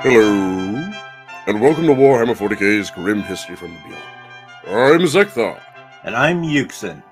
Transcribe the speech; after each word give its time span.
Hello, 0.00 0.92
and 1.48 1.60
welcome 1.60 1.86
to 1.86 1.92
Warhammer 1.92 2.36
40k's 2.36 2.88
Grim 2.88 3.20
History 3.20 3.56
from 3.56 3.74
the 3.74 3.80
Beyond. 3.80 4.04
I'm 4.68 5.00
Zeckthar. 5.00 5.60
And 6.04 6.14
I'm 6.14 6.44
Yuksen. 6.44 7.02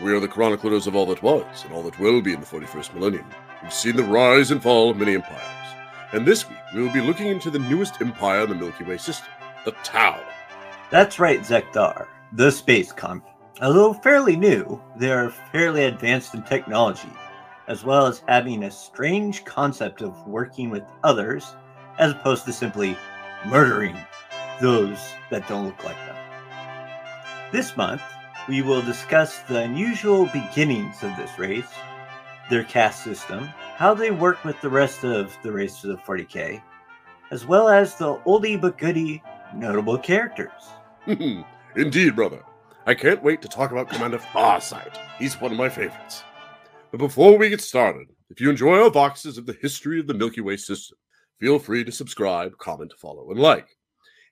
We 0.00 0.12
are 0.12 0.20
the 0.20 0.28
chroniclers 0.28 0.86
of 0.86 0.94
all 0.94 1.06
that 1.06 1.20
was 1.20 1.64
and 1.64 1.74
all 1.74 1.82
that 1.82 1.98
will 1.98 2.22
be 2.22 2.32
in 2.32 2.38
the 2.38 2.46
41st 2.46 2.94
millennium. 2.94 3.26
We've 3.60 3.72
seen 3.72 3.96
the 3.96 4.04
rise 4.04 4.52
and 4.52 4.62
fall 4.62 4.88
of 4.88 4.96
many 4.96 5.16
empires. 5.16 5.42
And 6.12 6.24
this 6.24 6.48
week, 6.48 6.58
we 6.72 6.80
will 6.80 6.92
be 6.92 7.00
looking 7.00 7.26
into 7.26 7.50
the 7.50 7.58
newest 7.58 8.00
empire 8.00 8.42
in 8.42 8.50
the 8.50 8.54
Milky 8.54 8.84
Way 8.84 8.98
system, 8.98 9.26
the 9.64 9.72
Tau. 9.82 10.22
That's 10.92 11.18
right, 11.18 11.40
Zeckthar, 11.40 12.06
the 12.34 12.52
space 12.52 12.92
comp. 12.92 13.26
Although 13.60 13.94
fairly 13.94 14.36
new, 14.36 14.80
they 14.96 15.10
are 15.10 15.30
fairly 15.50 15.86
advanced 15.86 16.34
in 16.34 16.44
technology, 16.44 17.12
as 17.66 17.82
well 17.82 18.06
as 18.06 18.22
having 18.28 18.62
a 18.62 18.70
strange 18.70 19.44
concept 19.44 20.02
of 20.02 20.24
working 20.28 20.70
with 20.70 20.84
others 21.02 21.56
as 21.98 22.12
opposed 22.12 22.44
to 22.46 22.52
simply 22.52 22.96
murdering 23.46 23.96
those 24.60 24.98
that 25.30 25.46
don't 25.48 25.66
look 25.66 25.84
like 25.84 25.96
them. 26.06 26.16
This 27.52 27.76
month, 27.76 28.02
we 28.48 28.62
will 28.62 28.82
discuss 28.82 29.38
the 29.40 29.60
unusual 29.60 30.26
beginnings 30.26 31.02
of 31.02 31.16
this 31.16 31.38
race, 31.38 31.68
their 32.50 32.64
caste 32.64 33.04
system, 33.04 33.44
how 33.76 33.94
they 33.94 34.10
work 34.10 34.44
with 34.44 34.60
the 34.60 34.70
rest 34.70 35.04
of 35.04 35.36
the 35.42 35.52
races 35.52 35.84
of 35.84 36.00
40k, 36.00 36.62
as 37.30 37.46
well 37.46 37.68
as 37.68 37.94
the 37.94 38.16
oldie 38.26 38.60
but 38.60 38.78
goodie 38.78 39.22
notable 39.54 39.98
characters. 39.98 40.50
Indeed, 41.76 42.16
brother. 42.16 42.42
I 42.86 42.94
can't 42.94 43.22
wait 43.22 43.42
to 43.42 43.48
talk 43.48 43.70
about 43.70 43.90
Commander 43.90 44.18
Farsight. 44.18 44.96
He's 45.18 45.38
one 45.40 45.52
of 45.52 45.58
my 45.58 45.68
favorites. 45.68 46.24
But 46.90 46.98
before 46.98 47.36
we 47.36 47.50
get 47.50 47.60
started, 47.60 48.08
if 48.30 48.40
you 48.40 48.48
enjoy 48.48 48.82
our 48.82 48.90
boxes 48.90 49.36
of 49.36 49.44
the 49.44 49.58
history 49.60 50.00
of 50.00 50.06
the 50.06 50.14
Milky 50.14 50.40
Way 50.40 50.56
system, 50.56 50.96
feel 51.40 51.58
free 51.58 51.84
to 51.84 51.92
subscribe, 51.92 52.56
comment, 52.58 52.92
follow, 52.98 53.30
and 53.30 53.40
like. 53.40 53.68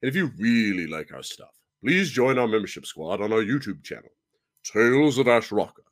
And 0.02 0.08
if 0.08 0.14
you 0.14 0.32
really 0.38 0.86
like 0.86 1.12
our 1.12 1.22
stuff, 1.22 1.54
please 1.82 2.10
join 2.10 2.38
our 2.38 2.48
membership 2.48 2.86
squad 2.86 3.20
on 3.20 3.32
our 3.32 3.42
YouTube 3.42 3.82
channel, 3.82 4.10
Tales 4.64 5.18
of 5.18 5.26
Asharacka. 5.26 5.84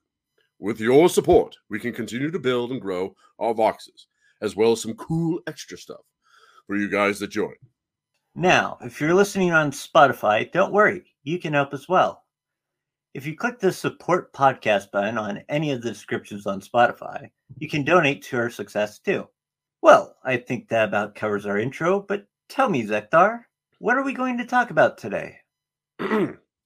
With 0.58 0.80
your 0.80 1.08
support, 1.08 1.56
we 1.68 1.78
can 1.78 1.92
continue 1.92 2.30
to 2.30 2.38
build 2.38 2.70
and 2.70 2.80
grow 2.80 3.14
our 3.38 3.54
boxes, 3.54 4.06
as 4.40 4.56
well 4.56 4.72
as 4.72 4.82
some 4.82 4.94
cool 4.94 5.40
extra 5.46 5.76
stuff 5.76 6.00
for 6.66 6.76
you 6.76 6.88
guys 6.88 7.18
that 7.18 7.28
join. 7.28 7.54
Now, 8.34 8.78
if 8.80 9.00
you're 9.00 9.14
listening 9.14 9.52
on 9.52 9.70
Spotify, 9.70 10.50
don't 10.50 10.72
worry, 10.72 11.04
you 11.22 11.38
can 11.38 11.52
help 11.52 11.72
as 11.72 11.88
well. 11.88 12.24
If 13.14 13.26
you 13.26 13.36
click 13.36 13.60
the 13.60 13.72
support 13.72 14.32
podcast 14.32 14.90
button 14.90 15.18
on 15.18 15.44
any 15.48 15.70
of 15.70 15.82
the 15.82 15.90
descriptions 15.90 16.46
on 16.46 16.60
Spotify, 16.60 17.30
you 17.58 17.68
can 17.68 17.84
donate 17.84 18.22
to 18.24 18.36
our 18.36 18.50
success 18.50 18.98
too. 18.98 19.28
Well, 19.84 20.16
I 20.24 20.38
think 20.38 20.70
that 20.70 20.88
about 20.88 21.14
covers 21.14 21.44
our 21.44 21.58
intro, 21.58 22.00
but 22.00 22.26
tell 22.48 22.70
me, 22.70 22.84
Zeckthar, 22.84 23.40
what 23.80 23.98
are 23.98 24.02
we 24.02 24.14
going 24.14 24.38
to 24.38 24.46
talk 24.46 24.70
about 24.70 24.96
today? 24.96 25.36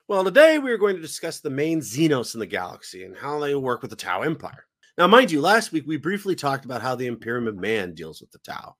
well, 0.06 0.22
today 0.22 0.60
we 0.60 0.70
are 0.70 0.78
going 0.78 0.94
to 0.94 1.02
discuss 1.02 1.40
the 1.40 1.50
main 1.50 1.80
Xenos 1.80 2.34
in 2.34 2.38
the 2.38 2.46
galaxy 2.46 3.02
and 3.02 3.16
how 3.16 3.40
they 3.40 3.56
work 3.56 3.82
with 3.82 3.90
the 3.90 3.96
Tau 3.96 4.22
Empire. 4.22 4.66
Now, 4.96 5.08
mind 5.08 5.32
you, 5.32 5.40
last 5.40 5.72
week 5.72 5.82
we 5.84 5.96
briefly 5.96 6.36
talked 6.36 6.64
about 6.64 6.80
how 6.80 6.94
the 6.94 7.08
Imperium 7.08 7.48
of 7.48 7.56
Man 7.56 7.92
deals 7.92 8.20
with 8.20 8.30
the 8.30 8.38
Tau, 8.38 8.76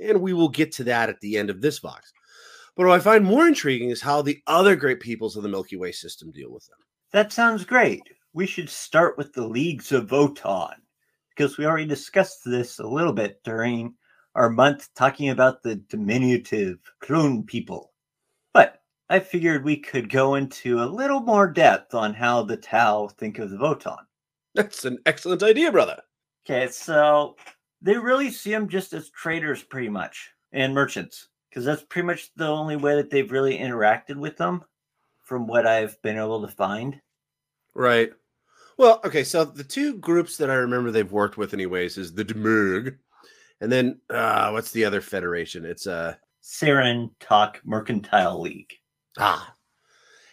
and 0.00 0.20
we 0.20 0.34
will 0.34 0.50
get 0.50 0.70
to 0.74 0.84
that 0.84 1.08
at 1.08 1.18
the 1.18 1.36
end 1.36 1.50
of 1.50 1.60
this 1.60 1.80
box. 1.80 2.12
But 2.76 2.86
what 2.86 2.94
I 2.94 3.02
find 3.02 3.24
more 3.24 3.48
intriguing 3.48 3.90
is 3.90 4.00
how 4.00 4.22
the 4.22 4.40
other 4.46 4.76
great 4.76 5.00
peoples 5.00 5.34
of 5.36 5.42
the 5.42 5.48
Milky 5.48 5.74
Way 5.74 5.90
system 5.90 6.30
deal 6.30 6.52
with 6.52 6.64
them. 6.68 6.78
That 7.10 7.32
sounds 7.32 7.64
great. 7.64 8.02
We 8.34 8.46
should 8.46 8.70
start 8.70 9.18
with 9.18 9.32
the 9.32 9.44
Leagues 9.44 9.90
of 9.90 10.06
Votann, 10.06 10.76
because 11.34 11.58
we 11.58 11.66
already 11.66 11.86
discussed 11.86 12.40
this 12.44 12.78
a 12.78 12.86
little 12.86 13.12
bit 13.12 13.42
during 13.44 13.94
our 14.34 14.50
month 14.50 14.88
talking 14.94 15.30
about 15.30 15.62
the 15.62 15.76
diminutive 15.76 16.78
clone 17.00 17.44
people. 17.44 17.92
But 18.52 18.82
I 19.08 19.20
figured 19.20 19.64
we 19.64 19.76
could 19.76 20.08
go 20.08 20.34
into 20.36 20.82
a 20.82 20.86
little 20.86 21.20
more 21.20 21.46
depth 21.46 21.94
on 21.94 22.14
how 22.14 22.42
the 22.42 22.56
Tau 22.56 23.08
think 23.08 23.38
of 23.38 23.50
the 23.50 23.56
Votann. 23.56 23.98
That's 24.54 24.84
an 24.84 24.98
excellent 25.06 25.42
idea, 25.42 25.70
brother. 25.70 26.00
Okay, 26.44 26.68
so 26.70 27.36
they 27.82 27.96
really 27.96 28.30
see 28.30 28.50
them 28.50 28.68
just 28.68 28.92
as 28.92 29.10
traders, 29.10 29.62
pretty 29.62 29.88
much, 29.88 30.30
and 30.52 30.74
merchants, 30.74 31.28
because 31.48 31.64
that's 31.64 31.82
pretty 31.82 32.06
much 32.06 32.30
the 32.36 32.46
only 32.46 32.76
way 32.76 32.96
that 32.96 33.10
they've 33.10 33.32
really 33.32 33.58
interacted 33.58 34.16
with 34.16 34.36
them, 34.36 34.64
from 35.22 35.46
what 35.46 35.66
I've 35.66 36.00
been 36.02 36.18
able 36.18 36.46
to 36.46 36.52
find. 36.52 37.00
Right. 37.74 38.12
Well, 38.76 39.00
okay. 39.04 39.24
So 39.24 39.44
the 39.44 39.64
two 39.64 39.98
groups 39.98 40.36
that 40.36 40.50
I 40.50 40.54
remember 40.54 40.90
they've 40.90 41.10
worked 41.10 41.36
with, 41.36 41.54
anyways, 41.54 41.98
is 41.98 42.12
the 42.12 42.24
Demiurg, 42.24 42.98
and 43.60 43.70
then 43.70 44.00
uh, 44.10 44.50
what's 44.50 44.72
the 44.72 44.84
other 44.84 45.00
federation? 45.00 45.64
It's 45.64 45.86
a 45.86 45.92
uh, 45.92 46.14
Saren 46.42 47.10
Talk 47.20 47.60
Mercantile 47.64 48.40
League. 48.40 48.74
Ah. 49.18 49.54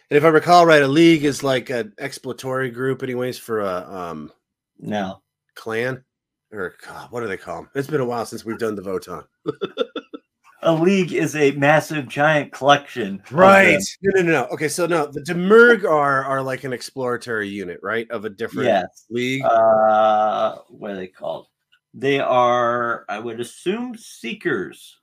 And 0.09 0.17
if 0.17 0.25
I 0.25 0.27
recall 0.27 0.65
right, 0.65 0.81
a 0.81 0.87
league 0.87 1.23
is 1.23 1.41
like 1.41 1.69
an 1.69 1.93
exploratory 1.97 2.69
group, 2.69 3.01
anyways, 3.01 3.37
for 3.37 3.61
a 3.61 3.87
um 3.89 4.31
no 4.77 5.21
clan 5.55 6.03
or 6.51 6.75
God, 6.85 7.11
what 7.11 7.21
do 7.21 7.27
they 7.27 7.37
call 7.37 7.57
them? 7.57 7.69
It's 7.75 7.87
been 7.87 8.01
a 8.01 8.05
while 8.05 8.25
since 8.25 8.43
we've 8.43 8.57
done 8.57 8.75
the 8.75 8.81
Votann. 8.81 9.25
a 10.63 10.73
league 10.73 11.13
is 11.13 11.35
a 11.35 11.51
massive 11.51 12.07
giant 12.07 12.51
collection. 12.51 13.21
Right. 13.31 13.81
No, 14.01 14.21
no, 14.21 14.31
no. 14.31 14.45
Okay, 14.47 14.67
so 14.67 14.85
no, 14.85 15.07
the 15.07 15.21
Demiurg 15.21 15.83
are 15.83 16.23
are 16.23 16.41
like 16.41 16.63
an 16.63 16.73
exploratory 16.73 17.49
unit, 17.49 17.79
right? 17.81 18.09
Of 18.11 18.25
a 18.25 18.29
different 18.29 18.67
yes. 18.67 19.05
league. 19.09 19.43
Uh 19.43 20.57
what 20.69 20.91
are 20.91 20.95
they 20.95 21.07
called? 21.07 21.47
They 21.93 22.19
are, 22.19 23.05
I 23.09 23.19
would 23.19 23.39
assume, 23.39 23.95
seekers. 23.97 24.97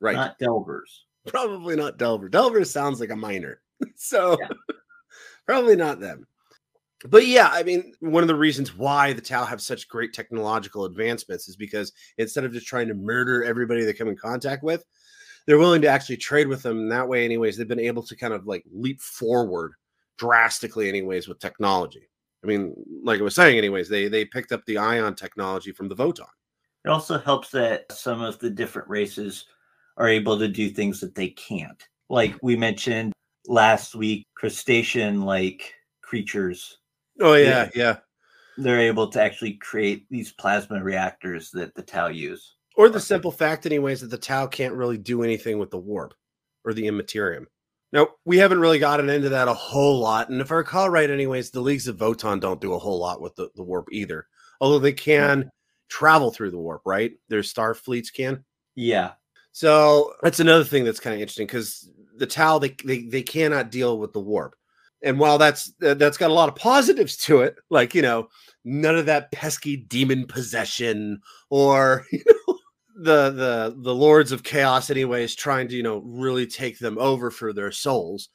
Right. 0.00 0.16
Not 0.16 0.38
delvers. 0.38 1.04
Probably 1.26 1.76
not 1.76 1.98
Delver. 1.98 2.28
Delver 2.28 2.64
sounds 2.64 3.00
like 3.00 3.10
a 3.10 3.16
miner. 3.16 3.60
so 3.94 4.36
yeah. 4.40 4.48
probably 5.46 5.76
not 5.76 6.00
them. 6.00 6.26
But 7.04 7.26
yeah, 7.26 7.48
I 7.50 7.64
mean, 7.64 7.92
one 8.00 8.22
of 8.22 8.28
the 8.28 8.34
reasons 8.34 8.76
why 8.76 9.12
the 9.12 9.20
Tau 9.20 9.44
have 9.44 9.60
such 9.60 9.88
great 9.88 10.12
technological 10.12 10.84
advancements 10.84 11.48
is 11.48 11.56
because 11.56 11.92
instead 12.18 12.44
of 12.44 12.52
just 12.52 12.66
trying 12.66 12.86
to 12.88 12.94
murder 12.94 13.42
everybody 13.42 13.84
they 13.84 13.92
come 13.92 14.08
in 14.08 14.16
contact 14.16 14.62
with, 14.62 14.84
they're 15.46 15.58
willing 15.58 15.82
to 15.82 15.88
actually 15.88 16.16
trade 16.16 16.48
with 16.48 16.62
them. 16.62 16.88
That 16.88 17.08
way, 17.08 17.24
anyways, 17.24 17.56
they've 17.56 17.68
been 17.68 17.80
able 17.80 18.02
to 18.04 18.16
kind 18.16 18.32
of 18.32 18.46
like 18.46 18.64
leap 18.72 19.00
forward 19.00 19.74
drastically, 20.18 20.88
anyways, 20.88 21.28
with 21.28 21.38
technology. 21.38 22.08
I 22.42 22.46
mean, 22.46 22.74
like 23.02 23.20
I 23.20 23.22
was 23.22 23.34
saying, 23.34 23.56
anyways, 23.58 23.88
they 23.88 24.08
they 24.08 24.24
picked 24.24 24.52
up 24.52 24.64
the 24.66 24.78
ion 24.78 25.14
technology 25.14 25.72
from 25.72 25.88
the 25.88 25.96
Votann. 25.96 26.26
It 26.84 26.88
also 26.88 27.18
helps 27.18 27.50
that 27.50 27.90
some 27.92 28.22
of 28.22 28.38
the 28.40 28.50
different 28.50 28.88
races 28.88 29.46
are 29.96 30.08
able 30.08 30.38
to 30.38 30.48
do 30.48 30.68
things 30.68 31.00
that 31.00 31.14
they 31.14 31.28
can't. 31.28 31.80
Like 32.08 32.36
we 32.42 32.56
mentioned 32.56 33.12
last 33.46 33.94
week, 33.94 34.26
crustacean 34.34 35.22
like 35.22 35.74
creatures. 36.02 36.78
Oh 37.20 37.34
yeah, 37.34 37.68
yeah. 37.74 37.98
They're 38.58 38.80
able 38.80 39.08
to 39.08 39.22
actually 39.22 39.54
create 39.54 40.06
these 40.10 40.32
plasma 40.32 40.82
reactors 40.82 41.50
that 41.52 41.74
the 41.74 41.82
Tau 41.82 42.08
use. 42.08 42.56
Or 42.76 42.88
the 42.88 43.00
simple 43.00 43.30
fact, 43.30 43.66
anyways, 43.66 44.00
that 44.00 44.10
the 44.10 44.18
Tau 44.18 44.46
can't 44.46 44.74
really 44.74 44.98
do 44.98 45.22
anything 45.22 45.58
with 45.58 45.70
the 45.70 45.78
warp 45.78 46.14
or 46.64 46.72
the 46.72 46.86
immaterium. 46.86 47.46
Now, 47.92 48.08
we 48.24 48.38
haven't 48.38 48.60
really 48.60 48.78
gotten 48.78 49.10
into 49.10 49.28
that 49.30 49.48
a 49.48 49.54
whole 49.54 49.98
lot. 49.98 50.30
And 50.30 50.40
if 50.40 50.50
I 50.50 50.56
recall 50.56 50.88
right, 50.88 51.10
anyways, 51.10 51.50
the 51.50 51.60
Leagues 51.60 51.88
of 51.88 51.98
Votann 51.98 52.40
don't 52.40 52.60
do 52.60 52.72
a 52.72 52.78
whole 52.78 52.98
lot 52.98 53.20
with 53.20 53.36
the, 53.36 53.50
the 53.54 53.62
warp 53.62 53.88
either. 53.92 54.26
Although 54.60 54.78
they 54.78 54.92
can 54.92 55.50
travel 55.88 56.30
through 56.30 56.50
the 56.50 56.58
warp, 56.58 56.82
right? 56.86 57.12
Their 57.28 57.42
star 57.42 57.74
fleets 57.74 58.10
can. 58.10 58.44
Yeah. 58.74 59.12
So 59.52 60.14
that's 60.22 60.40
another 60.40 60.64
thing 60.64 60.84
that's 60.84 61.00
kind 61.00 61.14
of 61.14 61.20
interesting 61.20 61.46
because 61.46 61.88
the 62.16 62.26
Tau 62.26 62.58
they, 62.58 62.74
they 62.84 63.02
they 63.02 63.22
cannot 63.22 63.70
deal 63.70 63.98
with 63.98 64.14
the 64.14 64.20
warp, 64.20 64.56
and 65.02 65.18
while 65.18 65.36
that's 65.36 65.72
that's 65.78 66.16
got 66.16 66.30
a 66.30 66.34
lot 66.34 66.48
of 66.48 66.56
positives 66.56 67.16
to 67.18 67.42
it, 67.42 67.56
like 67.68 67.94
you 67.94 68.00
know 68.00 68.28
none 68.64 68.96
of 68.96 69.06
that 69.06 69.30
pesky 69.30 69.76
demon 69.76 70.26
possession 70.26 71.20
or 71.50 72.06
you 72.12 72.22
know 72.26 72.34
the 73.02 73.30
the 73.30 73.74
the 73.78 73.94
lords 73.94 74.32
of 74.32 74.42
chaos 74.42 74.90
anyways 74.90 75.34
trying 75.34 75.68
to 75.68 75.76
you 75.76 75.82
know 75.82 75.98
really 76.04 76.46
take 76.46 76.78
them 76.78 76.98
over 76.98 77.30
for 77.30 77.52
their 77.52 77.72
souls 77.72 78.28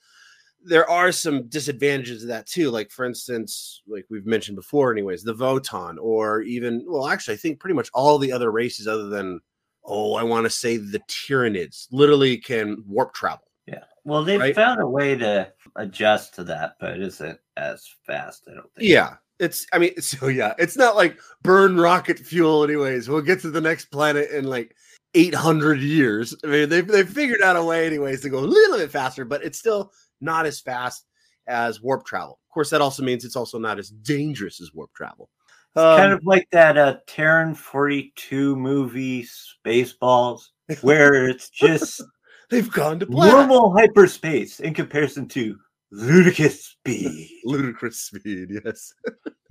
there 0.63 0.89
are 0.89 1.11
some 1.11 1.47
disadvantages 1.47 2.23
of 2.23 2.29
that 2.29 2.45
too. 2.45 2.69
Like 2.69 2.91
for 2.91 3.05
instance 3.05 3.81
like 3.87 4.05
we've 4.09 4.25
mentioned 4.25 4.55
before 4.55 4.91
anyways 4.91 5.23
the 5.23 5.33
votann 5.33 5.95
or 5.99 6.41
even 6.41 6.83
well 6.87 7.07
actually 7.07 7.35
i 7.35 7.37
think 7.37 7.59
pretty 7.59 7.75
much 7.75 7.89
all 7.93 8.17
the 8.17 8.31
other 8.31 8.51
races 8.51 8.87
other 8.87 9.07
than 9.07 9.39
oh 9.85 10.15
i 10.15 10.23
want 10.23 10.45
to 10.45 10.49
say 10.49 10.77
the 10.77 10.99
tyranids 11.07 11.87
literally 11.91 12.37
can 12.37 12.83
warp 12.85 13.13
travel. 13.13 13.47
Yeah. 13.65 13.83
Well 14.03 14.23
they've 14.23 14.39
right? 14.39 14.55
found 14.55 14.81
a 14.81 14.87
way 14.87 15.15
to 15.15 15.51
adjust 15.75 16.35
to 16.35 16.43
that 16.45 16.75
but 16.79 16.91
it 16.91 17.01
isn't 17.01 17.39
as 17.55 17.87
fast 18.05 18.47
i 18.49 18.53
don't 18.53 18.73
think. 18.73 18.89
Yeah 18.89 19.15
it's 19.39 19.65
I 19.73 19.79
mean, 19.79 19.95
so 20.01 20.27
yeah, 20.27 20.53
it's 20.57 20.77
not 20.77 20.95
like 20.95 21.19
burn 21.41 21.77
rocket 21.79 22.19
fuel, 22.19 22.63
anyways. 22.63 23.09
We'll 23.09 23.21
get 23.21 23.41
to 23.41 23.51
the 23.51 23.61
next 23.61 23.85
planet 23.85 24.31
in 24.31 24.45
like 24.45 24.75
800 25.13 25.79
years. 25.79 26.35
I 26.43 26.47
mean, 26.47 26.69
they've, 26.69 26.87
they've 26.87 27.09
figured 27.09 27.41
out 27.41 27.55
a 27.55 27.63
way, 27.63 27.87
anyways, 27.87 28.21
to 28.21 28.29
go 28.29 28.39
a 28.39 28.41
little 28.41 28.77
bit 28.77 28.91
faster, 28.91 29.25
but 29.25 29.43
it's 29.43 29.57
still 29.57 29.91
not 30.21 30.45
as 30.45 30.59
fast 30.59 31.05
as 31.47 31.81
warp 31.81 32.05
travel. 32.05 32.39
Of 32.49 32.53
course, 32.53 32.69
that 32.69 32.81
also 32.81 33.03
means 33.03 33.25
it's 33.25 33.35
also 33.35 33.57
not 33.57 33.79
as 33.79 33.89
dangerous 33.89 34.61
as 34.61 34.73
warp 34.73 34.93
travel. 34.93 35.29
Um, 35.75 35.97
kind 35.97 36.13
of 36.13 36.25
like 36.25 36.47
that 36.51 36.75
uh 36.75 36.97
Terran 37.05 37.53
42 37.53 38.55
movie 38.55 39.23
Spaceballs, 39.23 40.47
where 40.81 41.27
it's 41.27 41.49
just 41.51 42.01
they've 42.49 42.71
gone 42.71 42.99
to 42.99 43.05
black. 43.05 43.31
normal 43.31 43.77
hyperspace 43.77 44.59
in 44.59 44.73
comparison 44.73 45.27
to 45.29 45.57
ludicrous 45.91 46.65
speed. 46.65 47.29
Ludicrous 47.45 47.99
speed, 47.99 48.61
yes. 48.63 48.93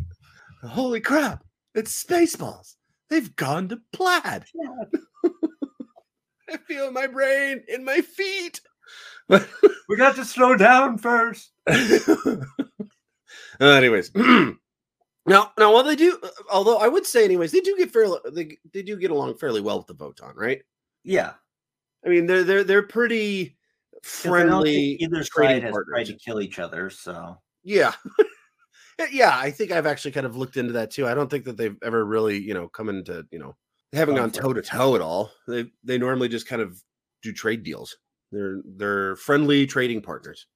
Holy 0.62 1.00
crap! 1.00 1.44
It's 1.74 2.02
Spaceballs. 2.02 2.74
They've 3.08 3.34
gone 3.36 3.68
to 3.68 3.80
plaid. 3.92 4.44
I 6.48 6.56
feel 6.66 6.90
my 6.90 7.06
brain 7.06 7.62
in 7.68 7.84
my 7.84 8.00
feet. 8.00 8.60
We 9.28 9.96
got 9.96 10.16
to 10.16 10.24
slow 10.24 10.56
down 10.56 10.98
first. 10.98 11.52
Uh, 13.60 13.66
anyways, 13.66 14.10
now 14.14 14.56
now 15.26 15.72
while 15.72 15.82
they 15.82 15.96
do, 15.96 16.20
although 16.50 16.78
I 16.78 16.88
would 16.88 17.06
say 17.06 17.24
anyways, 17.24 17.52
they 17.52 17.60
do 17.60 17.76
get 17.76 17.90
fairly 17.90 18.18
they 18.32 18.58
they 18.72 18.82
do 18.82 18.96
get 18.96 19.10
along 19.10 19.36
fairly 19.36 19.60
well 19.60 19.78
with 19.78 19.86
the 19.86 19.94
Votann, 19.94 20.34
right? 20.36 20.62
Yeah. 21.04 21.32
I 22.04 22.08
mean, 22.08 22.26
they're 22.26 22.44
they're 22.44 22.64
they're 22.64 22.82
pretty 22.82 23.56
'cause 24.22 24.26
I 24.26 24.44
don't 24.44 24.64
think 24.64 24.64
friendly. 24.64 24.76
Either 25.00 25.24
trading 25.24 25.56
side 25.56 25.62
has 25.62 25.72
tried 25.72 25.84
partners. 25.84 26.08
to 26.08 26.14
kill 26.14 26.40
each 26.40 26.58
other, 26.58 26.90
so 26.90 27.38
Yeah. 27.62 27.92
yeah, 29.10 29.36
I 29.38 29.50
think 29.50 29.72
I've 29.72 29.86
actually 29.86 30.12
kind 30.12 30.26
of 30.26 30.36
looked 30.36 30.56
into 30.56 30.72
that 30.72 30.90
too. 30.90 31.06
I 31.06 31.14
don't 31.14 31.30
think 31.30 31.44
that 31.44 31.56
they've 31.56 31.76
ever 31.82 32.04
really, 32.04 32.38
you 32.38 32.54
know, 32.54 32.68
come 32.68 32.88
into, 32.88 33.26
you 33.30 33.38
know, 33.38 33.56
they 33.92 33.98
haven't 33.98 34.16
gone 34.16 34.30
toe 34.30 34.52
to 34.52 34.62
toe 34.62 34.94
at 34.94 35.00
all. 35.00 35.32
They 35.46 35.66
they 35.84 35.98
normally 35.98 36.28
just 36.28 36.48
kind 36.48 36.62
of 36.62 36.82
do 37.22 37.32
trade 37.32 37.62
deals. 37.62 37.96
They're 38.32 38.60
they're 38.64 39.16
friendly 39.16 39.66
trading 39.66 40.02
partners. 40.02 40.46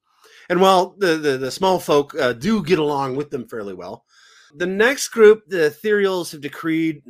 And 0.49 0.59
while 0.61 0.95
the 0.97 1.17
the, 1.17 1.37
the 1.37 1.51
small 1.51 1.79
folk 1.79 2.13
uh, 2.15 2.33
do 2.33 2.63
get 2.63 2.79
along 2.79 3.15
with 3.15 3.29
them 3.29 3.47
fairly 3.47 3.73
well, 3.73 4.05
the 4.55 4.67
next 4.67 5.09
group, 5.09 5.43
the 5.47 5.73
Ethereals, 5.75 6.31
have 6.31 6.41
decreed 6.41 7.03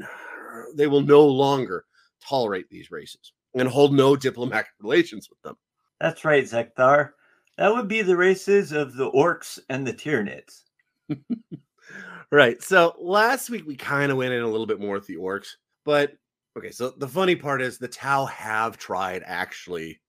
they 0.75 0.87
will 0.87 1.01
no 1.01 1.25
longer 1.25 1.85
tolerate 2.27 2.69
these 2.69 2.91
races 2.91 3.33
and 3.55 3.67
hold 3.67 3.93
no 3.93 4.15
diplomatic 4.15 4.71
relations 4.81 5.27
with 5.29 5.41
them. 5.41 5.55
That's 6.01 6.25
right, 6.25 6.43
Zeckthar. 6.43 7.11
That 7.57 7.71
would 7.71 7.87
be 7.87 8.01
the 8.01 8.17
races 8.17 8.71
of 8.71 8.95
the 8.95 9.11
Orks 9.11 9.59
and 9.69 9.85
the 9.85 9.93
Tyranids. 9.93 10.63
Right. 12.31 12.63
So 12.63 12.95
last 12.97 13.49
week 13.49 13.67
we 13.67 13.75
kind 13.75 14.11
of 14.11 14.17
went 14.17 14.33
in 14.33 14.41
a 14.41 14.47
little 14.47 14.65
bit 14.65 14.79
more 14.79 14.95
with 14.95 15.05
the 15.05 15.17
Orks, 15.17 15.49
but 15.83 16.13
okay. 16.57 16.71
So 16.71 16.91
the 16.97 17.07
funny 17.07 17.35
part 17.35 17.61
is 17.61 17.77
the 17.77 17.89
Tau 17.89 18.25
have 18.25 18.77
tried 18.77 19.21
actually 19.25 20.01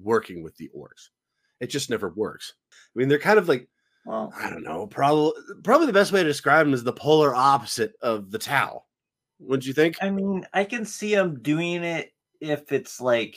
working 0.00 0.42
with 0.42 0.56
the 0.56 0.70
Orks. 0.74 1.08
It 1.60 1.66
just 1.66 1.90
never 1.90 2.10
works. 2.10 2.54
I 2.72 2.98
mean, 2.98 3.08
they're 3.08 3.18
kind 3.18 3.38
of 3.38 3.48
like 3.48 3.68
Well, 4.04 4.32
I 4.38 4.50
don't 4.50 4.62
know. 4.62 4.86
Probably 4.86 5.32
probably 5.62 5.86
the 5.86 5.92
best 5.92 6.12
way 6.12 6.22
to 6.22 6.28
describe 6.28 6.66
them 6.66 6.74
is 6.74 6.84
the 6.84 6.92
polar 6.92 7.34
opposite 7.34 7.94
of 8.02 8.30
the 8.30 8.38
Tau. 8.38 8.84
Wouldn't 9.38 9.66
you 9.66 9.72
think? 9.72 9.96
I 10.00 10.10
mean, 10.10 10.46
I 10.52 10.64
can 10.64 10.84
see 10.84 11.14
them 11.14 11.40
doing 11.40 11.82
it 11.82 12.12
if 12.40 12.70
it's 12.72 13.00
like 13.00 13.36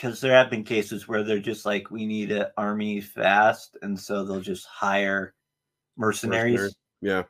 because 0.00 0.20
there 0.20 0.32
have 0.32 0.48
been 0.48 0.64
cases 0.64 1.06
where 1.06 1.22
they're 1.22 1.38
just 1.38 1.66
like, 1.66 1.90
we 1.90 2.06
need 2.06 2.32
an 2.32 2.46
army 2.56 3.02
fast, 3.02 3.76
and 3.82 3.98
so 3.98 4.24
they'll 4.24 4.40
just 4.40 4.64
hire 4.66 5.34
mercenaries. 5.98 6.74
Yeah. 7.02 7.24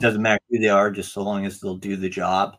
Doesn't 0.00 0.22
matter 0.22 0.40
who 0.50 0.58
they 0.58 0.68
are, 0.68 0.90
just 0.90 1.12
so 1.12 1.22
long 1.22 1.46
as 1.46 1.60
they'll 1.60 1.76
do 1.76 1.94
the 1.94 2.08
job. 2.08 2.56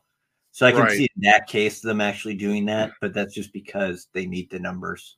So 0.52 0.66
I 0.66 0.72
can 0.72 0.82
Right. 0.82 0.98
see 0.98 1.10
in 1.16 1.22
that 1.24 1.48
case 1.48 1.82
them 1.82 2.00
actually 2.00 2.36
doing 2.36 2.66
that, 2.68 2.92
but 3.02 3.14
that's 3.14 3.34
just 3.34 3.52
because 3.52 4.08
they 4.14 4.26
need 4.26 4.50
the 4.50 4.60
numbers. 4.60 5.18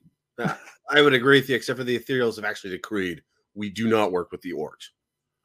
I 0.90 1.02
would 1.02 1.14
agree 1.14 1.40
with 1.40 1.50
you, 1.50 1.56
except 1.56 1.78
for 1.78 1.84
the 1.84 1.98
ethereals 1.98 2.36
have 2.38 2.46
actually 2.46 2.72
decreed 2.72 3.22
we 3.54 3.70
do 3.70 3.88
not 3.88 4.12
work 4.12 4.32
with 4.32 4.42
the 4.42 4.54
Orks. 4.54 4.90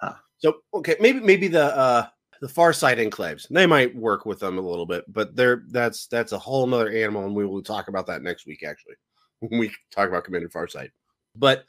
Ah. 0.00 0.20
So 0.38 0.60
okay, 0.74 0.96
maybe 1.00 1.20
maybe 1.20 1.48
the 1.48 1.76
uh 1.76 2.06
the 2.40 2.46
Farsight 2.46 2.98
enclaves 2.98 3.48
they 3.48 3.66
might 3.66 3.94
work 3.94 4.26
with 4.26 4.40
them 4.40 4.58
a 4.58 4.60
little 4.60 4.86
bit, 4.86 5.04
but 5.12 5.34
they're 5.36 5.62
that's 5.68 6.06
that's 6.06 6.32
a 6.32 6.38
whole 6.38 6.66
nother 6.66 6.90
animal, 6.90 7.24
and 7.24 7.34
we 7.34 7.46
will 7.46 7.62
talk 7.62 7.88
about 7.88 8.06
that 8.06 8.22
next 8.22 8.46
week 8.46 8.62
actually 8.62 8.94
when 9.40 9.58
we 9.60 9.72
talk 9.90 10.08
about 10.08 10.24
Commander 10.24 10.48
Farsight. 10.48 10.90
But 11.34 11.64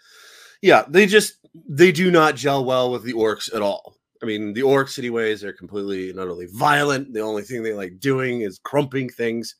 yeah, 0.62 0.86
they 0.88 1.06
just 1.06 1.36
they 1.68 1.92
do 1.92 2.12
not 2.12 2.36
gel 2.36 2.66
well 2.66 2.92
with 2.92 3.04
the 3.04 3.14
Orks 3.14 3.54
at 3.54 3.62
all. 3.62 3.96
I 4.22 4.26
mean, 4.26 4.54
the 4.54 4.62
Orks, 4.62 4.98
anyways, 4.98 5.44
are 5.44 5.54
completely 5.54 6.12
not 6.14 6.28
only 6.28 6.48
violent. 6.54 7.14
The 7.14 7.22
only 7.22 7.44
thing 7.44 7.62
they 7.62 7.74
like 7.74 8.00
doing 8.00 8.42
is 8.42 8.60
crumping 8.60 9.10
things. 9.10 9.56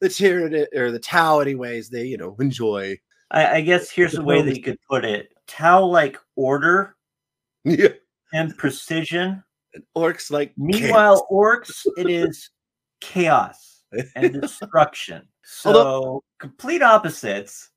The 0.00 0.08
Tyranid 0.08 0.66
or 0.74 0.90
the 0.90 0.98
Tau, 0.98 1.40
anyways, 1.40 1.88
they 1.88 2.04
you 2.04 2.16
know 2.16 2.36
enjoy. 2.40 2.98
I, 3.30 3.56
I 3.56 3.60
guess 3.62 3.90
here's 3.90 4.12
The 4.12 4.20
a 4.20 4.24
way 4.24 4.42
that 4.42 4.56
you 4.56 4.62
could 4.62 4.78
put 4.88 5.04
it: 5.04 5.32
Tau 5.46 5.84
like 5.84 6.18
order 6.36 6.96
Yeah, 7.64 7.88
and 8.32 8.56
precision. 8.56 9.42
Orcs 9.96 10.30
like 10.30 10.52
Meanwhile, 10.56 11.26
Orks, 11.32 11.86
it 11.96 12.10
is 12.10 12.50
chaos 13.00 13.82
and 14.16 14.40
destruction. 14.40 15.22
So 15.44 15.70
Although- 15.70 16.24
complete 16.38 16.82
opposites. 16.82 17.70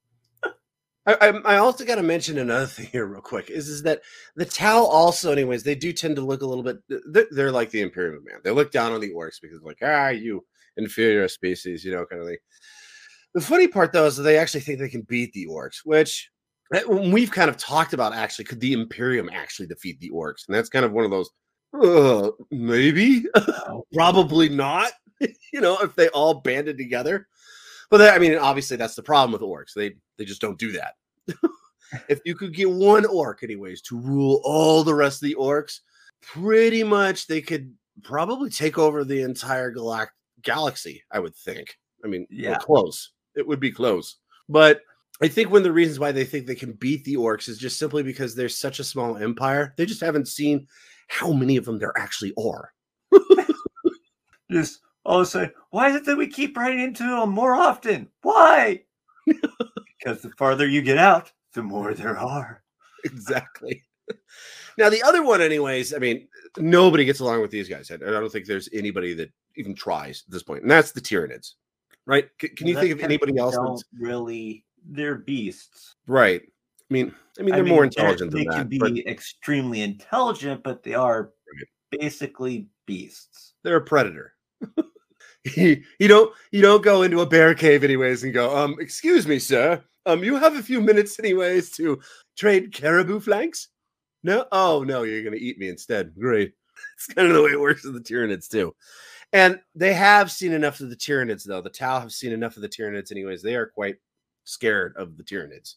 I, 1.07 1.13
I, 1.21 1.27
I 1.53 1.57
also 1.57 1.85
got 1.85 1.95
to 1.95 2.03
mention 2.03 2.39
another 2.39 2.65
thing 2.65 2.87
here, 2.87 3.05
real 3.05 3.21
quick. 3.21 3.51
Is 3.51 3.69
is 3.69 3.83
that 3.83 4.01
the 4.35 4.45
Tau 4.45 4.83
also, 4.85 5.31
anyways, 5.31 5.61
they 5.61 5.75
do 5.75 5.93
tend 5.93 6.15
to 6.15 6.23
look 6.23 6.41
a 6.41 6.47
little 6.47 6.63
bit. 6.63 6.77
They're, 7.11 7.27
they're 7.29 7.51
like 7.51 7.69
the 7.69 7.81
Imperium 7.81 8.23
man. 8.23 8.39
They 8.43 8.49
look 8.49 8.71
down 8.71 8.91
on 8.91 9.01
the 9.01 9.13
Orks 9.13 9.39
because, 9.39 9.61
like, 9.61 9.77
ah, 9.83 10.09
you 10.09 10.43
inferior 10.77 11.27
species, 11.27 11.85
you 11.85 11.91
know, 11.91 12.05
kind 12.05 12.21
of 12.21 12.27
thing. 12.27 12.37
The 13.33 13.41
funny 13.41 13.67
part, 13.67 13.91
though, 13.91 14.05
is 14.05 14.17
that 14.17 14.23
they 14.23 14.37
actually 14.37 14.61
think 14.61 14.79
they 14.79 14.89
can 14.89 15.01
beat 15.01 15.31
the 15.33 15.47
Orks, 15.47 15.79
which 15.83 16.31
eh, 16.73 16.83
we've 16.85 17.31
kind 17.31 17.49
of 17.49 17.57
talked 17.57 17.93
about. 17.93 18.13
Actually, 18.15 18.45
could 18.45 18.59
the 18.59 18.73
Imperium 18.73 19.29
actually 19.31 19.67
defeat 19.67 19.99
the 19.99 20.09
Orks? 20.09 20.47
And 20.47 20.55
that's 20.55 20.69
kind 20.69 20.85
of 20.85 20.91
one 20.91 21.05
of 21.05 21.11
those. 21.11 21.29
Uh, 21.81 22.31
maybe, 22.51 23.25
probably 23.93 24.49
not. 24.49 24.91
you 25.53 25.61
know, 25.61 25.77
if 25.81 25.95
they 25.95 26.09
all 26.09 26.35
banded 26.41 26.77
together. 26.77 27.27
But 27.89 27.97
that, 27.99 28.15
I 28.15 28.19
mean, 28.19 28.37
obviously, 28.37 28.77
that's 28.77 28.95
the 28.95 29.03
problem 29.03 29.31
with 29.31 29.41
Orks. 29.41 29.73
They 29.73 29.95
they 30.17 30.25
just 30.25 30.41
don't 30.41 30.59
do 30.59 30.71
that. 30.73 30.95
if 32.09 32.19
you 32.25 32.35
could 32.35 32.53
get 32.53 32.69
one 32.69 33.05
Ork, 33.05 33.43
anyways, 33.43 33.81
to 33.83 33.99
rule 33.99 34.41
all 34.43 34.83
the 34.83 34.95
rest 34.95 35.21
of 35.21 35.29
the 35.29 35.35
Orks, 35.35 35.79
pretty 36.21 36.83
much 36.83 37.27
they 37.27 37.41
could 37.41 37.73
probably 38.03 38.49
take 38.49 38.77
over 38.77 39.03
the 39.03 39.21
entire 39.21 39.73
galact- 39.73 40.09
galaxy. 40.41 41.03
I 41.11 41.19
would 41.19 41.35
think. 41.35 41.77
I 42.03 42.07
mean, 42.07 42.27
yeah, 42.29 42.51
Yeah. 42.51 42.57
close. 42.57 43.11
It 43.35 43.47
would 43.47 43.59
be 43.59 43.71
close. 43.71 44.17
But 44.49 44.81
I 45.21 45.27
think 45.27 45.49
one 45.49 45.59
of 45.59 45.63
the 45.63 45.71
reasons 45.71 45.99
why 45.99 46.11
they 46.11 46.25
think 46.25 46.45
they 46.45 46.55
can 46.55 46.73
beat 46.73 47.03
the 47.05 47.15
Orks 47.15 47.47
is 47.47 47.57
just 47.57 47.79
simply 47.79 48.03
because 48.03 48.35
they're 48.35 48.49
such 48.49 48.79
a 48.79 48.83
small 48.83 49.17
empire. 49.17 49.73
They 49.77 49.85
just 49.85 50.01
haven't 50.01 50.27
seen 50.27 50.67
how 51.07 51.31
many 51.31 51.57
of 51.57 51.65
them 51.65 51.79
there 51.79 51.93
actually 51.97 52.33
are. 52.37 52.73
Just 54.51 54.81
all 55.05 55.19
of 55.19 55.23
a 55.23 55.25
sudden, 55.29 55.51
why 55.71 55.89
is 55.89 55.95
it 55.95 56.05
that 56.05 56.17
we 56.17 56.27
keep 56.27 56.57
running 56.57 56.79
into 56.79 57.03
them 57.03 57.29
more 57.31 57.53
often? 57.55 58.09
Why? 58.21 58.83
because 59.25 60.21
the 60.21 60.31
farther 60.37 60.67
you 60.67 60.81
get 60.81 60.97
out, 60.97 61.31
the 61.53 61.63
more 61.63 61.93
there 61.93 62.17
are. 62.17 62.63
exactly. 63.03 63.83
Now 64.77 64.89
the 64.89 65.01
other 65.03 65.23
one, 65.23 65.41
anyways. 65.41 65.93
I 65.93 65.99
mean, 65.99 66.27
nobody 66.57 67.05
gets 67.05 67.21
along 67.21 67.41
with 67.41 67.49
these 67.49 67.69
guys. 67.69 67.89
and 67.91 68.03
I 68.03 68.11
don't 68.11 68.29
think 68.29 68.45
there's 68.45 68.67
anybody 68.73 69.13
that 69.13 69.31
even 69.55 69.73
tries 69.73 70.23
at 70.27 70.33
this 70.33 70.43
point. 70.43 70.63
and 70.63 70.69
that's 70.69 70.91
the 70.91 70.99
Tyranids, 70.99 71.53
right? 72.05 72.27
C- 72.41 72.49
can 72.49 72.67
you 72.67 72.75
think 72.75 72.91
of 72.91 72.99
anybody 72.99 73.37
else? 73.37 73.55
Don't 73.55 73.81
really. 73.97 74.65
They're 74.85 75.15
beasts. 75.15 75.95
right. 76.07 76.41
I 76.89 76.93
mean, 76.93 77.15
I 77.39 77.41
mean, 77.43 77.55
they're 77.55 77.63
more 77.63 77.81
mean, 77.81 77.91
they're- 77.95 78.05
intelligent 78.05 78.31
They 78.31 78.43
than 78.43 78.51
can 78.51 78.57
that, 78.59 78.69
be 78.69 78.77
but 78.79 78.97
extremely 79.07 79.81
intelligent, 79.81 80.63
but 80.63 80.83
they 80.83 80.93
are 80.93 81.31
Right. 81.53 81.99
basically 82.01 82.67
beasts. 82.85 83.53
they're 83.63 83.77
a 83.77 83.81
predator. 83.81 84.33
you, 85.55 85.83
you 85.99 86.07
don't 86.07 86.33
you 86.51 86.61
don't 86.61 86.83
go 86.83 87.03
into 87.03 87.21
a 87.21 87.25
bear 87.25 87.53
cave 87.55 87.83
anyways 87.83 88.23
and 88.23 88.33
go, 88.33 88.55
um, 88.55 88.75
excuse 88.79 89.27
me, 89.27 89.39
sir. 89.39 89.83
Um, 90.05 90.23
you 90.23 90.35
have 90.35 90.55
a 90.55 90.61
few 90.63 90.81
minutes 90.81 91.17
anyways 91.19 91.71
to 91.71 91.99
trade 92.37 92.71
caribou 92.73 93.19
flanks? 93.19 93.69
No, 94.23 94.45
oh 94.51 94.83
no, 94.83 95.03
you're 95.03 95.23
gonna 95.23 95.35
eat 95.37 95.57
me 95.57 95.69
instead. 95.69 96.13
Great. 96.17 96.53
It's 96.97 97.07
kind 97.07 97.27
of 97.29 97.33
the 97.33 97.41
way 97.41 97.51
it 97.51 97.59
works 97.59 97.83
with 97.85 97.93
the 97.93 98.01
Tyranids 98.01 98.49
too. 98.49 98.75
And 99.33 99.59
they 99.75 99.93
have 99.93 100.29
seen 100.31 100.51
enough 100.51 100.81
of 100.81 100.89
the 100.89 100.95
Tyranids, 100.95 101.43
though. 101.45 101.61
The 101.61 101.69
Tau 101.69 101.99
have 102.01 102.11
seen 102.11 102.31
enough 102.33 102.57
of 102.57 102.61
the 102.61 102.69
Tyranids, 102.69 103.11
anyways. 103.11 103.41
They 103.41 103.55
are 103.55 103.65
quite 103.65 103.95
scared 104.43 104.93
of 104.97 105.15
the 105.17 105.23
Tyranids. 105.23 105.75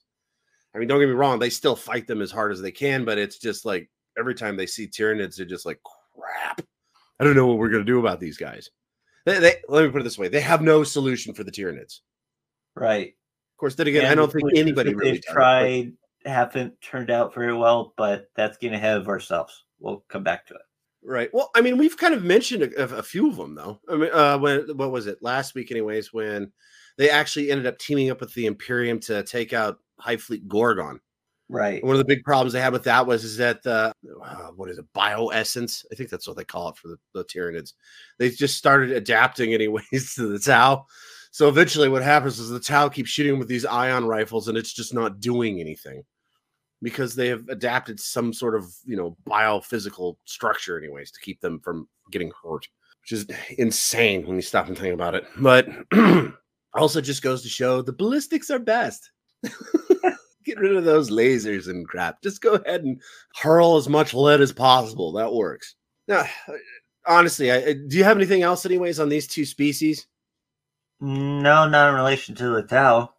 I 0.74 0.78
mean, 0.78 0.88
don't 0.88 1.00
get 1.00 1.06
me 1.08 1.14
wrong, 1.14 1.38
they 1.38 1.50
still 1.50 1.76
fight 1.76 2.06
them 2.06 2.22
as 2.22 2.30
hard 2.30 2.52
as 2.52 2.60
they 2.60 2.70
can, 2.70 3.04
but 3.04 3.18
it's 3.18 3.38
just 3.38 3.64
like 3.64 3.90
every 4.18 4.34
time 4.34 4.56
they 4.56 4.66
see 4.66 4.86
Tyranids, 4.86 5.36
they're 5.36 5.46
just 5.46 5.66
like, 5.66 5.80
crap. 6.14 6.62
I 7.20 7.24
don't 7.24 7.36
know 7.36 7.46
what 7.46 7.58
we're 7.58 7.70
gonna 7.70 7.84
do 7.84 7.98
about 7.98 8.20
these 8.20 8.36
guys. 8.36 8.70
They, 9.24 9.38
they 9.40 9.56
let 9.68 9.84
me 9.84 9.90
put 9.90 10.00
it 10.00 10.04
this 10.04 10.18
way: 10.18 10.28
they 10.28 10.40
have 10.40 10.62
no 10.62 10.84
solution 10.84 11.34
for 11.34 11.44
the 11.44 11.50
Tyranids. 11.50 12.00
Right. 12.76 13.08
Of 13.08 13.58
course, 13.58 13.74
then 13.74 13.88
again, 13.88 14.06
I 14.06 14.14
don't 14.14 14.32
think 14.32 14.50
anybody 14.54 14.94
really 14.94 15.12
they've 15.12 15.22
does, 15.22 15.34
but- 15.34 15.34
tried 15.34 15.92
haven't 16.24 16.80
turned 16.80 17.10
out 17.10 17.34
very 17.34 17.54
well, 17.54 17.94
but 17.96 18.28
that's 18.36 18.58
getting 18.58 18.76
ahead 18.76 18.96
of 18.96 19.08
ourselves. 19.08 19.64
We'll 19.80 20.04
come 20.08 20.22
back 20.22 20.46
to 20.46 20.54
it. 20.54 20.60
Right. 21.02 21.30
Well, 21.32 21.50
I 21.54 21.60
mean, 21.60 21.78
we've 21.78 21.96
kind 21.96 22.12
of 22.12 22.24
mentioned 22.24 22.62
a, 22.64 22.96
a 22.96 23.02
few 23.02 23.30
of 23.30 23.36
them, 23.36 23.54
though. 23.54 23.80
I 23.88 23.96
mean, 23.96 24.10
uh, 24.12 24.38
when 24.38 24.76
what 24.76 24.90
was 24.90 25.06
it 25.06 25.22
last 25.22 25.54
week, 25.54 25.70
anyways? 25.70 26.12
When 26.12 26.52
they 26.98 27.08
actually 27.08 27.50
ended 27.50 27.66
up 27.66 27.78
teaming 27.78 28.10
up 28.10 28.20
with 28.20 28.34
the 28.34 28.46
Imperium 28.46 28.98
to 29.00 29.22
take 29.22 29.52
out 29.52 29.78
Hive 30.00 30.22
Fleet 30.22 30.46
Gorgon. 30.48 31.00
Right. 31.50 31.82
One 31.82 31.94
of 31.94 31.98
the 31.98 32.04
big 32.04 32.24
problems 32.24 32.52
they 32.52 32.60
had 32.60 32.74
with 32.74 32.84
that 32.84 33.06
was 33.06 33.24
is 33.24 33.38
that 33.38 33.62
the 33.62 33.92
uh, 34.22 34.48
what 34.54 34.68
is 34.68 34.78
it 34.78 34.84
bioessence? 34.94 35.84
I 35.90 35.94
think 35.94 36.10
that's 36.10 36.28
what 36.28 36.36
they 36.36 36.44
call 36.44 36.68
it 36.68 36.76
for 36.76 36.88
the, 36.88 36.98
the 37.14 37.24
Tyranids. 37.24 37.72
They 38.18 38.28
just 38.30 38.58
started 38.58 38.90
adapting 38.90 39.54
anyways 39.54 40.14
to 40.16 40.26
the 40.26 40.38
Tau. 40.38 40.84
So 41.30 41.48
eventually, 41.48 41.88
what 41.88 42.02
happens 42.02 42.38
is 42.38 42.50
the 42.50 42.60
Tau 42.60 42.90
keeps 42.90 43.08
shooting 43.08 43.38
with 43.38 43.48
these 43.48 43.64
ion 43.64 44.06
rifles, 44.06 44.48
and 44.48 44.58
it's 44.58 44.74
just 44.74 44.92
not 44.92 45.20
doing 45.20 45.58
anything 45.58 46.04
because 46.82 47.14
they 47.14 47.28
have 47.28 47.48
adapted 47.48 47.98
some 47.98 48.32
sort 48.34 48.54
of 48.54 48.66
you 48.84 48.96
know 48.96 49.16
biophysical 49.26 50.16
structure, 50.26 50.78
anyways, 50.78 51.10
to 51.12 51.20
keep 51.20 51.40
them 51.40 51.60
from 51.60 51.88
getting 52.10 52.30
hurt, 52.42 52.68
which 53.00 53.12
is 53.12 53.26
insane 53.56 54.26
when 54.26 54.36
you 54.36 54.42
stop 54.42 54.68
and 54.68 54.76
think 54.76 54.92
about 54.92 55.14
it. 55.14 55.24
But 55.38 55.66
also 56.74 57.00
just 57.00 57.22
goes 57.22 57.42
to 57.42 57.48
show 57.48 57.80
the 57.80 57.92
ballistics 57.92 58.50
are 58.50 58.58
best. 58.58 59.10
Get 60.48 60.60
rid 60.60 60.76
of 60.76 60.84
those 60.84 61.10
lasers 61.10 61.68
and 61.68 61.86
crap. 61.86 62.22
Just 62.22 62.40
go 62.40 62.54
ahead 62.54 62.82
and 62.82 63.02
hurl 63.34 63.76
as 63.76 63.86
much 63.86 64.14
lead 64.14 64.40
as 64.40 64.50
possible. 64.50 65.12
That 65.12 65.34
works. 65.34 65.74
Now, 66.06 66.24
honestly, 67.06 67.52
I, 67.52 67.74
do 67.74 67.98
you 67.98 68.04
have 68.04 68.16
anything 68.16 68.40
else, 68.40 68.64
anyways, 68.64 68.98
on 68.98 69.10
these 69.10 69.26
two 69.26 69.44
species? 69.44 70.06
No, 71.00 71.68
not 71.68 71.90
in 71.90 71.96
relation 71.96 72.34
to 72.36 72.48
the 72.48 72.62
Tau. 72.62 73.12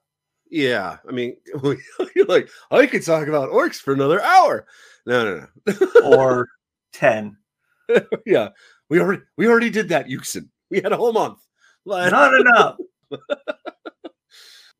Yeah, 0.49 0.97
I 1.07 1.11
mean, 1.11 1.37
you're 2.15 2.25
like, 2.25 2.49
I 2.71 2.87
could 2.87 3.05
talk 3.05 3.27
about 3.27 3.51
Orks 3.51 3.75
for 3.75 3.93
another 3.93 4.23
hour. 4.23 4.65
No, 5.05 5.23
no, 5.23 5.47
no. 5.67 5.87
or 6.03 6.47
ten. 6.93 7.37
yeah, 8.25 8.49
we 8.89 8.99
already 8.99 9.21
we 9.37 9.47
already 9.47 9.69
did 9.69 9.89
that, 9.89 10.07
Yuksen. 10.07 10.49
We 10.71 10.81
had 10.81 10.93
a 10.93 10.97
whole 10.97 11.13
month. 11.13 11.37
Not 11.85 12.33
enough. 12.33 12.77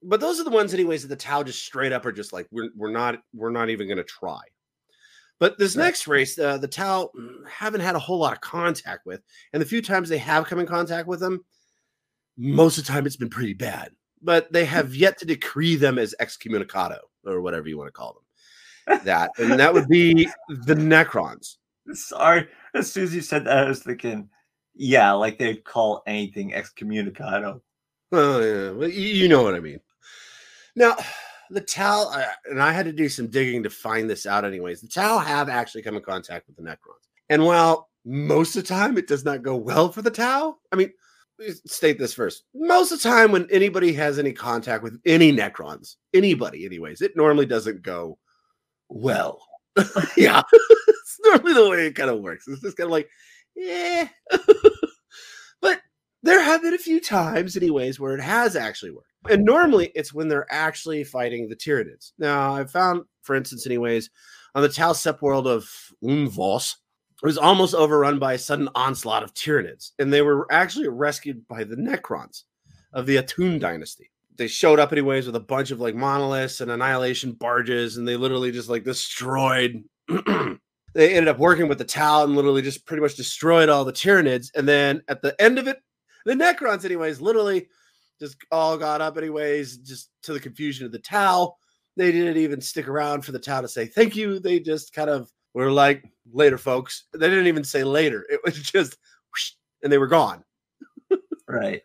But 0.09 0.19
those 0.19 0.39
are 0.39 0.43
the 0.43 0.49
ones, 0.49 0.73
anyways, 0.73 1.03
that 1.03 1.09
the 1.09 1.15
Tau 1.15 1.43
just 1.43 1.63
straight 1.63 1.91
up 1.91 2.03
are 2.05 2.11
just 2.11 2.33
like, 2.33 2.47
we're 2.51 2.69
we're 2.75 2.91
not 2.91 3.21
we're 3.33 3.51
not 3.51 3.69
even 3.69 3.87
gonna 3.87 4.03
try. 4.03 4.41
But 5.39 5.57
this 5.59 5.75
Right. 5.75 5.85
next 5.85 6.07
race, 6.07 6.37
uh, 6.37 6.57
the 6.57 6.67
Tau 6.67 7.11
mm, 7.17 7.47
haven't 7.47 7.81
had 7.81 7.95
a 7.95 7.99
whole 7.99 8.17
lot 8.17 8.33
of 8.33 8.41
contact 8.41 9.05
with, 9.05 9.21
and 9.53 9.61
the 9.61 9.65
few 9.67 9.81
times 9.83 10.09
they 10.09 10.17
have 10.17 10.47
come 10.47 10.59
in 10.59 10.65
contact 10.65 11.07
with 11.07 11.19
them, 11.19 11.45
most 12.37 12.77
of 12.79 12.85
the 12.85 12.91
time 12.91 13.05
it's 13.05 13.15
been 13.17 13.29
pretty 13.29 13.53
bad. 13.53 13.91
But 14.21 14.51
they 14.51 14.65
have 14.65 14.95
yet 14.95 15.17
to 15.19 15.25
decree 15.25 15.75
them 15.75 15.97
as 15.99 16.15
excommunicado 16.19 16.97
or 17.23 17.41
whatever 17.41 17.69
you 17.69 17.77
want 17.77 17.87
to 17.89 17.93
call 17.93 18.13
them. 18.13 18.23
That 19.05 19.29
and 19.37 19.51
that 19.59 19.71
would 19.71 19.87
be 19.87 20.27
the 20.65 20.73
Necrons. 20.73 21.57
Sorry. 21.93 22.47
As 22.73 22.91
soon 22.91 23.03
as 23.03 23.13
you 23.13 23.21
said 23.21 23.45
that, 23.45 23.65
I 23.65 23.69
was 23.69 23.83
thinking, 23.83 24.27
yeah, 24.73 25.11
like 25.11 25.37
they'd 25.37 25.63
call 25.63 26.01
anything 26.07 26.51
excommunicado. 26.51 27.61
Oh 28.11 28.39
yeah, 28.39 28.71
well, 28.71 28.89
you 28.89 29.27
know 29.27 29.43
what 29.43 29.53
I 29.53 29.59
mean. 29.59 29.79
Now, 30.75 30.95
the 31.49 31.61
Tau, 31.61 32.09
uh, 32.13 32.25
and 32.45 32.61
I 32.61 32.71
had 32.71 32.85
to 32.85 32.93
do 32.93 33.09
some 33.09 33.27
digging 33.27 33.63
to 33.63 33.69
find 33.69 34.09
this 34.09 34.25
out. 34.25 34.45
Anyways, 34.45 34.81
the 34.81 34.87
Tau 34.87 35.17
have 35.17 35.49
actually 35.49 35.81
come 35.81 35.95
in 35.95 36.03
contact 36.03 36.47
with 36.47 36.55
the 36.55 36.63
Necrons, 36.63 37.07
and 37.29 37.43
while 37.43 37.89
most 38.05 38.55
of 38.55 38.63
the 38.63 38.67
time 38.67 38.97
it 38.97 39.07
does 39.07 39.25
not 39.25 39.43
go 39.43 39.55
well 39.55 39.91
for 39.91 40.01
the 40.01 40.11
Tau, 40.11 40.57
I 40.71 40.75
mean, 40.75 40.91
state 41.65 41.97
this 41.97 42.13
first: 42.13 42.43
most 42.53 42.91
of 42.91 43.01
the 43.01 43.09
time 43.09 43.31
when 43.31 43.47
anybody 43.51 43.93
has 43.93 44.19
any 44.19 44.31
contact 44.31 44.83
with 44.83 44.99
any 45.05 45.31
Necrons, 45.31 45.95
anybody, 46.13 46.65
anyways, 46.65 47.01
it 47.01 47.17
normally 47.17 47.45
doesn't 47.45 47.81
go 47.81 48.17
well. 48.89 49.41
yeah, 50.17 50.41
it's 50.51 51.19
normally 51.23 51.53
the 51.53 51.69
way 51.69 51.87
it 51.87 51.95
kind 51.95 52.09
of 52.09 52.19
works. 52.19 52.47
It's 52.47 52.61
just 52.61 52.77
kind 52.77 52.87
of 52.87 52.91
like, 52.91 53.09
yeah. 53.55 54.07
but 55.61 55.81
there 56.23 56.41
have 56.41 56.61
been 56.61 56.73
a 56.73 56.79
few 56.79 56.99
times, 56.99 57.57
anyways, 57.57 57.99
where 57.99 58.15
it 58.15 58.21
has 58.21 58.55
actually 58.55 58.91
worked. 58.91 59.08
And 59.27 59.43
normally 59.43 59.91
it's 59.95 60.13
when 60.13 60.27
they're 60.27 60.47
actually 60.49 61.03
fighting 61.03 61.49
the 61.49 61.55
Tyranids. 61.55 62.11
Now, 62.17 62.55
I've 62.55 62.71
found, 62.71 63.03
for 63.21 63.35
instance, 63.35 63.65
anyways, 63.65 64.09
on 64.55 64.61
the 64.61 64.69
Tau 64.69 64.93
Sept 64.93 65.21
world 65.21 65.47
of 65.47 65.69
Unvos, 66.03 66.75
it 67.21 67.25
was 67.25 67.37
almost 67.37 67.75
overrun 67.75 68.17
by 68.17 68.33
a 68.33 68.37
sudden 68.37 68.69
onslaught 68.75 69.23
of 69.23 69.33
Tyranids, 69.33 69.91
and 69.99 70.11
they 70.11 70.21
were 70.21 70.47
actually 70.51 70.87
rescued 70.87 71.45
by 71.49 71.65
the 71.65 71.75
Necrons 71.75 72.43
of 72.93 73.05
the 73.05 73.17
Atun 73.17 73.59
dynasty. 73.59 74.09
They 74.37 74.47
showed 74.47 74.79
up 74.79 74.93
anyways 74.93 75.25
with 75.25 75.35
a 75.35 75.41
bunch 75.41 75.71
of 75.71 75.81
like 75.81 75.95
monoliths 75.95 76.61
and 76.61 76.71
annihilation 76.71 77.33
barges, 77.33 77.97
and 77.97 78.07
they 78.07 78.15
literally 78.15 78.53
just 78.53 78.69
like 78.69 78.85
destroyed. 78.85 79.83
they 80.07 81.13
ended 81.13 81.27
up 81.27 81.39
working 81.39 81.67
with 81.67 81.77
the 81.77 81.83
Tau 81.83 82.23
and 82.23 82.37
literally 82.37 82.61
just 82.61 82.85
pretty 82.85 83.01
much 83.01 83.15
destroyed 83.15 83.67
all 83.67 83.83
the 83.83 83.91
Tyranids. 83.91 84.47
And 84.55 84.65
then 84.65 85.01
at 85.09 85.21
the 85.21 85.39
end 85.41 85.59
of 85.59 85.67
it, 85.67 85.79
the 86.25 86.33
Necrons, 86.35 86.85
anyways, 86.85 87.19
literally 87.19 87.67
just 88.19 88.37
all 88.51 88.77
got 88.77 89.01
up, 89.01 89.17
anyways, 89.17 89.77
just 89.77 90.09
to 90.23 90.33
the 90.33 90.39
confusion 90.39 90.85
of 90.85 90.91
the 90.91 90.99
Tau. 90.99 91.55
They 91.97 92.11
didn't 92.11 92.37
even 92.37 92.61
stick 92.61 92.87
around 92.87 93.23
for 93.23 93.31
the 93.31 93.39
Tau 93.39 93.61
to 93.61 93.67
say 93.67 93.85
thank 93.85 94.15
you. 94.15 94.39
They 94.39 94.59
just 94.59 94.93
kind 94.93 95.09
of 95.09 95.31
were 95.53 95.71
like, 95.71 96.03
later, 96.31 96.57
folks. 96.57 97.05
They 97.13 97.29
didn't 97.29 97.47
even 97.47 97.63
say 97.63 97.83
later. 97.83 98.25
It 98.29 98.39
was 98.43 98.55
just, 98.61 98.97
whoosh, 99.31 99.51
and 99.83 99.91
they 99.91 99.97
were 99.97 100.07
gone. 100.07 100.43
Right. 101.47 101.81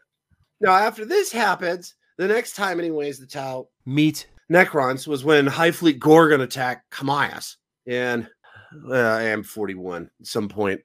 Now, 0.60 0.72
after 0.72 1.04
this 1.04 1.32
happens, 1.32 1.94
the 2.18 2.28
next 2.28 2.54
time, 2.54 2.78
anyways, 2.78 3.18
the 3.18 3.26
Tau 3.26 3.68
meet 3.86 4.26
Necrons 4.52 5.06
was 5.06 5.24
when 5.24 5.46
Hive 5.46 5.76
Fleet 5.76 5.98
Gorgon 5.98 6.42
attacked 6.42 6.90
Kamias. 6.92 7.56
And 7.86 8.28
uh, 8.88 8.94
I 8.94 9.22
am 9.22 9.42
41 9.42 10.10
at 10.20 10.26
some 10.26 10.48
point. 10.48 10.80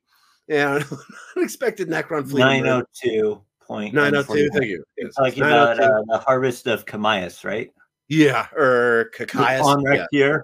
And 0.48 0.84
unexpected 1.38 1.89
Necron 1.89 2.29
fleet. 2.29 2.39
Nine 2.39 2.65
oh 2.68 2.84
two 2.94 3.41
point 3.70 3.94
902. 3.94 4.50
Thank 4.52 4.66
you. 4.66 4.84
Yes, 4.98 5.14
Talking 5.16 5.44
902. 5.44 5.84
about 5.84 5.94
uh, 5.94 6.04
the 6.08 6.18
harvest 6.18 6.68
of 6.68 6.86
Kamias, 6.86 7.46
right? 7.46 7.70
yeah, 8.10 8.48
or 8.58 9.12
Kakaias. 9.16 9.64
on 9.64 9.84
yeah. 9.84 10.06
here, 10.12 10.44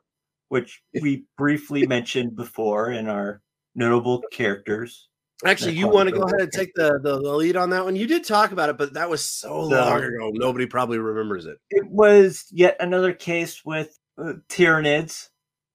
which 0.49 0.81
we 1.01 1.25
briefly 1.37 1.87
mentioned 1.87 2.35
before 2.35 2.91
in 2.91 3.09
our 3.09 3.41
notable 3.73 4.21
characters. 4.31 5.09
Actually, 5.43 5.73
you 5.73 5.87
want 5.89 6.07
to 6.07 6.15
go 6.15 6.21
ahead 6.21 6.39
and 6.39 6.51
take 6.51 6.73
the, 6.75 6.97
the, 7.03 7.19
the 7.21 7.33
lead 7.33 7.57
on 7.57 7.69
that 7.71 7.83
one? 7.83 7.95
You 7.95 8.07
did 8.07 8.23
talk 8.23 8.51
about 8.51 8.69
it, 8.69 8.77
but 8.77 8.93
that 8.93 9.09
was 9.09 9.25
so 9.25 9.69
So- 9.69 9.75
long 9.75 10.03
ago. 10.03 10.31
Nobody 10.33 10.65
probably 10.65 10.97
remembers 10.99 11.45
it. 11.45 11.57
It 11.71 11.85
was 11.89 12.45
yet 12.51 12.77
another 12.79 13.11
case 13.13 13.65
with 13.65 13.97
uh, 14.17 14.33
Tyranids. 14.47 15.29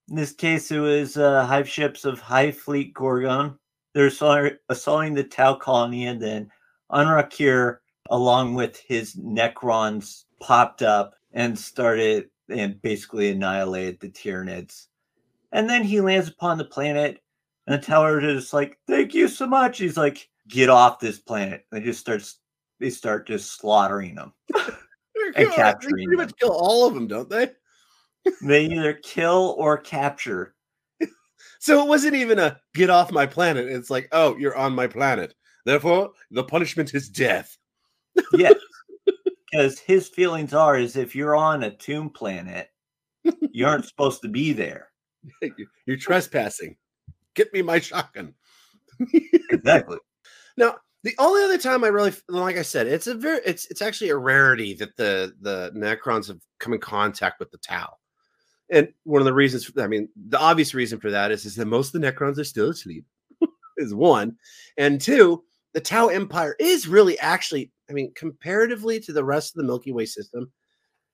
In 0.09 0.15
this 0.15 0.33
case, 0.33 0.71
it 0.71 0.79
was 0.79 1.15
uh, 1.15 1.45
hive 1.45 1.69
ships 1.69 2.05
of 2.05 2.19
Hive 2.19 2.57
Fleet 2.57 2.93
Gorgon. 2.93 3.57
They're 3.93 4.07
assault- 4.07 4.53
assaulting 4.69 5.13
the 5.13 5.25
Tau 5.25 5.55
colony, 5.55 6.07
and 6.07 6.21
then 6.21 6.49
Anrakyr, 6.91 7.77
along 8.09 8.55
with 8.55 8.77
his 8.77 9.15
Necrons, 9.15 10.25
popped 10.39 10.81
up 10.81 11.13
and 11.33 11.57
started 11.57 12.29
and 12.49 12.81
basically 12.81 13.29
annihilated 13.29 13.99
the 13.99 14.09
Tyranids. 14.09 14.87
And 15.51 15.69
then 15.69 15.83
he 15.83 16.01
lands 16.01 16.29
upon 16.29 16.57
the 16.57 16.65
planet, 16.65 17.19
and 17.67 17.81
the 17.81 17.95
are 17.95 18.19
just 18.21 18.53
like, 18.53 18.79
"Thank 18.87 19.13
you 19.13 19.27
so 19.27 19.47
much." 19.47 19.77
He's 19.77 19.97
like, 19.97 20.29
"Get 20.47 20.69
off 20.69 20.99
this 20.99 21.19
planet!" 21.19 21.65
They 21.71 21.81
just 21.81 21.99
starts 21.99 22.39
they 22.79 22.89
start 22.89 23.27
just 23.27 23.57
slaughtering 23.57 24.15
them. 24.15 24.33
And 25.35 25.35
kill- 25.35 25.55
capturing 25.55 25.95
They 25.95 26.05
pretty 26.05 26.17
much 26.17 26.35
kill 26.39 26.51
all 26.51 26.87
of 26.87 26.95
them, 26.95 27.07
don't 27.07 27.29
they? 27.29 27.51
They 28.41 28.65
either 28.65 28.93
kill 28.93 29.55
or 29.57 29.77
capture. 29.77 30.55
So 31.59 31.83
it 31.83 31.87
wasn't 31.87 32.15
even 32.15 32.39
a 32.39 32.59
get 32.73 32.89
off 32.89 33.11
my 33.11 33.27
planet. 33.27 33.67
It's 33.67 33.91
like, 33.91 34.07
oh, 34.11 34.35
you're 34.37 34.55
on 34.55 34.73
my 34.73 34.87
planet. 34.87 35.35
Therefore, 35.65 36.11
the 36.31 36.43
punishment 36.43 36.93
is 36.93 37.09
death. 37.09 37.57
Yes. 38.33 38.55
because 39.51 39.79
his 39.79 40.07
feelings 40.09 40.53
are 40.53 40.77
is 40.77 40.95
if 40.95 41.15
you're 41.15 41.35
on 41.35 41.63
a 41.63 41.75
tomb 41.75 42.09
planet, 42.09 42.69
you 43.51 43.65
aren't 43.67 43.85
supposed 43.85 44.21
to 44.21 44.27
be 44.27 44.53
there. 44.53 44.89
You're 45.85 45.97
trespassing. 45.97 46.75
Get 47.35 47.53
me 47.53 47.61
my 47.61 47.79
shotgun. 47.79 48.33
Exactly. 49.49 49.97
Now, 50.57 50.75
the 51.03 51.15
only 51.17 51.43
other 51.43 51.57
time 51.57 51.83
I 51.85 51.87
really, 51.87 52.11
like 52.27 52.57
I 52.57 52.61
said, 52.61 52.85
it's 52.85 53.07
a 53.07 53.15
very, 53.15 53.39
it's 53.45 53.65
it's 53.67 53.81
actually 53.81 54.09
a 54.09 54.17
rarity 54.17 54.73
that 54.75 54.97
the 54.97 55.33
the 55.39 55.71
Necrons 55.73 56.27
have 56.27 56.41
come 56.59 56.73
in 56.73 56.79
contact 56.79 57.39
with 57.39 57.49
the 57.51 57.57
Tau, 57.57 57.93
and 58.69 58.89
one 59.05 59.21
of 59.21 59.25
the 59.25 59.33
reasons, 59.33 59.71
I 59.79 59.87
mean, 59.87 60.09
the 60.27 60.37
obvious 60.39 60.73
reason 60.73 60.99
for 60.99 61.09
that 61.09 61.31
is 61.31 61.45
is 61.45 61.55
that 61.55 61.67
most 61.67 61.95
of 61.95 62.01
the 62.01 62.11
Necrons 62.11 62.37
are 62.37 62.43
still 62.43 62.69
asleep, 62.69 63.05
is 63.77 63.93
one, 63.95 64.35
and 64.77 64.99
two, 64.99 65.43
the 65.73 65.81
Tau 65.81 66.07
Empire 66.07 66.55
is 66.59 66.87
really 66.87 67.17
actually, 67.19 67.71
I 67.89 67.93
mean, 67.93 68.13
comparatively 68.13 68.99
to 69.01 69.13
the 69.13 69.23
rest 69.23 69.53
of 69.53 69.61
the 69.61 69.67
Milky 69.67 69.91
Way 69.91 70.05
system, 70.05 70.51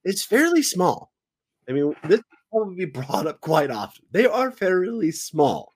it's 0.04 0.24
fairly 0.24 0.64
small. 0.64 1.12
I 1.70 1.74
mean, 1.74 1.96
this 2.06 2.22
will 2.52 2.74
be 2.74 2.86
brought 2.86 3.28
up 3.28 3.42
quite 3.42 3.72
often. 3.72 4.06
They 4.12 4.26
are 4.26 4.52
fairly 4.52 5.12
small. 5.12 5.76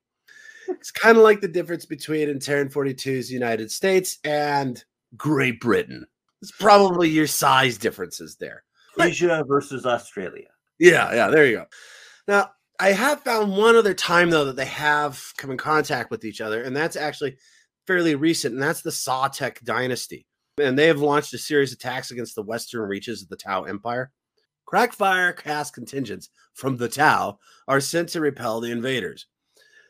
It's 0.68 0.92
kind 0.92 1.18
of 1.18 1.24
like 1.24 1.42
the 1.42 1.48
difference 1.48 1.86
between 1.86 2.30
in 2.30 2.40
Terran 2.40 2.70
42's 2.70 3.32
United 3.32 3.72
States 3.72 4.20
and 4.24 4.84
Great 5.18 5.60
Britain. 5.60 6.06
It's 6.42 6.52
probably 6.52 7.10
your 7.10 7.28
size 7.28 7.78
differences 7.78 8.38
there. 8.38 8.64
Asia 9.00 9.44
versus 9.48 9.86
Australia. 9.86 10.48
Yeah, 10.80 11.14
yeah, 11.14 11.28
there 11.30 11.46
you 11.46 11.58
go. 11.58 11.66
Now, 12.28 12.52
I 12.80 12.94
have 12.94 13.22
found 13.22 13.56
one 13.56 13.76
other 13.76 13.94
time 13.94 14.30
though 14.32 14.46
that 14.46 14.56
they 14.56 14.66
have 14.66 15.22
come 15.38 15.52
in 15.52 15.58
contact 15.58 16.10
with 16.10 16.26
each 16.26 16.42
other, 16.42 16.64
and 16.64 16.76
that's 16.76 16.96
actually 16.96 17.38
fairly 17.88 18.16
recent, 18.16 18.54
and 18.54 18.62
that's 18.62 18.82
the 18.82 18.90
Sautekh 18.90 19.64
dynasty. 19.64 20.26
And 20.60 20.78
they 20.78 20.88
have 20.88 21.00
launched 21.00 21.34
a 21.34 21.38
series 21.38 21.72
of 21.72 21.78
attacks 21.78 22.12
against 22.12 22.36
the 22.36 22.44
western 22.44 22.82
reaches 22.82 23.22
of 23.22 23.30
the 23.30 23.38
Tau 23.38 23.64
Empire. 23.64 24.12
Crackfire 24.72 25.36
caste 25.36 25.74
contingents 25.74 26.30
from 26.54 26.78
the 26.78 26.90
Tau 26.90 27.40
are 27.68 27.82
sent 27.82 28.10
to 28.10 28.22
repel 28.22 28.62
the 28.62 28.72
invaders. 28.72 29.28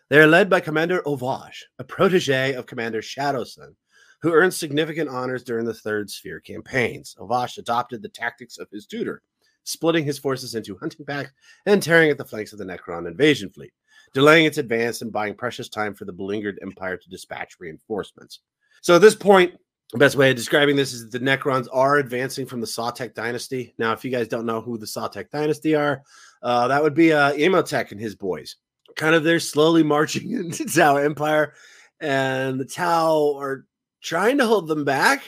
They 0.10 0.20
are 0.20 0.28
led 0.28 0.50
by 0.50 0.60
Commander 0.60 1.02
Ovage, 1.06 1.66
a 1.80 1.84
protege 1.84 2.54
of 2.54 2.66
Commander 2.66 3.02
Shadowsun, 3.02 3.76
who 4.22 4.34
earned 4.34 4.54
significant 4.54 5.10
honors 5.10 5.44
during 5.44 5.66
the 5.66 5.74
Third 5.74 6.10
Sphere 6.10 6.40
campaigns. 6.40 7.16
Ovage 7.20 7.58
adopted 7.58 8.02
the 8.02 8.10
tactics 8.10 8.58
of 8.58 8.70
his 8.72 8.86
tutor, 8.86 9.22
splitting 9.64 10.04
his 10.04 10.20
forces 10.20 10.56
into 10.56 10.78
hunting 10.78 11.06
packs 11.06 11.32
and 11.66 11.82
tearing 11.82 12.10
at 12.10 12.18
the 12.18 12.26
flanks 12.26 12.52
of 12.54 12.60
the 12.60 12.66
Necron 12.66 13.08
invasion 13.08 13.50
fleet, 13.50 13.72
delaying 14.14 14.46
its 14.46 14.58
advance 14.58 15.02
and 15.02 15.12
buying 15.12 15.34
precious 15.36 15.70
time 15.70 15.94
for 15.94 16.06
the 16.06 16.14
beleaguered 16.14 16.60
Empire 16.62 16.98
to 16.98 17.10
dispatch 17.10 17.56
reinforcements. 17.60 18.40
So 18.82 18.96
at 18.96 19.02
this 19.02 19.16
point, 19.16 19.54
the 19.92 19.98
best 19.98 20.16
way 20.16 20.30
of 20.30 20.38
describing 20.38 20.76
this 20.76 20.94
is 20.94 21.10
that 21.10 21.20
the 21.20 21.26
Necrons 21.26 21.68
are 21.72 21.98
advancing 21.98 22.46
from 22.46 22.62
the 22.62 22.68
Sautekh 22.68 23.14
dynasty. 23.14 23.74
Now, 23.78 23.92
if 23.92 24.06
you 24.06 24.12
guys 24.12 24.28
don't 24.28 24.46
know 24.46 24.62
who 24.62 24.78
the 24.78 24.86
Sautekh 24.86 25.30
dynasty 25.30 25.76
are, 25.76 26.02
uh, 26.42 26.68
that 26.70 26.82
would 26.82 26.94
be 26.94 27.12
uh, 27.12 27.34
Imotekh 27.34 27.92
and 27.92 28.00
his 28.00 28.16
boys. 28.16 28.56
Kind 28.96 29.16
of 29.16 29.24
they're 29.24 29.40
slowly 29.40 29.84
marching 29.96 30.32
into 30.32 30.66
Tau 30.66 30.96
Empire, 30.98 31.54
and 32.00 32.60
the 32.60 32.66
Tau 32.66 33.36
are 33.38 33.66
trying 34.02 34.38
to 34.38 34.46
hold 34.48 34.68
them 34.68 34.86
back. 34.86 35.24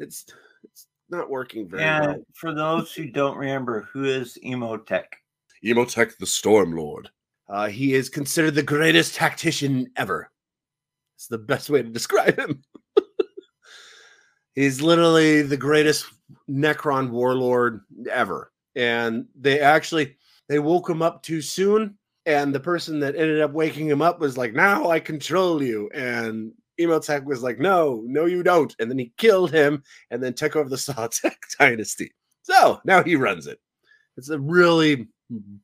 It's 0.00 0.26
it's 0.64 0.86
not 1.08 1.30
working 1.30 1.68
very 1.68 1.84
And 1.84 2.06
well. 2.06 2.22
for 2.34 2.54
those 2.54 2.92
who 2.92 3.06
don't 3.06 3.36
remember, 3.36 3.88
who 3.92 4.04
is 4.04 4.38
Imotekh? 4.44 5.04
Imotekh 5.64 6.16
the 6.18 6.26
Storm 6.26 6.72
Lord. 6.72 7.10
Uh, 7.48 7.68
he 7.68 7.94
is 7.94 8.08
considered 8.08 8.54
the 8.54 8.62
greatest 8.62 9.14
tactician 9.14 9.90
ever. 9.96 10.30
It's 11.16 11.28
the 11.28 11.38
best 11.38 11.70
way 11.70 11.82
to 11.82 11.88
describe 11.88 12.38
him. 12.38 12.62
He's 14.54 14.82
literally 14.82 15.42
the 15.42 15.56
greatest 15.56 16.06
Necron 16.48 17.10
warlord 17.10 17.80
ever. 18.10 18.52
And 18.76 19.26
they 19.38 19.60
actually 19.60 20.16
they 20.48 20.58
woke 20.58 20.88
him 20.88 21.02
up 21.02 21.22
too 21.22 21.40
soon. 21.40 21.96
And 22.26 22.54
the 22.54 22.60
person 22.60 23.00
that 23.00 23.16
ended 23.16 23.40
up 23.40 23.52
waking 23.52 23.88
him 23.88 24.02
up 24.02 24.20
was 24.20 24.36
like, 24.36 24.52
"Now 24.52 24.90
I 24.90 25.00
control 25.00 25.62
you." 25.62 25.88
And 25.94 26.52
Imotekh 26.78 27.24
was 27.24 27.42
like, 27.42 27.58
"No, 27.58 28.02
no, 28.06 28.26
you 28.26 28.42
don't." 28.42 28.74
And 28.78 28.90
then 28.90 28.98
he 28.98 29.12
killed 29.16 29.50
him, 29.50 29.82
and 30.10 30.22
then 30.22 30.34
took 30.34 30.54
over 30.54 30.68
the 30.68 30.76
Sautekh 30.76 31.56
dynasty. 31.58 32.12
So 32.42 32.80
now 32.84 33.02
he 33.02 33.16
runs 33.16 33.46
it. 33.46 33.58
It's 34.18 34.28
a 34.28 34.38
really 34.38 35.08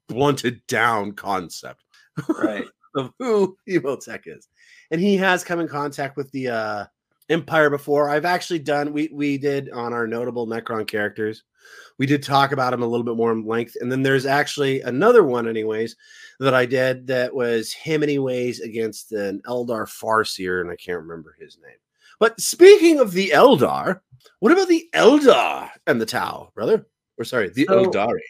blunted 0.09 0.61
down 0.67 1.13
concept 1.13 1.83
Right. 2.29 2.67
of 2.97 3.11
who 3.19 3.57
Imotekh 3.69 4.23
is. 4.27 4.49
And 4.91 5.01
he 5.01 5.17
has 5.17 5.43
come 5.45 5.61
in 5.61 5.69
contact 5.69 6.17
with 6.17 6.31
the 6.33 6.49
uh 6.49 6.85
Empire 7.31 7.71
before. 7.71 8.11
I've 8.11 8.27
actually 8.27 8.59
done 8.59 8.93
we 8.93 9.09
we 9.13 9.39
did 9.39 9.71
on 9.71 9.93
our 9.95 10.07
notable 10.07 10.47
Necron 10.47 10.87
characters. 10.87 11.43
We 11.99 12.05
did 12.05 12.23
talk 12.23 12.53
about 12.53 12.75
him 12.75 12.83
a 12.83 12.87
little 12.87 13.05
bit 13.05 13.17
more 13.17 13.33
in 13.33 13.47
length. 13.47 13.77
And 13.81 13.91
then 13.91 14.03
there's 14.03 14.27
actually 14.27 14.83
another 14.83 15.25
one, 15.25 15.49
anyways, 15.49 15.97
that 16.41 16.53
I 16.53 16.67
did 16.67 17.07
that 17.07 17.35
was 17.35 17.73
him 17.73 18.03
anyways 18.03 18.61
against 18.61 19.13
an 19.13 19.41
Eldar 19.47 19.87
Farseer, 19.89 20.61
and 20.61 20.71
I 20.71 20.77
can't 20.77 21.01
remember 21.01 21.35
his 21.41 21.57
name. 21.63 21.79
But 22.21 22.39
speaking 22.39 23.01
of 23.01 23.13
the 23.13 23.31
Eldar, 23.31 24.01
what 24.41 24.53
about 24.53 24.69
the 24.69 24.87
Eldar 24.93 25.71
and 25.87 25.99
the 25.99 26.05
Tau, 26.07 26.51
brother? 26.55 26.87
Or 27.17 27.25
sorry, 27.25 27.49
the 27.49 27.65
So- 27.67 27.87
Eldari. 27.87 28.21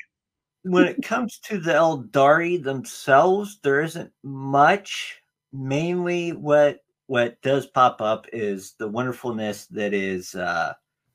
When 0.65 0.85
it 0.87 1.03
comes 1.03 1.39
to 1.45 1.59
the 1.59 1.73
Eldari 1.73 2.63
themselves, 2.63 3.59
there 3.63 3.81
isn't 3.83 4.11
much. 4.23 5.21
Mainly, 5.53 6.33
what 6.33 6.81
what 7.07 7.41
does 7.43 7.67
pop 7.67 8.01
up 8.01 8.27
is 8.33 8.75
the 8.79 8.89
wonderfulness 8.89 9.67
that 9.67 9.93
is, 9.95 10.35
uh, 10.35 10.73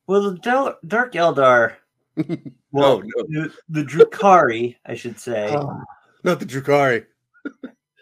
well, 0.07 0.31
the 0.31 0.37
Del- 0.37 0.77
Dark 0.87 1.13
Eldar. 1.13 1.75
Well, 2.71 2.97
Oh, 2.97 3.03
no. 3.03 3.23
the, 3.27 3.53
the 3.69 3.83
Drukari, 3.83 4.75
I 4.85 4.93
should 4.93 5.19
say, 5.19 5.47
Oh, 5.49 5.81
not 6.23 6.39
the 6.39 6.45
Drukari. 6.45 7.05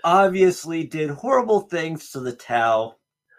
obviously 0.04 0.84
did 0.84 1.10
horrible 1.10 1.62
things 1.62 2.12
to 2.12 2.20
the 2.20 2.34
Tau. 2.34 2.96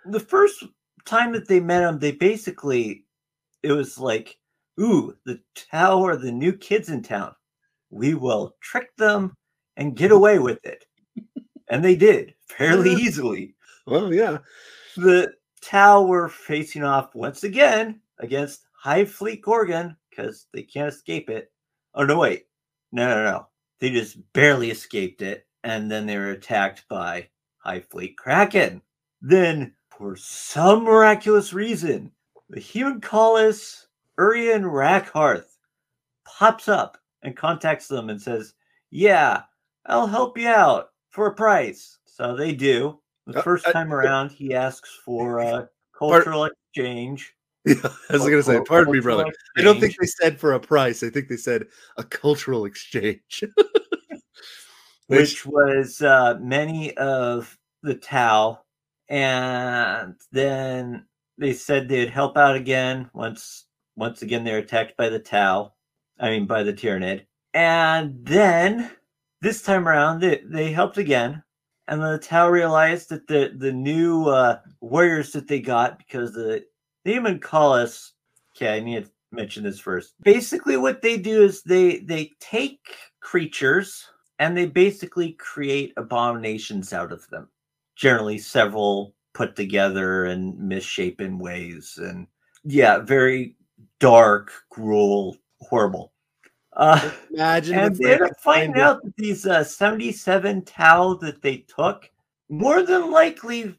The 0.07 0.21
first 0.21 0.65
time 1.05 1.33
that 1.33 1.47
they 1.47 1.61
met 1.61 1.83
him, 1.83 1.99
they 1.99 2.12
basically, 2.12 3.05
it 3.62 3.73
was 3.73 3.99
like, 3.99 4.38
ooh, 4.81 5.15
the 5.27 5.41
Tau 5.55 6.03
are 6.07 6.17
the 6.17 6.33
new 6.33 6.53
kids 6.55 6.88
in 6.88 7.03
town. 7.03 7.35
We 7.90 8.14
will 8.14 8.55
trick 8.61 8.94
them 8.96 9.35
and 9.77 9.96
get 9.96 10.11
away 10.11 10.38
with 10.38 10.64
it. 10.64 10.85
And 11.68 11.85
they 11.85 11.96
did 11.96 12.35
fairly 12.46 12.92
uh-huh. 12.92 13.01
easily. 13.01 13.55
Well, 13.87 14.12
yeah. 14.12 14.38
The 14.96 15.33
Tau 15.62 16.03
were 16.03 16.29
facing 16.29 16.85
off 16.85 17.14
once 17.14 17.44
again 17.44 18.01
against 18.18 18.66
Hive 18.72 19.11
Fleet 19.11 19.42
Gorgon 19.42 19.96
because 20.11 20.46
they 20.53 20.62
can't 20.62 20.92
escape 20.92 21.31
it. 21.31 21.53
Oh, 21.94 22.05
no, 22.05 22.18
wait. 22.18 22.46
No, 22.92 23.09
no, 23.09 23.24
no. 23.24 23.46
They 23.81 23.90
just 23.90 24.18
barely 24.33 24.70
escaped 24.70 25.22
it. 25.22 25.46
And 25.64 25.90
then 25.90 26.07
they 26.07 26.16
were 26.16 26.31
attacked 26.31 26.85
by 26.88 27.29
Hive 27.59 27.87
Fleet 27.87 28.16
Kraken. 28.16 28.83
Then, 29.20 29.74
for 29.90 30.16
some 30.16 30.85
miraculous 30.85 31.53
reason, 31.53 32.12
the 32.48 32.61
human 32.61 33.01
collis 33.01 33.87
Urien 34.18 34.62
Rakarth 34.62 35.57
pops 36.24 36.68
up 36.68 36.98
and 37.22 37.37
contacts 37.37 37.88
them 37.88 38.11
and 38.11 38.20
says, 38.20 38.54
Yeah, 38.90 39.42
I'll 39.87 40.07
help 40.07 40.38
you 40.38 40.48
out 40.48 40.90
for 41.11 41.26
a 41.26 41.35
price. 41.35 41.98
So 42.07 42.37
they 42.37 42.52
do. 42.52 43.00
The 43.26 43.38
Uh, 43.38 43.42
first 43.42 43.66
uh, 43.66 43.72
time 43.72 43.92
around, 43.94 44.31
he 44.31 44.54
asks 44.54 44.98
for 45.04 45.38
a 45.40 45.68
cultural 45.96 46.44
exchange. 46.44 47.35
Yeah, 47.64 47.74
I 48.09 48.12
was 48.14 48.22
going 48.22 48.37
to 48.37 48.42
say, 48.42 48.61
pardon 48.66 48.92
me, 48.92 49.00
brother. 49.00 49.26
I 49.57 49.62
don't 49.62 49.78
think 49.81 49.94
they 50.00 50.07
said 50.07 50.40
for 50.40 50.54
a 50.54 50.61
price. 50.61 51.02
I 51.02 51.11
think 51.11 51.28
they 51.28 51.37
said 51.37 51.66
a 51.96 52.04
cultural 52.04 52.64
exchange. 52.64 53.44
which 55.09 55.44
was 55.44 56.00
uh, 56.02 56.38
many 56.40 56.96
of 56.96 57.59
the 57.83 57.94
Tau, 57.94 58.61
and 59.09 60.14
then 60.33 61.07
they 61.37 61.52
said 61.52 61.88
they'd 61.88 62.11
help 62.11 62.37
out 62.37 62.57
again 62.57 63.11
once. 63.12 63.64
Once 63.96 64.22
again, 64.22 64.44
they're 64.44 64.59
attacked 64.59 64.96
by 64.96 65.09
the 65.09 65.18
Tau. 65.18 65.72
I 66.20 66.31
mean, 66.31 66.46
by 66.46 66.62
the 66.62 66.72
Tyranid, 66.72 67.26
and 67.54 68.24
then 68.24 68.90
this 69.40 69.62
time 69.62 69.88
around, 69.88 70.20
they, 70.20 70.42
they 70.44 70.72
helped 70.72 70.98
again, 70.98 71.42
and 71.87 72.02
the 72.02 72.18
Tau 72.18 72.48
realized 72.48 73.09
that 73.11 73.26
the 73.26 73.52
the 73.57 73.72
new 73.72 74.26
uh, 74.26 74.59
warriors 74.81 75.33
that 75.33 75.48
they 75.48 75.61
got 75.61 75.98
because 75.98 76.33
the 76.33 76.64
Demon 77.04 77.38
Collis. 77.38 78.12
Okay, 78.57 78.76
I 78.76 78.81
need 78.81 79.04
to 79.04 79.11
mention 79.33 79.62
this 79.62 79.78
first. 79.78 80.14
Basically, 80.22 80.76
what 80.76 81.02
they 81.02 81.16
do 81.16 81.42
is 81.42 81.62
they 81.62 81.98
they 81.98 82.33
take 82.40 82.94
creatures 83.20 84.09
and 84.38 84.57
they 84.57 84.66
basically 84.66 85.33
create 85.33 85.92
abominations 85.96 86.92
out 86.92 87.12
of 87.12 87.28
them. 87.28 87.48
Generally, 87.96 88.38
several 88.38 89.14
put 89.35 89.57
together 89.57 90.26
in 90.26 90.57
misshapen 90.59 91.38
ways, 91.38 91.98
and 92.00 92.26
yeah, 92.64 92.98
very 92.98 93.57
dark, 94.00 94.52
cruel, 94.70 95.37
horrible. 95.61 96.12
Uh, 96.75 97.11
Imagine 97.33 97.79
and 97.79 97.97
they 97.97 98.12
end 98.12 98.23
up 98.23 98.31
finding 98.40 98.73
find 98.73 98.81
out 98.81 99.03
that 99.03 99.16
these 99.16 99.47
uh, 99.47 99.64
77 99.64 100.64
Tau 100.64 101.14
that 101.14 101.42
they 101.42 101.59
took 101.59 102.09
more 102.49 102.83
than 102.83 103.11
likely 103.11 103.77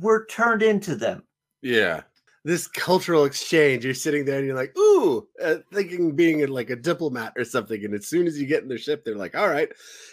were 0.00 0.26
turned 0.26 0.62
into 0.62 0.94
them. 0.94 1.22
Yeah. 1.62 2.02
This 2.42 2.66
cultural 2.66 3.26
exchange, 3.26 3.84
you're 3.84 3.92
sitting 3.92 4.24
there 4.24 4.38
and 4.38 4.46
you're 4.46 4.56
like, 4.56 4.74
ooh, 4.78 5.28
uh, 5.44 5.56
thinking 5.74 6.16
being 6.16 6.46
like 6.48 6.70
a 6.70 6.76
diplomat 6.76 7.34
or 7.36 7.44
something. 7.44 7.84
And 7.84 7.92
as 7.92 8.06
soon 8.06 8.26
as 8.26 8.40
you 8.40 8.46
get 8.46 8.62
in 8.62 8.68
their 8.68 8.78
ship, 8.78 9.04
they're 9.04 9.16
like, 9.16 9.36
all 9.36 9.48
right, 9.48 9.68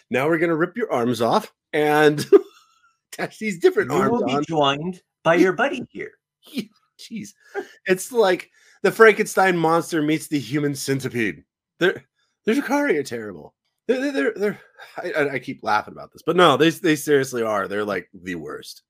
now 0.10 0.28
we're 0.28 0.38
going 0.38 0.50
to 0.50 0.58
rip 0.58 0.76
your 0.76 0.92
arms 0.92 1.22
off 1.22 1.54
and 1.72 2.26
attach 3.14 3.40
these 3.40 3.60
different 3.60 3.92
You 3.92 3.98
arms 3.98 4.12
will 4.12 4.26
be 4.26 4.36
on. 4.36 4.44
joined 4.44 5.02
by 5.24 5.36
your 5.36 5.54
buddy 5.54 5.86
here. 5.90 6.12
Jeez. 7.00 7.30
It's 7.86 8.12
like 8.12 8.52
the 8.84 8.92
Frankenstein 8.92 9.58
monster 9.58 10.02
meets 10.02 10.28
the 10.28 10.40
human 10.40 10.76
centipede. 10.76 11.44
They're, 11.80 12.04
they're 12.46 12.56
Drukari 12.56 12.98
are 12.98 13.04
terrible. 13.04 13.54
They're, 13.88 14.12
they're, 14.12 14.34
they're, 14.36 14.60
I, 14.98 15.30
I- 15.34 15.40
keep 15.40 15.64
laughing 15.64 15.94
about 15.94 16.12
this, 16.12 16.22
but 16.26 16.36
no, 16.36 16.58
they, 16.58 16.70
they 16.70 16.96
seriously 16.96 17.44
are. 17.44 17.68
They're 17.68 17.86
like 17.86 18.10
the 18.14 18.36
worst. 18.36 18.84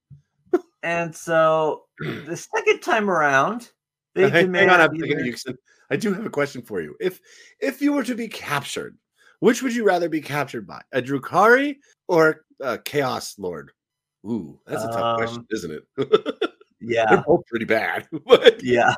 And 0.84 1.14
so 1.16 1.84
the 2.00 2.38
second 2.38 2.82
time 2.82 3.10
around, 3.10 3.72
they 4.16 4.30
Hey, 4.30 4.42
hang 4.48 4.70
on 4.70 4.82
a 4.82 4.88
demand 4.88 5.02
second, 5.02 5.24
Houston. 5.24 5.58
I 5.90 5.96
do 5.96 6.14
have 6.14 6.26
a 6.26 6.30
question 6.30 6.62
for 6.62 6.82
you. 6.82 6.96
If 7.00 7.20
if 7.60 7.82
you 7.82 7.94
were 7.94 8.04
to 8.04 8.16
be 8.16 8.28
captured, 8.28 8.98
which 9.40 9.62
would 9.62 9.76
you 9.76 9.84
rather 9.86 10.10
be 10.10 10.22
captured 10.22 10.66
by, 10.68 10.82
a 10.92 11.02
Drukari 11.02 11.78
or 12.08 12.46
a 12.62 12.78
Chaos 12.78 13.36
Lord? 13.38 13.72
Ooh, 14.26 14.60
that's 14.66 14.84
a 14.84 14.88
tough 14.88 15.18
question, 15.18 15.40
Um, 15.40 15.48
isn't 15.52 15.72
it? 15.72 15.84
Yeah. 16.80 17.06
They're 17.10 17.24
both 17.26 17.46
pretty 17.48 17.66
bad. 17.66 18.08
But 18.26 18.64
yeah. 18.64 18.94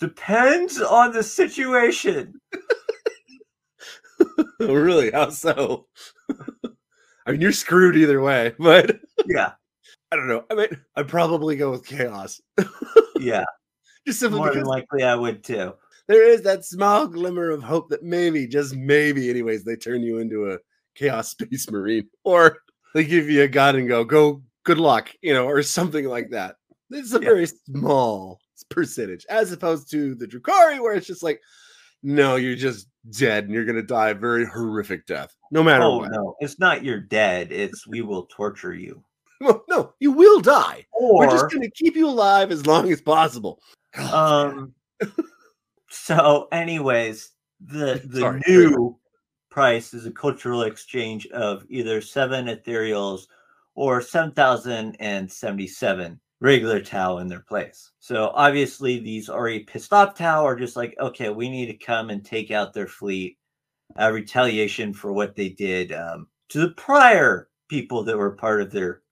Depends 0.00 0.80
on 0.80 1.12
the 1.12 1.22
situation. 1.22 2.40
really, 4.60 5.10
how 5.10 5.30
so? 5.30 5.86
I 7.26 7.32
mean, 7.32 7.40
you're 7.40 7.52
screwed 7.52 7.96
either 7.96 8.20
way. 8.20 8.54
But 8.58 9.00
Yeah, 9.26 9.52
I 10.12 10.16
don't 10.16 10.28
know. 10.28 10.44
I 10.50 10.54
mean, 10.54 10.68
I'd 10.96 11.08
probably 11.08 11.56
go 11.56 11.70
with 11.70 11.86
Chaos, 11.86 12.40
yeah. 13.18 13.44
just 14.06 14.20
simply 14.20 14.38
More 14.40 14.54
than 14.54 14.64
likely, 14.64 15.02
I 15.04 15.14
would 15.14 15.42
too. 15.44 15.74
there 16.06 16.28
is 16.28 16.42
that 16.42 16.64
small 16.64 17.06
glimmer 17.06 17.50
of 17.50 17.62
hope 17.62 17.88
that 17.90 18.02
maybe, 18.02 18.46
just 18.46 18.74
maybe, 18.76 19.30
anyways, 19.30 19.64
they 19.64 19.76
turn 19.76 20.02
you 20.02 20.18
into 20.18 20.50
a 20.52 20.58
chaos 20.94 21.30
space 21.30 21.70
marine, 21.70 22.08
or 22.24 22.58
they 22.94 23.04
give 23.04 23.28
you 23.28 23.42
a 23.42 23.48
gun 23.48 23.76
and 23.76 23.88
go, 23.88 24.04
"Go, 24.04 24.42
good 24.64 24.78
luck," 24.78 25.10
you 25.22 25.34
know, 25.34 25.46
or 25.46 25.62
something 25.62 26.06
like 26.06 26.30
that. 26.30 26.56
It's 26.90 27.12
a 27.12 27.20
Yeah. 27.20 27.28
very 27.28 27.46
small 27.46 28.40
percentage, 28.70 29.26
as 29.28 29.52
opposed 29.52 29.90
to 29.90 30.14
the 30.14 30.26
Drukari, 30.26 30.80
where 30.80 30.94
it's 30.94 31.06
just 31.06 31.22
like, 31.22 31.40
no, 32.02 32.36
you're 32.36 32.56
just 32.56 32.88
dead 33.10 33.44
and 33.44 33.52
you're 33.54 33.64
gonna 33.64 33.82
die 33.82 34.10
a 34.10 34.14
very 34.14 34.44
horrific 34.46 35.06
death, 35.06 35.34
no 35.50 35.62
matter 35.62 35.84
Oh 35.84 35.98
what. 35.98 36.10
no, 36.12 36.36
it's 36.40 36.58
not 36.58 36.84
you're 36.84 37.00
dead. 37.00 37.52
It's 37.52 37.86
we 37.86 38.02
will 38.02 38.24
torture 38.26 38.74
you. 38.74 39.02
Well, 39.40 39.62
no, 39.68 39.94
you 40.00 40.10
will 40.10 40.40
die. 40.40 40.84
We're 41.00 41.30
just 41.30 41.48
gonna 41.52 41.70
keep 41.70 41.94
you 41.94 42.08
alive 42.08 42.50
as 42.50 42.66
long 42.66 42.90
as 42.90 43.00
possible. 43.00 43.60
God, 43.94 44.12
um 44.52 44.74
so 45.90 46.48
anyways, 46.50 47.30
the 47.60 48.02
the 48.04 48.18
Sorry, 48.20 48.42
new 48.48 48.98
price 49.48 49.94
is 49.94 50.06
a 50.06 50.10
cultural 50.10 50.62
exchange 50.62 51.28
of 51.28 51.64
either 51.68 52.00
seven 52.00 52.46
ethereals 52.46 53.28
or 53.76 54.00
7077 54.00 56.20
regular 56.40 56.80
Tau 56.80 57.18
in 57.18 57.28
their 57.28 57.40
place. 57.40 57.90
So 57.98 58.30
obviously 58.34 58.98
these 58.98 59.28
already 59.28 59.60
pissed 59.60 59.92
off 59.92 60.14
Tau 60.14 60.44
are 60.44 60.56
just 60.56 60.76
like, 60.76 60.94
okay, 61.00 61.30
we 61.30 61.48
need 61.48 61.66
to 61.66 61.84
come 61.84 62.10
and 62.10 62.24
take 62.24 62.50
out 62.50 62.72
their 62.72 62.86
fleet, 62.86 63.38
uh, 64.00 64.10
retaliation 64.12 64.92
for 64.92 65.12
what 65.12 65.34
they 65.34 65.48
did 65.48 65.92
um, 65.92 66.28
to 66.50 66.60
the 66.60 66.70
prior 66.70 67.48
people 67.68 68.04
that 68.04 68.16
were 68.16 68.30
part 68.30 68.62
of 68.62 68.70
their 68.70 69.02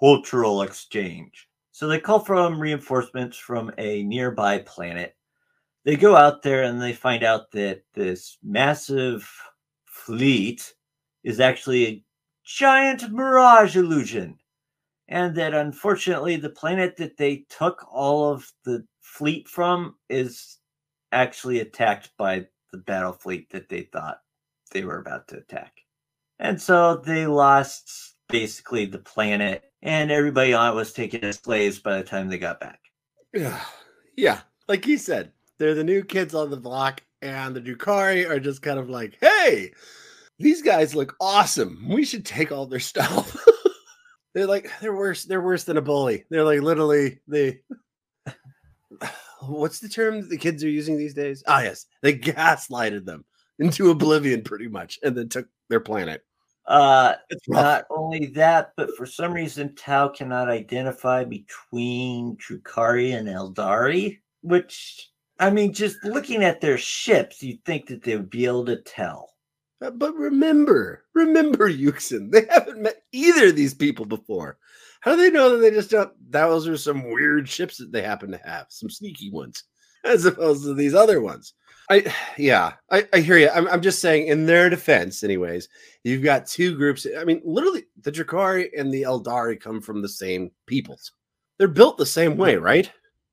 cultural 0.00 0.62
exchange. 0.62 1.48
So 1.72 1.88
they 1.88 2.00
call 2.00 2.20
from 2.20 2.60
reinforcements 2.60 3.36
from 3.36 3.70
a 3.78 4.02
nearby 4.02 4.58
planet. 4.60 5.14
They 5.84 5.96
go 5.96 6.16
out 6.16 6.42
there 6.42 6.64
and 6.64 6.80
they 6.80 6.92
find 6.92 7.22
out 7.22 7.50
that 7.52 7.82
this 7.94 8.38
massive 8.42 9.30
fleet 9.84 10.74
is 11.22 11.38
actually 11.38 11.86
a 11.86 12.04
giant 12.44 13.10
mirage 13.12 13.76
illusion. 13.76 14.38
And 15.08 15.36
that 15.36 15.54
unfortunately, 15.54 16.36
the 16.36 16.50
planet 16.50 16.96
that 16.96 17.16
they 17.16 17.46
took 17.48 17.86
all 17.90 18.32
of 18.32 18.50
the 18.64 18.84
fleet 19.00 19.48
from 19.48 19.94
is 20.08 20.58
actually 21.12 21.60
attacked 21.60 22.10
by 22.18 22.46
the 22.72 22.78
battle 22.78 23.12
fleet 23.12 23.50
that 23.50 23.68
they 23.68 23.82
thought 23.82 24.20
they 24.72 24.84
were 24.84 24.98
about 24.98 25.28
to 25.28 25.38
attack. 25.38 25.72
And 26.38 26.60
so 26.60 26.96
they 26.96 27.26
lost 27.26 28.16
basically 28.28 28.86
the 28.86 28.98
planet, 28.98 29.64
and 29.82 30.10
everybody 30.10 30.52
on 30.52 30.72
it 30.72 30.76
was 30.76 30.92
taken 30.92 31.24
as 31.24 31.36
slaves 31.36 31.78
by 31.78 31.96
the 31.96 32.02
time 32.02 32.28
they 32.28 32.38
got 32.38 32.60
back. 32.60 32.80
Yeah, 33.32 33.60
yeah. 34.16 34.40
Like 34.68 34.84
he 34.84 34.96
said, 34.96 35.32
they're 35.58 35.74
the 35.74 35.84
new 35.84 36.02
kids 36.02 36.34
on 36.34 36.50
the 36.50 36.56
block, 36.56 37.02
and 37.22 37.54
the 37.54 37.60
Drukari 37.60 38.28
are 38.28 38.40
just 38.40 38.62
kind 38.62 38.78
of 38.78 38.90
like, 38.90 39.16
"Hey, 39.20 39.72
these 40.38 40.62
guys 40.62 40.94
look 40.94 41.16
awesome. 41.20 41.86
We 41.88 42.04
should 42.04 42.26
take 42.26 42.52
all 42.52 42.66
their 42.66 42.80
stuff." 42.80 43.36
they're 44.36 44.46
like, 44.46 44.70
they're 44.82 44.94
worse. 44.94 45.24
They're 45.24 45.40
worse 45.40 45.64
than 45.64 45.78
a 45.78 45.82
bully. 45.82 46.24
They're 46.28 46.44
like 46.44 46.60
literally 46.60 47.20
they. 47.26 47.60
What's 49.40 49.80
the 49.80 49.88
term 49.88 50.20
that 50.20 50.28
the 50.28 50.36
kids 50.36 50.62
are 50.62 50.68
using 50.68 50.98
these 50.98 51.14
days? 51.14 51.42
Ah, 51.46 51.62
yes, 51.62 51.86
they 52.02 52.18
gaslighted 52.18 53.06
them 53.06 53.24
into 53.58 53.90
oblivion, 53.90 54.42
pretty 54.42 54.68
much, 54.68 54.98
and 55.02 55.16
then 55.16 55.30
took 55.30 55.48
their 55.70 55.80
planet. 55.80 56.22
Uh, 56.66 57.14
not 57.48 57.86
only 57.88 58.26
that, 58.26 58.72
but 58.76 58.94
for 58.96 59.06
some 59.06 59.32
reason, 59.32 59.74
Tau 59.74 60.08
cannot 60.08 60.50
identify 60.50 61.24
between 61.24 62.36
Drukari 62.36 63.16
and 63.16 63.28
Eldari, 63.28 64.18
which, 64.42 65.12
I 65.38 65.48
mean, 65.48 65.72
just 65.72 65.96
looking 66.04 66.42
at 66.42 66.60
their 66.60 66.76
ships, 66.76 67.42
you'd 67.42 67.64
think 67.64 67.86
that 67.86 68.02
they 68.02 68.16
would 68.16 68.30
be 68.30 68.44
able 68.44 68.66
to 68.66 68.82
tell. 68.82 69.35
Uh, 69.80 69.90
But 69.90 70.14
remember, 70.14 71.04
remember, 71.14 71.70
Yuksen, 71.72 72.30
they 72.30 72.46
haven't 72.50 72.82
met 72.82 73.02
either 73.12 73.48
of 73.48 73.56
these 73.56 73.74
people 73.74 74.06
before. 74.06 74.58
How 75.00 75.14
do 75.14 75.18
they 75.18 75.30
know 75.30 75.50
that 75.50 75.58
they 75.58 75.70
just 75.70 75.90
don't? 75.90 76.12
Those 76.30 76.66
are 76.66 76.76
some 76.76 77.10
weird 77.10 77.48
ships 77.48 77.78
that 77.78 77.92
they 77.92 78.02
happen 78.02 78.30
to 78.32 78.40
have, 78.44 78.66
some 78.70 78.90
sneaky 78.90 79.30
ones, 79.30 79.64
as 80.04 80.24
opposed 80.24 80.64
to 80.64 80.74
these 80.74 80.94
other 80.94 81.20
ones. 81.20 81.54
I, 81.90 82.12
yeah, 82.38 82.72
I, 82.90 83.06
I 83.12 83.20
hear 83.20 83.38
you. 83.38 83.50
I'm, 83.50 83.68
I'm 83.68 83.82
just 83.82 84.00
saying, 84.00 84.28
in 84.28 84.46
their 84.46 84.70
defense, 84.70 85.22
anyways, 85.22 85.68
you've 86.04 86.24
got 86.24 86.46
two 86.46 86.76
groups. 86.76 87.06
I 87.18 87.24
mean, 87.24 87.40
literally, 87.44 87.84
the 88.02 88.12
Drukari 88.12 88.68
and 88.76 88.92
the 88.92 89.02
Eldari 89.02 89.60
come 89.60 89.80
from 89.80 90.02
the 90.02 90.08
same 90.08 90.50
peoples. 90.66 91.12
They're 91.58 91.68
built 91.68 91.96
the 91.98 92.06
same 92.06 92.36
way, 92.36 92.56
right? 92.56 92.90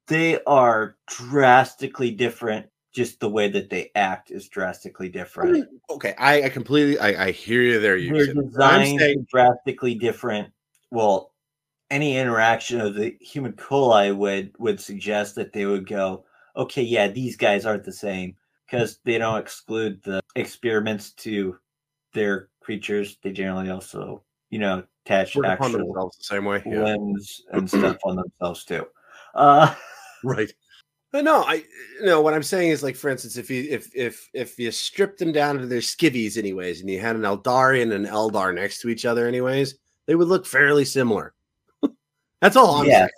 They 0.08 0.42
are 0.44 0.98
drastically 1.08 2.12
different. 2.12 2.68
Just 2.94 3.20
the 3.20 3.30
way 3.30 3.50
that 3.50 3.70
they 3.70 3.92
act 3.96 4.30
is 4.32 4.48
drastically 4.48 5.10
different. 5.10 5.68
okay, 5.90 6.14
I, 6.18 6.44
I 6.44 6.50
completely, 6.50 7.00
I, 7.00 7.26
I 7.26 7.32
hear 7.32 7.62
you 7.62 7.80
there, 7.80 7.98
You 7.98 8.16
are 8.16 8.62
I'm 8.62 9.00
saying, 9.00 9.28
drastically 9.30 9.96
different. 9.96 10.52
Well, 10.92 11.34
any 11.90 12.18
interaction 12.18 12.82
of 12.82 12.96
the 12.96 13.18
haemonculi 13.26 14.16
would 14.16 14.54
would 14.60 14.80
suggest 14.80 15.36
that 15.36 15.54
they 15.54 15.66
would 15.66 15.88
go, 15.88 16.26
okay, 16.56 16.84
yeah, 16.84 17.08
these 17.08 17.36
guys 17.36 17.66
aren't 17.66 17.84
the 17.84 17.92
same 17.92 18.36
because 18.66 19.00
they 19.04 19.18
don't 19.18 19.40
exclude 19.40 20.02
the 20.04 20.22
experiments 20.36 21.12
to 21.12 21.58
their 22.14 22.50
creatures. 22.62 23.18
They 23.24 23.32
generally 23.32 23.70
also, 23.70 24.24
you 24.50 24.60
know, 24.60 24.84
attach 25.06 25.36
work 25.36 25.46
actual 25.48 25.72
themselves 25.72 26.18
the 26.18 26.24
same 26.24 26.46
way. 26.46 26.64
Yeah. 26.66 26.84
limbs 26.84 27.42
and 27.52 27.70
stuff 27.70 27.98
on 28.06 28.18
themselves 28.18 28.66
too. 28.66 28.86
Uh, 29.34 29.74
Right. 30.24 30.54
But 31.14 31.24
no, 31.24 31.44
I 31.44 31.64
no. 32.02 32.22
What 32.22 32.34
I'm 32.34 32.42
saying 32.42 32.72
is, 32.72 32.82
like, 32.82 32.96
for 32.96 33.12
instance, 33.12 33.38
if 33.38 33.52
you 33.52 33.68
if 33.70 33.96
if 33.96 34.28
if 34.34 34.58
you 34.58 34.72
stripped 34.72 35.20
them 35.20 35.32
down 35.32 35.60
to 35.60 35.68
their 35.68 35.80
skivvies, 35.80 36.38
anyways, 36.38 36.82
and 36.82 36.90
you 36.90 37.00
had 37.00 37.16
an 37.16 37.22
Eldari 37.22 37.84
and 37.84 37.94
an 37.94 38.08
Eldar 38.08 38.54
next 38.54 38.82
to 38.82 38.90
each 38.90 39.06
other, 39.06 39.28
anyways, 39.28 39.76
they 40.08 40.16
would 40.16 40.28
look 40.28 40.44
fairly 40.48 40.84
similar. 40.84 41.36
That's 42.42 42.56
all 42.56 42.78
I'm 42.78 42.88
yes, 42.88 42.98
saying. 42.98 43.10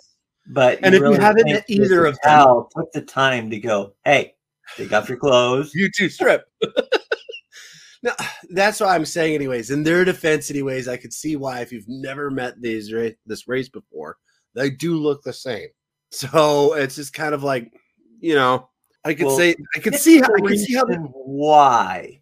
but 0.48 0.78
And 0.82 0.94
if 0.94 1.00
you 1.00 1.14
haven't 1.14 1.64
either 1.68 2.04
of 2.04 2.18
them- 2.22 2.64
took 2.76 2.92
the 2.92 3.00
time 3.00 3.48
to 3.48 3.58
go, 3.58 3.94
hey, 4.04 4.34
take 4.76 4.92
off 4.92 5.08
your 5.08 5.16
clothes. 5.18 5.74
You 5.74 5.90
two 5.90 6.10
strip. 6.10 6.44
no, 8.02 8.12
that's 8.50 8.78
what 8.78 8.90
I'm 8.90 9.06
saying, 9.06 9.34
anyways. 9.34 9.70
In 9.70 9.82
their 9.82 10.04
defense, 10.04 10.50
anyways, 10.50 10.86
I 10.86 10.98
could 10.98 11.14
see 11.14 11.36
why 11.36 11.60
if 11.60 11.72
you've 11.72 11.88
never 11.88 12.30
met 12.30 12.60
these 12.60 12.92
this 13.24 13.48
race 13.48 13.70
before, 13.70 14.18
they 14.54 14.68
do 14.68 14.96
look 14.96 15.22
the 15.22 15.32
same. 15.32 15.68
So 16.10 16.74
it's 16.74 16.96
just 16.96 17.14
kind 17.14 17.34
of 17.34 17.42
like, 17.42 17.72
you 18.20 18.34
know, 18.34 18.68
I 19.04 19.14
could 19.14 19.26
Well, 19.26 19.36
say 19.36 19.54
I 19.74 19.78
could 19.80 19.94
see 19.94 20.18
how 20.20 20.28
I 20.34 20.40
could 20.40 20.58
see 20.58 20.74
how 20.74 20.84
the 20.84 20.96
why 20.96 22.20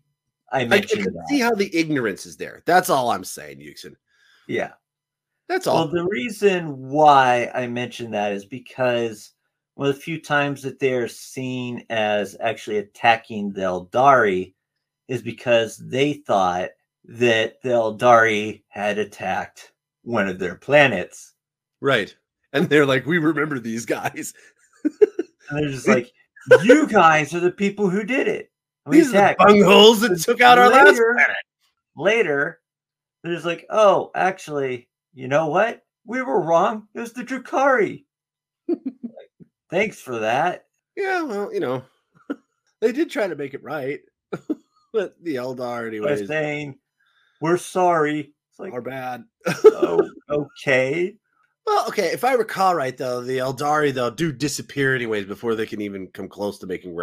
I 0.53 0.61
I, 0.61 0.63
I 0.63 0.67
mentioned 0.67 1.05
can 1.05 1.15
that. 1.15 1.29
see 1.29 1.41
how 1.41 1.53
the 1.55 1.75
ignorance 1.77 2.27
is 2.27 2.37
there. 2.37 2.63
That's 2.67 2.91
all 2.91 3.11
I'm 3.11 3.25
saying, 3.25 3.59
Yuksen. 3.59 3.97
yeah. 4.49 4.73
That's 5.49 5.67
all. 5.67 5.85
Well, 5.85 5.89
the 5.89 6.07
reason 6.07 6.89
why 6.89 7.51
I 7.55 7.67
mentioned 7.67 8.15
that 8.15 8.33
is 8.33 8.47
because 8.47 9.33
one 9.75 9.89
of 9.89 9.95
the 9.95 10.01
few 10.01 10.21
times 10.21 10.63
that 10.63 10.79
they're 10.79 11.09
seen 11.09 11.85
as 11.91 12.37
actually 12.41 12.79
attacking 12.79 13.53
the 13.53 13.61
Eldari 13.63 14.55
is 15.09 15.21
because 15.21 15.77
they 15.77 16.15
thought 16.15 16.71
that 17.05 17.61
the 17.63 17.69
Eldari 17.71 18.63
had 18.69 18.97
attacked 18.99 19.73
one 20.03 20.29
of 20.29 20.39
their 20.39 20.55
planets. 20.55 21.35
right. 21.81 22.15
And 22.55 22.69
they're 22.69 22.87
like, 22.87 23.05
we 23.05 23.19
remember 23.19 23.59
these 23.59 23.85
guys. 23.85 24.33
And 25.55 25.65
they're 25.65 25.73
just 25.73 25.89
like, 25.95 26.11
you 26.63 26.87
guys 26.87 27.35
are 27.35 27.41
the 27.41 27.51
people 27.53 27.89
who 27.89 28.05
did 28.05 28.29
it. 28.29 28.51
We 28.87 28.99
These 28.99 29.15
are 29.15 29.35
the 29.39 29.45
bungholes 29.45 30.01
that 30.01 30.21
took 30.21 30.41
out 30.41 30.59
our 30.59 30.69
last 30.69 30.87
Later- 30.93 31.15
planet. 31.15 31.37
Later, 31.97 32.61
there's 33.23 33.45
like, 33.45 33.67
oh, 33.71 34.11
actually, 34.15 34.89
you 35.15 35.29
know 35.29 35.47
what? 35.49 35.83
We 36.07 36.21
were 36.23 36.41
wrong. 36.43 36.89
It 36.95 37.01
was 37.01 37.13
the 37.13 37.23
Drukari. 37.25 38.05
Like, 38.69 38.79
Thanks 39.71 40.01
for 40.01 40.19
that. 40.19 40.67
Yeah, 40.97 41.23
well, 41.23 41.53
you 41.55 41.61
know, 41.61 41.83
they 42.81 42.93
did 42.93 43.11
try 43.11 43.27
to 43.29 43.37
make 43.37 43.55
it 43.55 43.63
right. 43.63 44.01
but 44.93 45.15
the 45.23 45.37
Eldar, 45.37 45.83
By 45.83 45.87
anyways, 45.87 46.29
saying, 46.29 46.79
we're 47.41 47.57
sorry. 47.57 48.35
It's 48.51 48.59
like, 48.59 48.73
are 48.73 48.83
bad. 48.83 49.25
oh, 49.65 50.09
okay. 50.29 51.15
Well, 51.67 51.87
okay, 51.89 52.07
if 52.07 52.25
I 52.25 52.35
recall 52.35 52.75
right, 52.75 52.97
though, 52.97 53.21
the 53.21 53.39
Eldari, 53.39 53.93
though, 53.93 54.11
do 54.11 54.33
disappear 54.33 54.95
anyways 54.95 55.27
before 55.27 55.55
they 55.55 55.67
can 55.67 55.81
even 55.81 56.09
come 56.09 56.29
close 56.29 56.59
to 56.59 56.67
making 56.67 56.97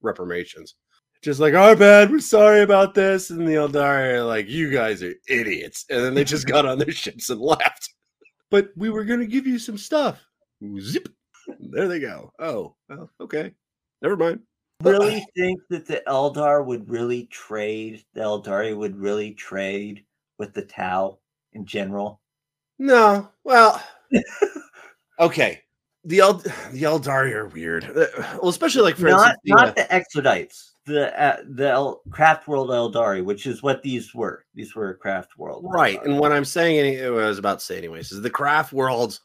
reparations. 0.00 0.74
Just 1.20 1.40
like, 1.40 1.54
oh, 1.54 1.70
our 1.70 1.76
bad, 1.76 2.10
we're 2.10 2.20
sorry 2.20 2.62
about 2.62 2.94
this. 2.94 3.30
And 3.30 3.46
the 3.46 3.54
Eldari 3.54 4.14
are 4.14 4.24
like, 4.24 4.48
you 4.48 4.70
guys 4.70 5.02
are 5.02 5.14
idiots. 5.28 5.84
And 5.90 6.00
then 6.00 6.14
they 6.14 6.24
just 6.24 6.46
got 6.46 6.64
on 6.64 6.78
their 6.78 6.92
ships 6.92 7.30
and 7.30 7.40
left. 7.40 7.90
But 8.50 8.70
we 8.76 8.88
were 8.88 9.04
going 9.04 9.20
to 9.20 9.26
give 9.26 9.46
you 9.46 9.58
some 9.58 9.76
stuff. 9.76 10.24
Zip. 10.80 11.08
There 11.58 11.88
they 11.88 11.98
go. 11.98 12.32
Oh, 12.38 12.76
well, 12.88 13.10
okay. 13.20 13.52
Never 14.00 14.16
mind. 14.16 14.40
Really 14.84 15.26
think 15.36 15.60
that 15.70 15.86
the 15.86 16.02
Eldar 16.06 16.64
would 16.64 16.88
really 16.88 17.24
trade, 17.26 18.04
the 18.14 18.20
Eldari 18.20 18.76
would 18.76 18.96
really 18.96 19.32
trade 19.32 20.04
with 20.38 20.54
the 20.54 20.62
Tau 20.62 21.18
in 21.52 21.66
general? 21.66 22.20
No. 22.78 23.28
Well, 23.42 23.82
okay. 25.20 25.62
the 26.04 26.20
Eld 26.20 26.44
the 26.72 26.82
Eldari 26.82 27.32
are 27.32 27.48
weird. 27.48 27.84
Uh, 27.84 28.06
well, 28.40 28.48
especially 28.48 28.82
like 28.82 28.96
for 28.96 29.08
not 29.08 29.20
instance, 29.20 29.40
the, 29.44 29.54
not 29.54 29.68
uh, 29.68 29.72
the 29.72 30.20
Exodites, 30.20 30.70
the 30.86 31.20
uh, 31.22 31.42
the 31.48 31.68
El- 31.70 32.00
Craft 32.10 32.48
World 32.48 32.70
Eldari, 32.70 33.24
which 33.24 33.46
is 33.46 33.62
what 33.62 33.82
these 33.82 34.14
were. 34.14 34.44
These 34.54 34.74
were 34.74 34.94
Craft 34.94 35.36
World, 35.36 35.64
right. 35.68 36.00
Eldari. 36.00 36.04
And 36.04 36.18
what 36.18 36.32
I'm 36.32 36.44
saying, 36.44 36.78
any- 36.78 37.10
what 37.10 37.24
I 37.24 37.28
was 37.28 37.38
about 37.38 37.58
to 37.58 37.64
say, 37.64 37.76
anyways, 37.78 38.12
is 38.12 38.22
the 38.22 38.30
craft 38.30 38.72
worlds. 38.72 39.20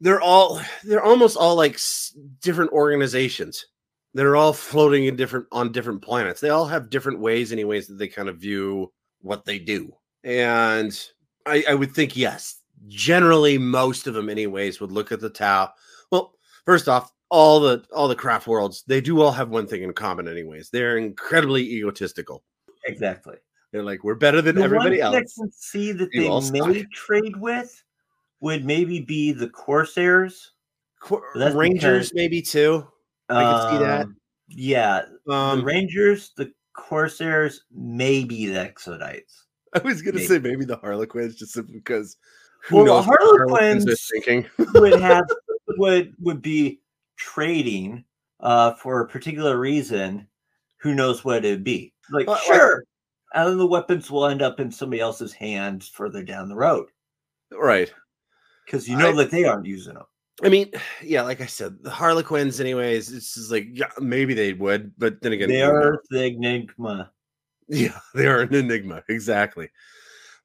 They're 0.00 0.20
all 0.20 0.60
they're 0.84 1.02
almost 1.02 1.36
all 1.36 1.56
like 1.56 1.74
s- 1.74 2.16
different 2.42 2.70
organizations. 2.72 3.66
They're 4.12 4.36
all 4.36 4.52
floating 4.52 5.06
in 5.06 5.16
different 5.16 5.46
on 5.52 5.72
different 5.72 6.02
planets. 6.02 6.40
They 6.40 6.50
all 6.50 6.66
have 6.66 6.90
different 6.90 7.20
ways, 7.20 7.50
anyways, 7.52 7.86
that 7.88 7.94
they 7.98 8.08
kind 8.08 8.28
of 8.28 8.36
view 8.38 8.92
what 9.22 9.44
they 9.44 9.58
do. 9.58 9.92
And 10.24 10.98
I, 11.46 11.64
I 11.68 11.74
would 11.74 11.92
think 11.92 12.16
yes, 12.16 12.55
generally 12.88 13.58
most 13.58 14.06
of 14.06 14.14
them, 14.14 14.28
anyways, 14.28 14.80
would 14.80 14.92
look 14.92 15.12
at 15.12 15.20
the 15.20 15.30
Tau. 15.30 15.70
Well, 16.10 16.34
first 16.64 16.88
off, 16.88 17.12
all 17.30 17.58
the 17.60 17.84
all 17.92 18.06
the 18.08 18.14
craft 18.14 18.46
worlds 18.46 18.84
they 18.86 19.00
do 19.00 19.20
all 19.20 19.32
have 19.32 19.48
one 19.48 19.66
thing 19.66 19.82
in 19.82 19.92
common, 19.92 20.28
anyways. 20.28 20.70
They're 20.70 20.96
incredibly 20.98 21.62
egotistical. 21.62 22.44
exactly. 22.86 23.36
They're 23.72 23.82
like 23.82 24.04
we're 24.04 24.14
better 24.14 24.40
than 24.40 24.54
The 24.56 24.62
everybody 24.62 25.00
else. 25.00 25.34
can 25.36 25.50
see 25.52 25.90
that 25.92 26.08
they 26.14 26.28
may 26.28 26.80
suck. 26.82 26.90
trade 26.92 27.36
with 27.36 27.82
would 28.40 28.64
maybe 28.64 29.00
be 29.00 29.32
the 29.32 29.48
Corsairs. 29.48 30.52
That's 31.34 31.54
Rangers, 31.54 32.10
because- 32.10 32.14
maybe 32.14 32.40
too. 32.42 32.86
I 33.28 33.42
can 33.42 33.70
see 33.72 33.84
that. 33.84 34.00
Um, 34.06 34.16
Yeah, 34.48 35.02
Um, 35.28 35.58
the 35.58 35.64
Rangers, 35.64 36.30
the 36.36 36.52
Corsairs, 36.74 37.64
maybe 37.72 38.46
the 38.46 38.60
Exodites. 38.60 39.42
I 39.74 39.80
was 39.80 40.00
gonna 40.00 40.16
maybe. 40.18 40.26
say 40.28 40.38
maybe 40.38 40.64
the 40.64 40.76
Harlequins, 40.76 41.34
just 41.34 41.52
simply 41.52 41.74
because. 41.74 42.16
Who 42.66 42.76
Well, 42.76 42.84
the 42.84 42.90
knows 42.92 43.06
what 43.06 43.20
are 43.22 43.48
Harlequins- 43.48 44.08
thinking? 44.12 44.46
would 44.74 45.00
have 45.00 45.24
would 45.78 46.14
would 46.20 46.42
be 46.42 46.80
trading 47.16 48.04
uh 48.40 48.74
for 48.74 49.00
a 49.00 49.08
particular 49.08 49.58
reason. 49.58 50.26
Who 50.78 50.94
knows 50.94 51.24
what 51.24 51.44
it'd 51.44 51.64
be? 51.64 51.92
Like, 52.10 52.26
Well, 52.26 52.36
like- 52.36 52.44
sure. 52.58 52.84
and 53.34 53.48
then 53.48 53.58
the 53.58 53.66
weapons 53.66 54.10
will 54.10 54.26
end 54.26 54.42
up 54.42 54.60
in 54.60 54.70
somebody 54.70 55.00
else's 55.00 55.32
hands 55.32 55.88
further 55.88 56.22
down 56.22 56.48
the 56.48 56.54
road 56.56 56.88
right. 57.52 57.92
because 58.64 58.88
you 58.88 58.96
know 58.96 59.10
I- 59.10 59.16
that 59.16 59.30
they 59.30 59.44
aren't 59.44 59.66
using 59.66 59.94
them. 59.94 60.04
I 60.44 60.48
mean, 60.50 60.70
yeah, 61.02 61.22
like 61.22 61.40
I 61.40 61.46
said, 61.46 61.76
the 61.82 61.90
Harlequins, 61.90 62.60
anyways, 62.60 63.10
it's 63.12 63.34
just 63.34 63.50
like 63.50 63.66
yeah, 63.72 63.90
maybe 64.00 64.34
they 64.34 64.52
would, 64.52 64.92
but 64.98 65.20
then 65.22 65.32
again, 65.32 65.48
They 65.48 65.60
who 65.60 65.72
knows? 65.72 65.82
are 65.84 66.02
the 66.10 66.24
enigma. 66.26 67.10
Yeah, 67.68 67.98
they 68.14 68.26
are 68.28 68.42
an 68.42 68.54
enigma, 68.54 69.02
exactly. 69.08 69.68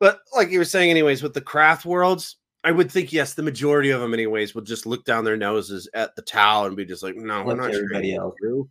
But 0.01 0.19
like 0.35 0.49
you 0.49 0.57
were 0.57 0.65
saying, 0.65 0.89
anyways, 0.89 1.21
with 1.21 1.35
the 1.35 1.41
craft 1.41 1.85
worlds, 1.85 2.37
I 2.63 2.71
would 2.71 2.91
think 2.91 3.13
yes, 3.13 3.35
the 3.35 3.43
majority 3.43 3.91
of 3.91 4.01
them, 4.01 4.15
anyways, 4.15 4.55
would 4.55 4.65
just 4.65 4.87
look 4.87 5.05
down 5.05 5.23
their 5.23 5.37
noses 5.37 5.87
at 5.93 6.15
the 6.15 6.23
Tau 6.23 6.65
and 6.65 6.75
be 6.75 6.85
just 6.85 7.03
like, 7.03 7.15
no, 7.15 7.43
we're 7.43 7.55
not 7.55 7.69
everybody 7.69 7.87
trading 7.87 8.17
else. 8.17 8.33
you," 8.41 8.67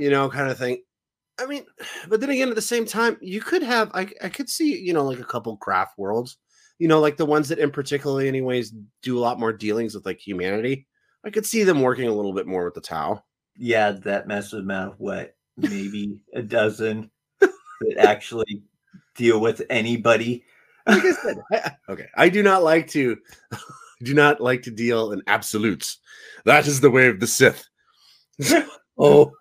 you 0.00 0.08
know, 0.08 0.30
kind 0.30 0.50
of 0.50 0.56
thing. 0.56 0.82
I 1.38 1.44
mean, 1.44 1.66
but 2.08 2.20
then 2.22 2.30
again, 2.30 2.48
at 2.48 2.54
the 2.54 2.62
same 2.62 2.86
time, 2.86 3.18
you 3.20 3.42
could 3.42 3.62
have, 3.62 3.90
I, 3.92 4.08
I 4.22 4.30
could 4.30 4.48
see, 4.48 4.78
you 4.78 4.94
know, 4.94 5.04
like 5.04 5.20
a 5.20 5.24
couple 5.24 5.54
craft 5.58 5.98
worlds, 5.98 6.38
you 6.78 6.88
know, 6.88 7.00
like 7.00 7.18
the 7.18 7.26
ones 7.26 7.50
that 7.50 7.58
in 7.58 7.70
particularly, 7.70 8.26
anyways, 8.26 8.72
do 9.02 9.18
a 9.18 9.20
lot 9.20 9.38
more 9.38 9.52
dealings 9.52 9.94
with 9.94 10.06
like 10.06 10.18
humanity. 10.18 10.86
I 11.22 11.28
could 11.28 11.44
see 11.44 11.64
them 11.64 11.82
working 11.82 12.08
a 12.08 12.14
little 12.14 12.32
bit 12.32 12.46
more 12.46 12.64
with 12.64 12.74
the 12.74 12.80
Tau. 12.80 13.22
Yeah, 13.58 13.90
that 13.90 14.26
massive 14.26 14.60
amount 14.60 14.94
of 14.94 15.00
what 15.00 15.36
maybe 15.58 16.18
a 16.32 16.40
dozen 16.40 17.10
that 17.40 17.98
actually 17.98 18.62
deal 19.14 19.38
with 19.38 19.60
anybody. 19.68 20.44
Like 20.86 21.04
I 21.04 21.12
said, 21.12 21.38
I, 21.52 21.72
okay, 21.88 22.06
I 22.16 22.28
do 22.28 22.42
not 22.42 22.62
like 22.62 22.88
to 22.90 23.16
do 24.02 24.14
not 24.14 24.40
like 24.40 24.62
to 24.62 24.70
deal 24.70 25.12
in 25.12 25.22
absolutes. 25.26 25.98
That 26.44 26.66
is 26.66 26.80
the 26.80 26.90
way 26.90 27.08
of 27.08 27.20
the 27.20 27.26
Sith. 27.26 27.64
oh, 28.98 29.32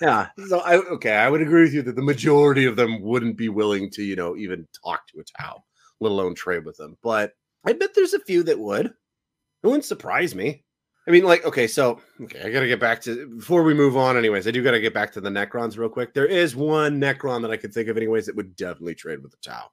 yeah. 0.00 0.28
So 0.48 0.60
I 0.60 0.76
okay, 0.76 1.14
I 1.14 1.30
would 1.30 1.42
agree 1.42 1.62
with 1.62 1.74
you 1.74 1.82
that 1.82 1.96
the 1.96 2.02
majority 2.02 2.64
of 2.64 2.76
them 2.76 3.00
wouldn't 3.02 3.36
be 3.36 3.48
willing 3.48 3.90
to, 3.90 4.02
you 4.02 4.16
know, 4.16 4.36
even 4.36 4.66
talk 4.84 5.06
to 5.08 5.20
a 5.20 5.42
Tau, 5.42 5.62
let 6.00 6.12
alone 6.12 6.34
trade 6.34 6.64
with 6.64 6.76
them. 6.76 6.96
But 7.02 7.32
I 7.64 7.72
bet 7.72 7.94
there's 7.94 8.14
a 8.14 8.20
few 8.20 8.42
that 8.44 8.58
would. 8.58 8.86
It 8.86 9.66
wouldn't 9.66 9.84
surprise 9.84 10.34
me. 10.34 10.64
I 11.08 11.12
mean, 11.12 11.24
like, 11.24 11.44
okay, 11.44 11.68
so 11.68 12.00
okay, 12.20 12.42
I 12.42 12.50
gotta 12.50 12.66
get 12.66 12.80
back 12.80 13.00
to 13.02 13.28
before 13.28 13.62
we 13.62 13.74
move 13.74 13.96
on. 13.96 14.16
Anyways, 14.16 14.46
I 14.48 14.50
do 14.50 14.62
gotta 14.62 14.80
get 14.80 14.94
back 14.94 15.12
to 15.12 15.20
the 15.20 15.30
Necrons 15.30 15.78
real 15.78 15.88
quick. 15.88 16.12
There 16.12 16.26
is 16.26 16.56
one 16.56 17.00
Necron 17.00 17.42
that 17.42 17.50
I 17.50 17.56
could 17.56 17.72
think 17.72 17.88
of, 17.88 17.96
anyways, 17.96 18.26
that 18.26 18.36
would 18.36 18.56
definitely 18.56 18.96
trade 18.96 19.22
with 19.22 19.30
the 19.30 19.38
Tau, 19.38 19.70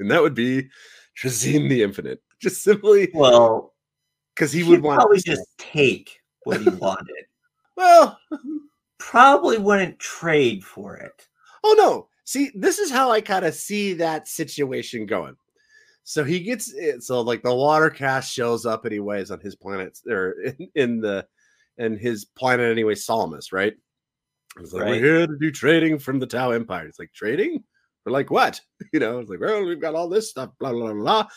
and 0.00 0.10
that 0.10 0.22
would 0.22 0.34
be 0.34 0.68
Trazyn 1.16 1.68
the 1.68 1.82
Infinite. 1.82 2.22
Just 2.40 2.62
simply 2.64 3.10
Well, 3.14 3.74
because 4.34 4.50
he 4.52 4.64
would 4.64 4.82
want 4.82 4.98
probably 5.00 5.20
just 5.20 5.42
take 5.58 6.18
what 6.44 6.60
he 6.60 6.68
wanted. 6.80 7.24
well. 7.76 8.18
probably 8.98 9.58
wouldn't 9.58 9.98
trade 9.98 10.64
for 10.64 10.96
it. 10.96 11.26
Oh 11.64 11.74
no! 11.78 12.08
See, 12.24 12.50
this 12.54 12.78
is 12.78 12.90
how 12.90 13.10
I 13.10 13.20
kind 13.20 13.44
of 13.44 13.54
see 13.54 13.94
that 13.94 14.28
situation 14.28 15.06
going. 15.06 15.36
So 16.04 16.24
he 16.24 16.40
gets 16.40 16.72
it. 16.72 17.02
So 17.02 17.20
like 17.20 17.42
the 17.42 17.54
water 17.54 17.90
caste 17.90 18.32
shows 18.32 18.66
up 18.66 18.86
anyways 18.86 19.30
on 19.30 19.40
his 19.40 19.54
planet 19.54 19.98
or 20.08 20.32
in, 20.42 20.68
in 20.74 21.00
the 21.00 21.26
in 21.78 21.96
his 21.98 22.24
planet 22.24 22.70
anyway, 22.70 22.94
Solemnace, 22.94 23.52
right? 23.52 23.74
It's 24.58 24.72
like 24.72 24.82
Right. 24.84 24.90
we're 25.00 25.04
here 25.18 25.26
to 25.26 25.36
do 25.38 25.50
trading 25.50 25.98
from 25.98 26.18
the 26.18 26.26
Tau 26.26 26.50
Empire. 26.50 26.86
It's 26.86 26.98
like 26.98 27.12
trading 27.12 27.62
for 28.04 28.10
like 28.10 28.30
what? 28.30 28.60
You 28.92 28.98
know, 29.00 29.20
it's 29.20 29.30
like 29.30 29.40
well, 29.40 29.64
we've 29.64 29.80
got 29.80 29.94
all 29.94 30.08
this 30.08 30.30
stuff, 30.30 30.50
blah 30.58 30.72
blah 30.72 30.92
blah, 30.92 31.02
blah. 31.02 31.28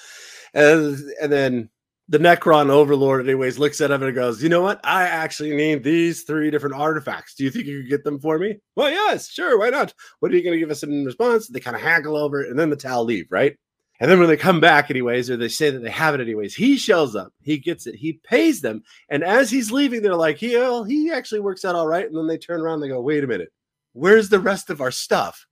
and 0.54 0.98
and 1.22 1.32
then 1.32 1.70
the 2.10 2.18
Necron 2.18 2.70
Overlord, 2.70 3.26
anyways, 3.26 3.60
looks 3.60 3.80
at 3.80 3.92
him 3.92 4.04
and 4.04 4.16
goes, 4.16 4.44
"You 4.44 4.50
know 4.50 4.62
what? 4.62 4.82
I 4.84 5.04
actually 5.04 5.56
need 5.56 5.84
these 5.84 6.24
three 6.24 6.52
different 6.52 6.76
artifacts. 6.76 7.36
Do 7.36 7.44
you 7.44 7.52
think 7.52 7.66
you 7.66 7.82
could 7.82 7.90
get 7.90 8.04
them 8.04 8.20
for 8.20 8.38
me?" 8.38 8.58
Well, 8.76 8.90
yes, 8.92 9.30
sure, 9.30 9.58
why 9.58 9.70
not? 9.70 9.94
What 10.20 10.32
are 10.32 10.36
you 10.36 10.44
going 10.44 10.54
to 10.54 10.60
give 10.60 10.72
us 10.72 10.84
in 10.84 11.06
response? 11.06 11.48
They 11.48 11.60
kind 11.60 11.76
of 11.76 11.82
haggle 11.82 12.18
over 12.18 12.42
it, 12.42 12.50
and 12.50 12.60
then 12.60 12.70
the 12.70 12.76
Tau 12.76 13.04
leave, 13.04 13.28
right? 13.30 13.56
And 14.00 14.12
then 14.12 14.20
when 14.20 14.28
they 14.28 14.38
come 14.38 14.60
back, 14.60 14.90
anyways, 14.90 15.30
or 15.30 15.38
they 15.38 15.48
say 15.48 15.70
that 15.70 15.80
they 15.80 15.90
have 15.90 16.14
it 16.14 16.20
anyways, 16.20 16.56
he 16.56 16.76
shows 16.76 17.16
up, 17.16 17.32
he 17.42 17.58
gets 17.58 17.88
it, 17.88 17.96
he 17.96 18.20
pays 18.24 18.60
them, 18.60 18.84
and 19.10 19.24
as 19.24 19.50
he's 19.50 19.72
leaving, 19.72 20.02
they're 20.02 20.16
like, 20.16 20.42
"Yeah, 20.42 20.60
well, 20.60 20.84
he 20.84 21.10
actually 21.12 21.42
works 21.42 21.64
out 21.64 21.76
all 21.76 21.88
right." 21.88 22.06
And 22.06 22.18
then 22.18 22.28
they 22.28 22.38
turn 22.38 22.60
around, 22.62 22.82
they 22.82 22.90
go, 22.90 23.00
"Wait 23.02 23.24
a 23.24 23.28
minute, 23.28 23.54
where's 23.94 24.30
the 24.30 24.40
rest 24.40 24.70
of 24.70 24.82
our 24.82 24.92
stuff?" 24.92 25.46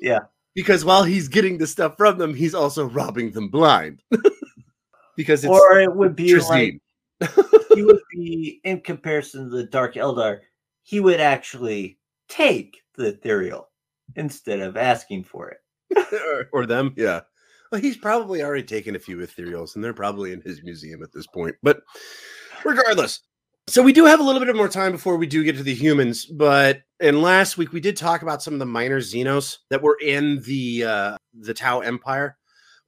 Yeah. 0.00 0.20
because 0.54 0.84
while 0.84 1.04
he's 1.04 1.28
getting 1.28 1.58
the 1.58 1.66
stuff 1.66 1.96
from 1.96 2.18
them, 2.18 2.34
he's 2.34 2.54
also 2.54 2.86
robbing 2.88 3.32
them 3.32 3.48
blind. 3.48 4.02
because 5.16 5.44
it's 5.44 5.50
or 5.50 5.78
it 5.78 5.94
would 5.94 6.16
be 6.16 6.34
like 6.36 6.80
he 7.74 7.82
would 7.82 8.00
be 8.10 8.60
in 8.64 8.80
comparison 8.80 9.44
to 9.44 9.56
the 9.56 9.64
Dark 9.64 9.94
Eldar, 9.94 10.40
he 10.82 11.00
would 11.00 11.20
actually 11.20 11.98
take 12.28 12.82
the 12.96 13.08
ethereal 13.08 13.68
instead 14.16 14.60
of 14.60 14.76
asking 14.76 15.24
for 15.24 15.50
it. 15.50 15.58
or, 16.12 16.48
or 16.62 16.66
them. 16.66 16.94
Yeah. 16.96 17.20
Well, 17.70 17.80
he's 17.80 17.96
probably 17.96 18.42
already 18.42 18.64
taken 18.64 18.96
a 18.96 19.00
few 19.00 19.18
ethereals 19.18 19.74
and 19.74 19.84
they're 19.84 19.92
probably 19.92 20.32
in 20.32 20.40
his 20.40 20.62
museum 20.62 21.02
at 21.02 21.12
this 21.12 21.26
point. 21.26 21.54
But 21.62 21.82
regardless, 22.64 23.20
so 23.70 23.82
we 23.82 23.92
do 23.92 24.04
have 24.04 24.18
a 24.18 24.22
little 24.22 24.40
bit 24.40 24.48
of 24.48 24.56
more 24.56 24.68
time 24.68 24.90
before 24.92 25.16
we 25.16 25.26
do 25.26 25.44
get 25.44 25.56
to 25.56 25.62
the 25.62 25.74
humans. 25.74 26.26
But 26.26 26.82
and 26.98 27.22
last 27.22 27.56
week 27.56 27.72
we 27.72 27.80
did 27.80 27.96
talk 27.96 28.22
about 28.22 28.42
some 28.42 28.52
of 28.52 28.58
the 28.58 28.66
minor 28.66 28.98
Xenos 29.00 29.58
that 29.70 29.82
were 29.82 29.96
in 30.02 30.42
the 30.42 30.84
uh 30.84 31.16
the 31.34 31.54
Tau 31.54 31.80
Empire. 31.80 32.36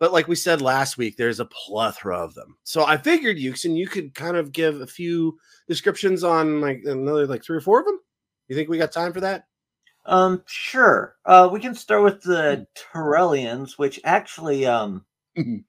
But 0.00 0.12
like 0.12 0.26
we 0.26 0.34
said 0.34 0.60
last 0.60 0.98
week, 0.98 1.16
there's 1.16 1.38
a 1.38 1.44
plethora 1.44 2.18
of 2.18 2.34
them. 2.34 2.56
So 2.64 2.84
I 2.84 2.96
figured 2.96 3.36
Yuksen, 3.36 3.76
you 3.76 3.86
could 3.86 4.14
kind 4.16 4.36
of 4.36 4.50
give 4.50 4.80
a 4.80 4.86
few 4.86 5.38
descriptions 5.68 6.24
on 6.24 6.60
like 6.60 6.82
another 6.84 7.26
like 7.28 7.44
three 7.44 7.56
or 7.56 7.60
four 7.60 7.78
of 7.78 7.86
them. 7.86 8.00
You 8.48 8.56
think 8.56 8.68
we 8.68 8.78
got 8.78 8.90
time 8.90 9.12
for 9.12 9.20
that? 9.20 9.44
Um, 10.04 10.42
sure. 10.46 11.14
Uh, 11.24 11.48
we 11.52 11.60
can 11.60 11.76
start 11.76 12.02
with 12.02 12.20
the 12.22 12.66
Tarellians, 12.76 13.78
which 13.78 14.00
actually 14.02 14.66
um 14.66 15.04
Mhm. 15.38 15.62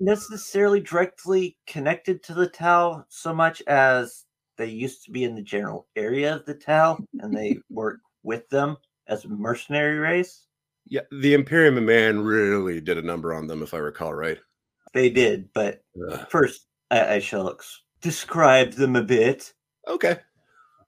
necessarily 0.00 0.80
directly 0.80 1.56
connected 1.68 2.24
to 2.24 2.34
the 2.34 2.48
Tau 2.48 3.04
so 3.08 3.32
much 3.32 3.62
as 3.68 4.24
they 4.60 4.66
used 4.66 5.04
to 5.04 5.10
be 5.10 5.24
in 5.24 5.34
the 5.34 5.42
general 5.42 5.88
area 5.96 6.36
of 6.36 6.44
the 6.44 6.54
Tau, 6.54 6.98
and 7.20 7.34
they 7.34 7.58
work 7.70 8.00
with 8.22 8.48
them 8.50 8.76
as 9.08 9.24
a 9.24 9.28
mercenary 9.28 9.96
race. 9.98 10.46
Yeah, 10.86 11.00
the 11.10 11.32
Imperium 11.32 11.78
of 11.78 11.84
Man 11.84 12.20
really 12.20 12.80
did 12.80 12.98
a 12.98 13.02
number 13.02 13.32
on 13.32 13.46
them, 13.46 13.62
if 13.62 13.72
I 13.72 13.78
recall 13.78 14.12
right. 14.12 14.38
They 14.92 15.08
did, 15.08 15.48
but 15.54 15.82
Ugh. 16.10 16.26
first 16.28 16.66
I, 16.90 17.14
I 17.14 17.18
shall 17.20 17.48
ex- 17.48 17.82
describe 18.02 18.72
them 18.72 18.96
a 18.96 19.02
bit. 19.02 19.52
Okay. 19.88 20.18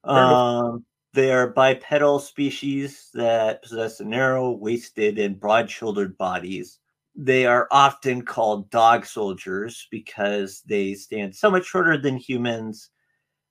enough. 0.05 0.39
Um, 0.39 0.85
they 1.15 1.33
are 1.33 1.49
bipedal 1.49 2.19
species 2.19 3.09
that 3.15 3.63
possess 3.63 4.01
narrow 4.01 4.51
waisted 4.51 5.19
and 5.19 5.39
broad 5.41 5.71
shouldered 5.71 6.19
bodies. 6.19 6.79
They 7.15 7.47
are 7.47 7.69
often 7.71 8.23
called 8.23 8.71
dog 8.71 9.07
soldiers 9.07 9.87
because 9.91 10.63
they 10.67 10.95
stand 10.95 11.35
so 11.35 11.51
much 11.51 11.67
shorter 11.67 11.97
than 11.97 12.17
humans 12.17 12.91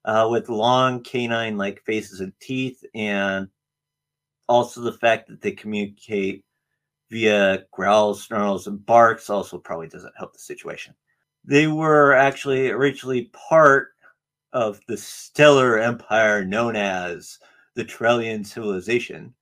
uh, 0.06 0.28
with 0.30 0.50
long 0.50 1.04
canine 1.04 1.58
like 1.58 1.84
faces 1.86 2.22
and 2.22 2.34
teeth, 2.42 2.84
and 2.96 3.48
also 4.48 4.82
the 4.82 4.94
fact 4.94 5.28
that 5.28 5.42
they 5.42 5.52
communicate 5.52 6.44
via 7.10 7.66
growls, 7.72 8.24
snarls, 8.24 8.68
and 8.68 8.86
barks 8.86 9.30
also 9.30 9.58
probably 9.58 9.88
doesn't 9.88 10.18
help 10.18 10.34
the 10.34 10.40
situation. 10.40 10.94
They 11.44 11.68
were 11.68 12.14
actually 12.14 12.70
originally 12.70 13.32
part 13.34 13.90
of 14.54 14.80
the 14.88 14.98
stellar 14.98 15.78
empire 15.78 16.46
known 16.46 16.76
as 16.76 17.40
the 17.76 17.86
Tarellian 17.86 18.46
civilization, 18.46 19.34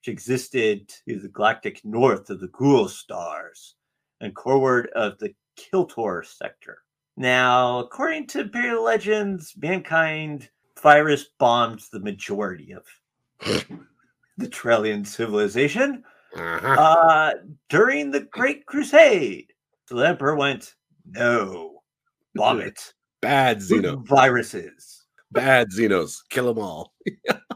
which 0.00 0.12
existed 0.12 0.88
to 0.88 1.18
the 1.18 1.28
galactic 1.28 1.84
north 1.84 2.30
of 2.30 2.40
the 2.40 2.48
Ghoul 2.48 2.88
stars 2.88 3.74
and 4.20 4.34
coreward 4.34 4.88
of 4.94 5.18
the 5.18 5.34
Kiltor 5.56 6.24
sector. 6.24 6.82
Now, 7.20 7.80
according 7.80 8.28
to 8.28 8.40
Imperial 8.40 8.82
legends, 8.82 9.52
mankind 9.58 10.48
virus 10.82 11.26
bombed 11.38 11.82
the 11.92 12.00
majority 12.00 12.72
of 12.72 12.86
the 14.38 14.48
Tarellian 14.48 15.06
civilization 15.06 16.02
Uh-huh. 16.34 16.66
uh, 16.80 17.32
during 17.68 18.10
the 18.10 18.20
Great 18.20 18.64
Crusade. 18.64 19.52
So 19.84 19.96
the 19.96 20.08
Emperor 20.08 20.34
went, 20.34 20.76
no, 21.04 21.82
bomb 22.34 22.60
it. 22.62 22.94
Bad 23.20 23.58
Xeno. 23.58 24.02
Viruses. 24.06 25.04
Bad 25.30 25.68
Xenos. 25.70 26.20
Kill 26.30 26.46
them 26.54 26.64
all. 26.64 26.94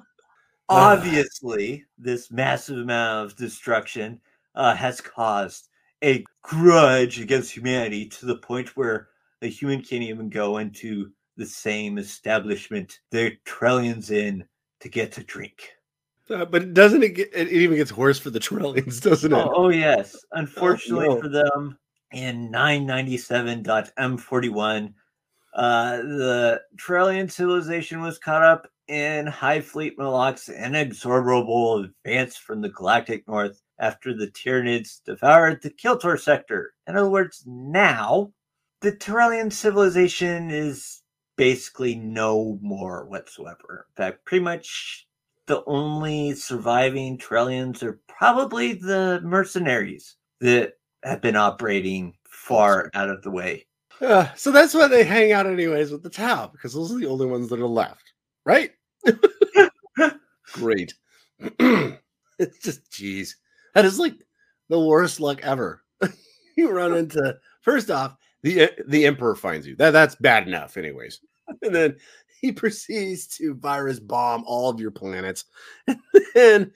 Obviously, 0.68 1.87
this 1.96 2.31
massive 2.31 2.77
amount 2.77 3.31
of 3.31 3.37
destruction 3.38 4.20
uh, 4.57 4.74
has 4.74 5.00
caused 5.00 5.68
a 6.03 6.22
grudge 6.42 7.18
against 7.18 7.50
humanity 7.57 8.07
to 8.11 8.27
the 8.27 8.37
point 8.37 8.77
where 8.77 9.09
a 9.45 9.49
human 9.49 9.83
can't 9.83 10.03
even 10.03 10.29
go 10.29 10.59
into 10.59 11.11
the 11.37 11.47
same 11.47 11.99
establishment 11.99 13.01
they're 13.11 13.33
trillions 13.45 14.11
in 14.11 14.45
to 14.81 14.89
get 14.89 15.19
a 15.19 15.25
drink. 15.25 15.71
Uh, 16.31 16.45
but 16.45 16.73
doesn't 16.73 17.03
it 17.03 17.11
get 17.11 17.29
it 17.35 17.49
even 17.49 17.77
gets 17.77 17.97
worse 17.97 18.19
for 18.19 18.31
the 18.31 18.41
Tarellians, 18.41 19.03
doesn't 19.03 19.33
it? 19.33 19.37
Oh, 19.37 19.53
oh, 19.55 19.69
yes. 19.69 20.17
Unfortunately 20.33 21.09
no. 21.09 21.21
for 21.21 21.29
them, 21.29 21.79
in 22.13 22.51
997.m41, 22.51 24.95
uh, 25.55 25.97
the 25.99 26.63
Tarellian 26.77 27.31
civilization 27.31 28.01
was 28.01 28.19
caught 28.19 28.43
up 28.43 28.67
in 28.89 29.27
Hive 29.27 29.67
Fleet 29.67 29.99
Malak's 29.99 30.49
inexorable 30.49 31.85
advance 31.85 32.37
from 32.37 32.61
the 32.61 32.71
galactic 32.71 33.29
north 33.29 33.63
after 33.79 34.15
the 34.15 34.29
Tyranids 34.29 35.03
devoured 35.05 35.61
the 35.63 35.71
Kiltor 35.71 36.21
sector. 36.21 36.75
In 36.87 36.97
other 36.97 37.11
words, 37.11 37.43
now 37.47 38.33
the 38.85 38.92
Tarellian 38.92 39.51
civilization 39.51 40.51
is 40.51 41.01
basically 41.37 41.94
no 41.94 42.59
more 42.61 43.07
whatsoever. 43.07 43.87
In 43.88 43.94
fact, 43.97 44.27
pretty 44.27 44.44
much 44.44 45.09
the 45.47 45.64
only 45.66 46.35
surviving 46.35 47.16
Tarellians 47.16 47.83
are 47.83 47.99
probably 48.07 48.75
the 48.75 49.23
mercenaries 49.25 50.16
that 50.42 50.75
have 51.03 51.23
been 51.23 51.35
operating 51.35 52.12
far 52.29 52.90
out 52.92 53.09
of 53.09 53.23
the 53.23 53.31
way. 53.31 53.66
Uh, 54.03 54.29
so 54.37 54.53
that's 54.53 54.75
why 54.75 54.87
they 54.87 55.03
hang 55.03 55.33
out 55.33 55.47
anyways 55.47 55.90
with 55.90 56.03
the 56.03 56.11
Tau, 56.11 56.49
because 56.49 56.75
those 56.75 56.92
are 56.92 56.99
the 56.99 57.07
only 57.07 57.25
ones 57.25 57.49
that 57.49 57.61
are 57.61 57.66
left, 57.66 58.12
right? 58.44 58.73
Great. 60.53 60.92
it's 61.38 62.59
just, 62.62 62.92
geez, 62.92 63.38
that 63.75 63.87
is 63.87 63.99
like 63.99 64.16
the 64.68 64.79
worst 64.79 65.20
luck 65.20 65.40
ever. 65.42 65.83
you 66.59 66.70
run 66.70 66.94
into 66.94 67.38
first 67.62 67.90
off, 67.90 68.18
the 68.45 68.61
eh, 68.61 68.69
the 68.87 69.07
Emperor 69.07 69.35
finds 69.35 69.67
you. 69.67 69.75
That 69.75 69.91
that's 69.91 70.15
bad 70.15 70.47
enough, 70.47 70.77
anyways. 70.77 71.21
And 71.61 71.75
then 71.75 71.97
he 72.41 72.53
proceeds 72.53 73.27
to 73.37 73.55
virus 73.55 74.01
bomb 74.01 74.45
all 74.47 74.71
of 74.71 74.81
your 74.81 74.91
planets, 74.91 75.45
and 75.87 75.99
then 76.35 76.73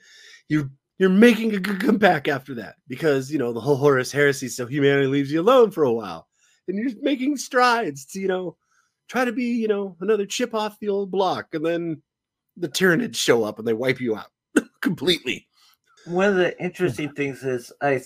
you 0.47 0.69
you're 0.99 1.09
making 1.09 1.55
a 1.55 1.59
good 1.59 1.81
comeback 1.81 2.27
after 2.27 2.53
that 2.55 2.75
because 2.87 3.31
you 3.31 3.39
know 3.39 3.51
the 3.51 3.59
whole 3.59 3.77
Horus 3.77 4.11
heresy. 4.11 4.47
So 4.47 4.67
humanity 4.67 5.07
leaves 5.07 5.31
you 5.31 5.41
alone 5.41 5.71
for 5.71 5.85
a 5.85 5.91
while, 5.91 6.27
and 6.67 6.77
you're 6.77 6.91
making 7.01 7.37
strides 7.37 8.05
to 8.07 8.19
you 8.19 8.27
know 8.27 8.57
try 9.07 9.25
to 9.25 9.31
be 9.31 9.45
you 9.45 9.67
know 9.67 9.95
another 10.01 10.27
chip 10.27 10.53
off 10.53 10.79
the 10.79 10.89
old 10.89 11.09
block, 11.09 11.55
and 11.55 11.65
then 11.65 12.01
the 12.57 12.69
Tyranids 12.69 13.15
show 13.15 13.43
up 13.43 13.57
and 13.57 13.67
they 13.67 13.73
wipe 13.73 13.99
you 13.99 14.15
out 14.15 14.31
completely. 14.81 15.47
One 16.05 16.29
of 16.29 16.35
the 16.35 16.61
interesting 16.61 17.11
things 17.13 17.43
is 17.43 17.71
I 17.81 18.01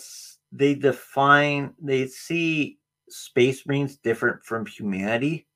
they 0.54 0.76
define 0.76 1.74
they 1.82 2.08
see 2.08 2.78
space 3.14 3.66
marines 3.66 3.98
different 3.98 4.44
from 4.44 4.66
humanity 4.66 5.48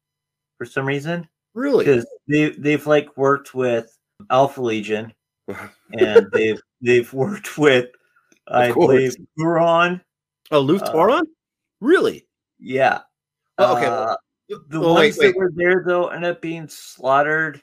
for 0.58 0.66
some 0.66 0.86
reason 0.86 1.28
Really? 1.54 1.86
because 1.86 2.06
they 2.28 2.50
they've 2.52 2.86
like 2.86 3.16
worked 3.18 3.54
with 3.56 3.96
Alpha 4.30 4.62
Legion 4.62 5.14
and 5.94 6.28
they've 6.32 6.62
they've 6.82 7.12
worked 7.14 7.58
with 7.58 7.88
I 8.48 8.72
course. 8.72 8.88
believe 8.88 9.16
Huron. 9.36 10.02
Oh, 10.52 10.62
Luf 10.62 10.82
Uh, 10.84 11.24
really? 11.82 12.26
Yeah. 12.60 13.02
Oh, 13.58 13.76
okay. 13.76 13.86
Uh, 13.88 14.16
the 14.70 14.80
Oh, 14.80 14.94
ones 14.94 15.18
wait, 15.18 15.18
wait. 15.18 15.28
that 15.34 15.38
were 15.38 15.52
there 15.54 15.84
though 15.86 16.08
end 16.08 16.26
up 16.26 16.42
being 16.42 16.68
slaughtered. 16.70 17.62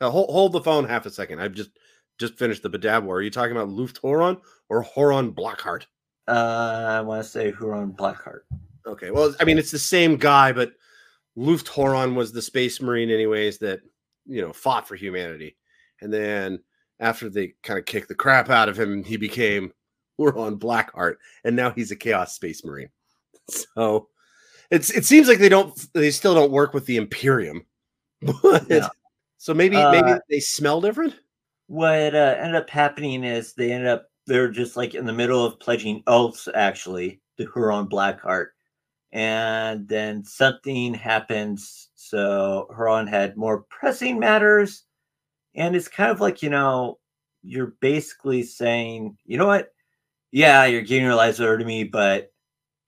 Uh, 0.00 0.10
hold, 0.10 0.28
hold 0.28 0.52
the 0.52 0.60
phone 0.60 0.84
half 0.86 1.06
a 1.06 1.10
second. 1.10 1.40
I've 1.40 1.54
just 1.54 1.70
just 2.18 2.34
finished 2.34 2.62
the 2.62 2.70
Badab 2.70 3.04
War. 3.04 3.16
Are 3.16 3.22
you 3.22 3.30
talking 3.30 3.52
about 3.52 3.68
Lufgt 3.68 4.00
Huron 4.02 4.38
or 4.68 4.82
Huron 4.82 5.32
Blackheart? 5.32 5.86
Uh, 6.28 6.98
I 6.98 7.00
want 7.02 7.22
to 7.24 7.28
say 7.30 7.52
Huron 7.52 7.92
Blackheart. 7.92 8.40
Okay. 8.86 9.10
Well, 9.10 9.34
I 9.40 9.44
mean, 9.44 9.58
it's 9.58 9.70
the 9.70 9.78
same 9.78 10.16
guy, 10.16 10.52
but 10.52 10.72
Lufgt 11.36 11.68
Huron 11.68 12.14
was 12.14 12.32
the 12.32 12.42
space 12.42 12.80
marine, 12.80 13.10
anyways, 13.10 13.58
that 13.58 13.80
you 14.26 14.40
know 14.40 14.52
fought 14.52 14.86
for 14.88 14.94
humanity. 14.96 15.56
And 16.00 16.12
then 16.12 16.60
after 17.00 17.28
they 17.28 17.54
kind 17.62 17.78
of 17.78 17.84
kicked 17.86 18.08
the 18.08 18.14
crap 18.14 18.48
out 18.50 18.68
of 18.68 18.78
him, 18.78 19.02
he 19.04 19.16
became 19.16 19.72
Huron 20.18 20.58
Blackheart, 20.58 21.16
and 21.44 21.54
now 21.56 21.70
he's 21.70 21.90
a 21.90 21.96
Chaos 21.96 22.34
Space 22.34 22.64
Marine. 22.64 22.88
So 23.48 24.08
it's 24.72 24.90
it 24.90 25.04
seems 25.04 25.28
like 25.28 25.38
they 25.38 25.48
don't 25.48 25.72
they 25.94 26.10
still 26.10 26.34
don't 26.34 26.50
work 26.50 26.74
with 26.74 26.84
the 26.86 26.96
Imperium. 26.96 27.64
But 28.42 28.90
so 29.38 29.54
maybe 29.54 29.76
Uh, 29.76 29.92
maybe 29.92 30.18
they 30.28 30.40
smell 30.40 30.80
different. 30.80 31.14
what 31.68 32.14
uh, 32.14 32.34
ended 32.38 32.56
up 32.56 32.68
happening 32.70 33.22
is 33.22 33.52
they 33.52 33.70
ended 33.70 33.88
up 33.88 34.06
they're 34.26 34.50
just 34.50 34.76
like 34.76 34.94
in 34.96 35.06
the 35.06 35.12
middle 35.12 35.44
of 35.44 35.60
pledging 35.60 36.02
oaths 36.08 36.48
actually 36.54 37.20
to 37.38 37.48
Huron 37.54 37.86
Blackheart, 37.86 38.48
and 39.12 39.88
then 39.88 40.24
something 40.24 40.94
happens. 40.94 41.88
So 41.94 42.68
Huron 42.74 43.06
had 43.06 43.36
more 43.36 43.62
pressing 43.70 44.18
matters, 44.18 44.84
and 45.54 45.76
it's 45.76 45.88
kind 45.88 46.10
of 46.10 46.20
like 46.20 46.42
you 46.42 46.50
know 46.50 46.98
you're 47.42 47.74
basically 47.80 48.42
saying, 48.42 49.16
you 49.24 49.38
know 49.38 49.46
what, 49.46 49.72
yeah, 50.32 50.64
you're 50.64 50.82
giving 50.82 51.04
your 51.04 51.14
lives 51.14 51.40
over 51.40 51.58
to 51.58 51.64
me, 51.64 51.84
but 51.84 52.32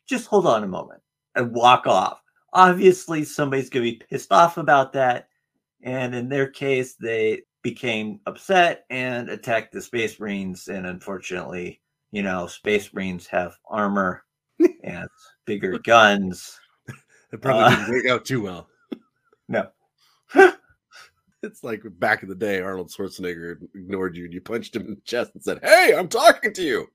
just 0.09 0.27
hold 0.27 0.47
on 0.47 0.65
a 0.65 0.69
moment 0.69 1.01
and 1.35 1.53
walk 1.53 1.87
off. 1.87 2.21
Obviously, 2.53 3.25
somebody's 3.25 3.71
gonna 3.71 3.85
be 3.85 4.03
pissed 4.11 4.33
off 4.33 4.59
about 4.59 4.93
that, 4.95 5.29
and 5.83 6.15
in 6.15 6.29
their 6.29 6.49
case, 6.49 6.95
they 6.95 7.43
became 7.63 8.21
upset 8.27 8.85
and 8.91 9.29
attacked 9.29 9.73
the 9.73 9.81
space 9.83 10.19
marines 10.21 10.69
and 10.69 10.87
unfortunately 10.87 11.81
you 12.13 12.23
know 12.23 12.47
space 12.47 12.93
marines 12.95 13.27
have 13.27 13.59
armor 13.69 14.25
and 14.83 15.09
bigger 15.45 15.79
guns 15.79 16.59
It 17.33 17.43
probably 17.43 17.65
uh, 17.65 17.71
didn't 17.71 17.91
work 17.91 18.07
out 18.07 18.25
too 18.25 18.43
well. 18.43 18.69
no 19.49 19.69
It's 21.43 21.63
like 21.63 21.83
back 22.01 22.25
in 22.25 22.29
the 22.29 22.35
day, 22.35 22.61
Arnold 22.61 22.91
Schwarzenegger 22.91 23.59
ignored 23.75 24.17
you 24.17 24.25
and 24.25 24.35
you 24.35 24.41
punched 24.41 24.75
him 24.75 24.87
in 24.87 24.95
the 24.97 25.01
chest 25.03 25.31
and 25.35 25.43
said, 25.43 25.61
Hey, 25.63 25.95
I'm 25.97 26.09
talking 26.09 26.53
to 26.53 26.63
you. 26.63 26.89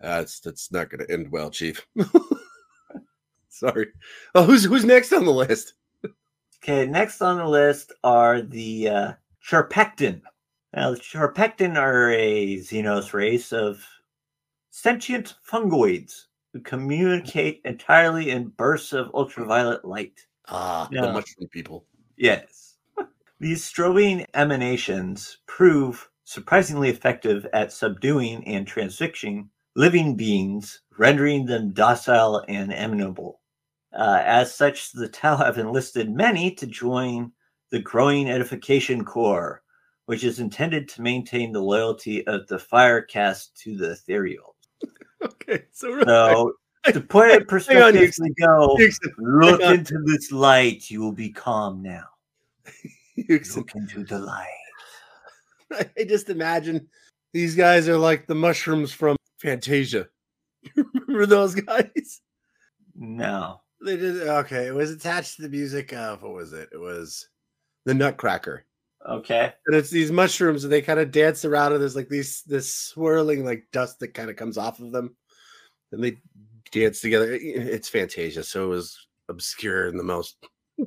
That's 0.00 0.38
that's 0.40 0.70
not 0.70 0.88
gonna 0.88 1.06
end 1.08 1.30
well, 1.32 1.50
Chief. 1.50 1.84
Sorry. 3.48 3.88
Oh, 4.34 4.44
who's 4.44 4.64
who's 4.64 4.84
next 4.84 5.12
on 5.12 5.24
the 5.24 5.32
list? 5.32 5.74
okay 6.62 6.86
next 6.86 7.20
on 7.20 7.38
the 7.38 7.46
list 7.46 7.92
are 8.04 8.40
the 8.40 8.88
uh 8.88 9.12
now 9.50 10.90
the 10.92 11.00
Sharpectin 11.00 11.76
are 11.76 12.10
a 12.12 12.56
xenos 12.58 13.12
race 13.12 13.52
of 13.52 13.84
sentient 14.70 15.34
fungoids 15.48 16.26
who 16.52 16.60
communicate 16.60 17.62
entirely 17.64 18.30
in 18.30 18.48
bursts 18.48 18.92
of 18.92 19.10
ultraviolet 19.14 19.84
light 19.84 20.26
Ah, 20.48 20.88
the 20.90 21.08
Yeah. 21.08 21.12
mushroom 21.12 21.48
people. 21.50 21.86
Yes. 22.16 22.78
These 23.40 23.64
strobing 23.64 24.26
emanations 24.34 25.38
prove 25.46 26.08
surprisingly 26.24 26.90
effective 26.90 27.46
at 27.52 27.72
subduing 27.72 28.46
and 28.46 28.66
transfixing 28.66 29.50
living 29.76 30.16
beings, 30.16 30.82
rendering 30.98 31.46
them 31.46 31.72
docile 31.72 32.44
and 32.48 32.72
amenable. 32.72 33.40
Uh, 33.92 34.22
as 34.24 34.54
such, 34.54 34.92
the 34.92 35.08
Tau 35.08 35.36
have 35.36 35.58
enlisted 35.58 36.10
many 36.10 36.54
to 36.56 36.66
join 36.66 37.32
the 37.70 37.80
growing 37.80 38.30
Edification 38.30 39.04
Corps, 39.04 39.62
which 40.06 40.24
is 40.24 40.40
intended 40.40 40.88
to 40.90 41.02
maintain 41.02 41.52
the 41.52 41.62
loyalty 41.62 42.26
of 42.26 42.46
the 42.48 42.58
Fire 42.58 43.02
Caste 43.02 43.56
to 43.62 43.76
the 43.76 43.92
Ethereal. 43.92 44.51
Okay, 45.42 45.64
so 45.72 46.02
So, 46.04 46.52
to 46.92 47.00
put 47.00 47.30
it 47.30 47.48
perspective, 47.48 48.12
go, 48.40 48.76
Houston, 48.76 49.14
look 49.18 49.60
into 49.60 50.02
this 50.04 50.32
light, 50.32 50.90
you 50.90 51.00
will 51.00 51.12
be 51.12 51.30
calm 51.30 51.82
now. 51.82 52.04
Houston, 53.14 53.62
Look 53.62 53.74
into 53.74 54.04
the 54.04 54.18
light. 54.18 54.48
I 55.70 56.04
just 56.04 56.28
imagine 56.28 56.88
these 57.32 57.54
guys 57.54 57.88
are 57.88 57.98
like 57.98 58.26
the 58.26 58.34
mushrooms 58.34 58.92
from 58.92 59.16
Fantasia. 59.38 60.08
Remember 60.76 61.26
those 61.26 61.54
guys? 61.54 62.20
No. 62.94 63.60
They 63.84 63.96
did 63.96 64.28
okay. 64.28 64.66
It 64.66 64.74
was 64.74 64.90
attached 64.90 65.36
to 65.36 65.42
the 65.42 65.48
music 65.48 65.92
of 65.92 66.22
what 66.22 66.32
was 66.32 66.52
it? 66.52 66.68
It 66.72 66.78
was 66.78 67.28
the 67.84 67.94
Nutcracker. 67.94 68.64
Okay. 69.08 69.52
And 69.66 69.76
it's 69.76 69.90
these 69.90 70.12
mushrooms, 70.12 70.64
and 70.64 70.72
they 70.72 70.82
kind 70.82 71.00
of 71.00 71.10
dance 71.10 71.44
around, 71.44 71.72
and 71.72 71.80
there's 71.80 71.96
like 71.96 72.08
these 72.08 72.42
this 72.42 72.72
swirling 72.72 73.44
like 73.44 73.64
dust 73.72 73.98
that 74.00 74.14
kind 74.14 74.30
of 74.30 74.36
comes 74.36 74.56
off 74.56 74.80
of 74.80 74.92
them, 74.92 75.16
and 75.90 76.02
they 76.02 76.18
dance 76.70 77.00
together. 77.00 77.32
It's 77.32 77.88
Fantasia, 77.88 78.44
so 78.44 78.64
it 78.64 78.68
was 78.68 79.06
obscure 79.28 79.88
in 79.88 79.96
the 79.96 80.04
most 80.04 80.36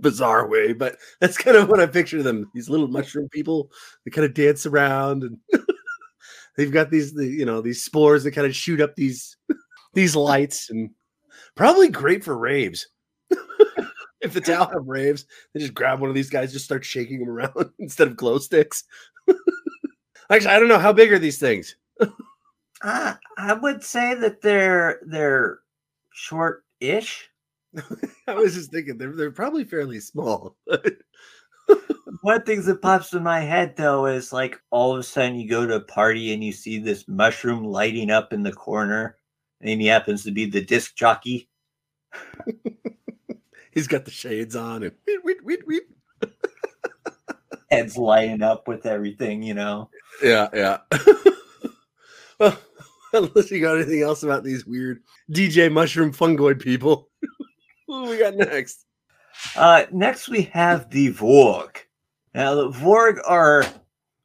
bizarre 0.01 0.47
way, 0.47 0.74
but 0.74 0.97
that's 1.22 1.38
kind 1.38 1.57
of 1.57 1.70
what 1.70 1.80
I 1.80 1.86
picture 1.86 2.24
them. 2.24 2.49
These 2.53 2.70
little 2.70 2.88
mushroom 2.88 3.30
people, 3.30 3.70
they 4.03 4.11
kind 4.11 4.26
of 4.26 4.34
dance 4.34 4.66
around, 4.66 5.24
and 5.24 5.38
they've 6.57 6.72
got 6.72 6.89
these, 6.89 7.13
the, 7.13 7.28
you 7.28 7.45
know, 7.45 7.61
these 7.61 7.84
spores 7.84 8.24
that 8.24 8.32
kind 8.32 8.47
of 8.47 8.55
shoot 8.55 8.82
up 8.82 8.95
these 8.95 9.36
these 9.93 10.16
lights, 10.16 10.70
and 10.70 10.89
probably 11.55 11.89
great 11.89 12.24
for 12.24 12.38
raves. 12.38 12.88
If 14.26 14.34
the 14.34 14.41
Tau 14.41 14.67
have 14.67 14.88
raves, 14.88 15.26
they 15.53 15.59
just 15.59 15.73
grab 15.73 15.99
one 15.99 16.09
of 16.09 16.15
these 16.15 16.30
guys, 16.30 16.51
just 16.51 16.65
start 16.65 16.84
shaking 16.84 17.19
them 17.19 17.30
around 17.30 17.71
instead 17.80 18.07
of 18.07 18.17
glow 18.17 18.38
sticks. 18.39 18.84
Actually, 20.30 20.49
I 20.49 20.59
don't 20.59 20.67
know 20.67 20.80
how 20.80 20.91
big 20.91 21.13
are 21.13 21.19
these 21.19 21.39
things. 21.39 21.76
Uh, 22.82 23.13
I 23.38 23.53
would 23.53 23.84
say 23.84 24.15
that 24.15 24.41
they're 24.41 24.99
they're 25.05 25.59
short-ish. 26.11 27.30
I 28.28 28.34
was 28.34 28.55
just 28.55 28.71
thinking 28.71 28.97
they're 28.97 29.15
they're 29.15 29.32
probably 29.32 29.63
fairly 29.63 29.99
small. 29.99 30.57
One 32.21 32.36
of 32.36 32.45
the 32.45 32.45
things 32.45 32.65
that 32.65 32.82
pops 32.82 33.13
in 33.13 33.23
my 33.23 33.39
head 33.39 33.76
though 33.76 34.07
is 34.07 34.34
like 34.34 34.59
all 34.71 34.93
of 34.93 34.99
a 34.99 35.03
sudden 35.03 35.36
you 35.36 35.47
go 35.49 35.65
to 35.65 35.76
a 35.76 35.80
party 35.80 36.34
and 36.34 36.43
you 36.43 36.51
see 36.51 36.80
this 36.80 37.07
mushroom 37.07 37.63
lighting 37.63 38.09
up 38.09 38.34
in 38.34 38.43
the 38.43 38.51
corner, 38.51 39.17
and 39.61 39.80
he 39.82 39.88
happens 39.88 40.23
to 40.23 40.32
be 40.32 40.49
the 40.49 40.61
disc 40.61 40.95
jockey. 40.95 41.49
He's 43.76 43.88
got 43.88 44.05
the 44.05 44.11
shades 44.11 44.55
on 44.55 44.84
and 44.84 44.93
weep, 45.05 45.21
weep, 45.26 45.38
weep, 45.43 45.61
weep. 45.67 45.84
Heads 47.69 47.97
lighting 47.97 48.41
up 48.41 48.69
with 48.69 48.86
everything, 48.86 49.43
you 49.43 49.53
know. 49.53 49.89
Yeah, 50.23 50.47
yeah. 50.53 50.78
well, 52.39 52.57
unless 53.13 53.51
you 53.51 53.59
got 53.59 53.76
anything 53.76 54.01
else 54.01 54.23
about 54.23 54.45
these 54.45 54.65
weird 54.65 55.03
DJ 55.30 55.69
mushroom 55.69 56.13
fungoid 56.13 56.61
people. 56.61 57.09
what 57.86 58.09
we 58.09 58.17
got 58.17 58.36
next? 58.36 58.86
Uh, 59.57 59.86
next, 59.91 60.30
we 60.30 60.43
have 60.43 60.89
the 60.89 61.11
Vorg. 61.11 61.76
Now, 62.34 62.55
the 62.55 62.69
Vorg 62.69 63.19
are 63.28 63.65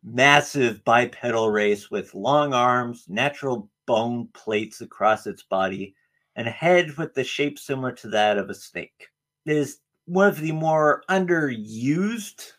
massive 0.05 0.85
bipedal 0.85 1.51
race 1.51 1.91
with 1.91 2.15
long 2.15 2.55
arms, 2.55 3.07
natural 3.09 3.69
bone 3.87 4.29
plates 4.33 4.81
across 4.81 5.27
its 5.27 5.43
body, 5.43 5.97
and 6.37 6.47
a 6.47 6.53
head 6.53 6.97
with 6.97 7.15
the 7.15 7.25
shape 7.25 7.59
similar 7.59 7.91
to 7.93 8.09
that 8.09 8.39
of 8.39 8.49
a 8.49 8.55
snake. 8.55 9.09
Is 9.47 9.79
one 10.07 10.29
of 10.29 10.41
the 10.41 10.53
more 10.53 11.03
underused, 11.09 12.53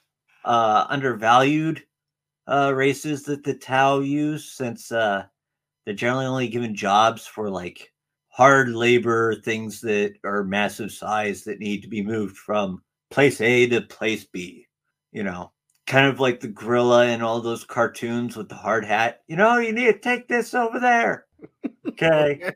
uh, 0.46 0.86
undervalued 0.90 1.84
uh, 2.48 2.74
races 2.74 3.24
that 3.24 3.44
the 3.44 3.54
Tau 3.54 4.00
use, 4.00 4.52
since 4.52 4.92
uh, 4.92 5.26
they're 5.86 5.94
generally 5.94 6.26
only 6.26 6.48
given 6.48 6.76
jobs 6.76 7.28
for 7.28 7.50
like 7.50 7.92
hard 8.30 8.70
labor, 8.70 9.36
things 9.36 9.82
that 9.82 10.16
are 10.24 10.44
massive 10.44 10.92
size 10.92 11.44
that 11.44 11.60
need 11.60 11.82
to 11.82 11.88
be 11.88 12.02
moved 12.02 12.38
from 12.38 12.82
place 13.10 13.42
A 13.42 13.68
to 13.68 13.82
place 13.82 14.26
B. 14.26 14.68
You 15.12 15.24
know, 15.24 15.52
kind 15.88 16.08
of 16.08 16.20
like 16.20 16.40
the 16.40 16.48
gorilla 16.48 17.08
in 17.08 17.22
all 17.22 17.42
those 17.42 17.66
cartoons 17.66 18.38
with 18.38 18.48
the 18.50 18.56
hard 18.56 18.86
hat. 18.86 19.22
You 19.28 19.36
know, 19.36 19.58
you 19.58 19.74
need 19.74 19.92
to 19.92 20.00
take 20.00 20.28
this 20.28 20.54
over 20.54 20.80
there. 20.80 21.26
Okay. 21.88 22.54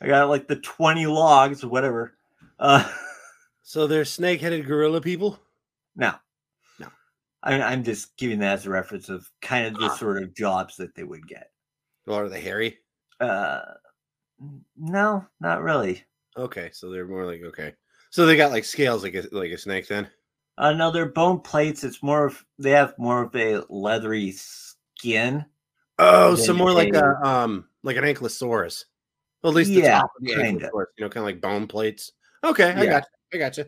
I 0.00 0.06
got 0.06 0.28
like 0.28 0.48
the 0.48 0.56
20 0.56 1.06
logs 1.06 1.62
or 1.62 1.68
whatever. 1.68 2.14
Uh, 2.58 2.90
So 3.72 3.86
they're 3.86 4.04
snake-headed 4.04 4.66
gorilla 4.66 5.00
people. 5.00 5.38
no, 5.96 6.12
No. 6.78 6.88
I, 7.42 7.58
I'm 7.62 7.82
just 7.84 8.14
giving 8.18 8.40
that 8.40 8.58
as 8.58 8.66
a 8.66 8.70
reference 8.70 9.08
of 9.08 9.26
kind 9.40 9.66
of 9.66 9.78
the 9.78 9.86
Ah. 9.86 9.96
sort 9.96 10.22
of 10.22 10.34
jobs 10.34 10.76
that 10.76 10.94
they 10.94 11.04
would 11.04 11.26
get. 11.26 11.50
Or 12.06 12.24
are 12.24 12.28
they 12.28 12.42
hairy? 12.42 12.80
Uh, 13.18 13.62
no, 14.76 15.24
not 15.40 15.62
really. 15.62 16.04
Okay, 16.36 16.68
so 16.74 16.90
they're 16.90 17.06
more 17.06 17.24
like 17.24 17.40
okay. 17.44 17.72
So 18.10 18.26
they 18.26 18.36
got 18.36 18.50
like 18.50 18.66
scales 18.66 19.02
like 19.02 19.14
a 19.14 19.24
like 19.32 19.52
a 19.52 19.56
snake 19.56 19.88
then. 19.88 20.06
Uh, 20.58 20.74
no, 20.74 20.90
they're 20.90 21.06
bone 21.06 21.40
plates. 21.40 21.82
It's 21.82 22.02
more 22.02 22.26
of 22.26 22.44
they 22.58 22.72
have 22.72 22.92
more 22.98 23.22
of 23.22 23.34
a 23.34 23.64
leathery 23.70 24.32
skin. 24.32 25.46
Oh, 25.98 26.34
so 26.34 26.52
more 26.52 26.72
like 26.72 26.92
a 26.92 27.26
um 27.26 27.70
like 27.82 27.96
an 27.96 28.04
ankylosaurus. 28.04 28.84
Well, 29.42 29.52
at 29.52 29.56
least 29.56 29.72
the 29.72 29.80
Yeah, 29.80 30.00
top 30.00 30.10
of 30.14 30.22
the 30.26 30.34
ankylosaurus, 30.34 30.86
you 30.98 31.04
know, 31.06 31.08
kind 31.08 31.16
of 31.16 31.24
like 31.24 31.40
bone 31.40 31.66
plates. 31.66 32.12
Okay, 32.44 32.70
I 32.72 32.84
Yeah. 32.84 32.90
got 32.90 33.02
you. 33.04 33.21
I 33.32 33.38
got 33.38 33.56
you. 33.56 33.64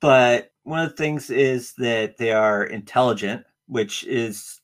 But 0.00 0.52
one 0.64 0.80
of 0.80 0.90
the 0.90 0.96
things 0.96 1.30
is 1.30 1.72
that 1.78 2.16
they 2.18 2.32
are 2.32 2.64
intelligent, 2.64 3.44
which 3.66 4.04
is 4.04 4.60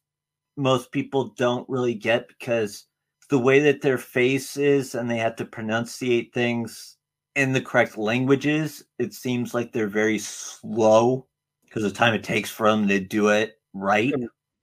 most 0.57 0.93
people 0.93 1.35
don't 1.37 1.69
really 1.69 1.95
get 1.95 2.29
because 2.29 2.87
the 3.31 3.39
way 3.39 3.61
that 3.61 3.81
their 3.81 3.99
face 3.99 4.57
is 4.57 4.95
and 4.95 5.11
they 5.11 5.19
have 5.19 5.37
to 5.37 5.45
pronunciate 5.45 6.33
things 6.33 6.97
in 7.35 7.53
the 7.53 7.61
correct 7.61 7.97
languages, 7.97 8.85
it 8.99 9.15
seems 9.15 9.55
like 9.55 9.73
they're 9.73 9.87
very 9.87 10.19
slow 10.19 11.27
because 11.65 11.83
the 11.83 11.91
time 11.91 12.13
it 12.15 12.23
takes 12.23 12.51
for 12.51 12.71
them 12.71 12.87
to 12.89 13.01
do 13.01 13.29
it 13.29 13.59
right. 13.73 14.13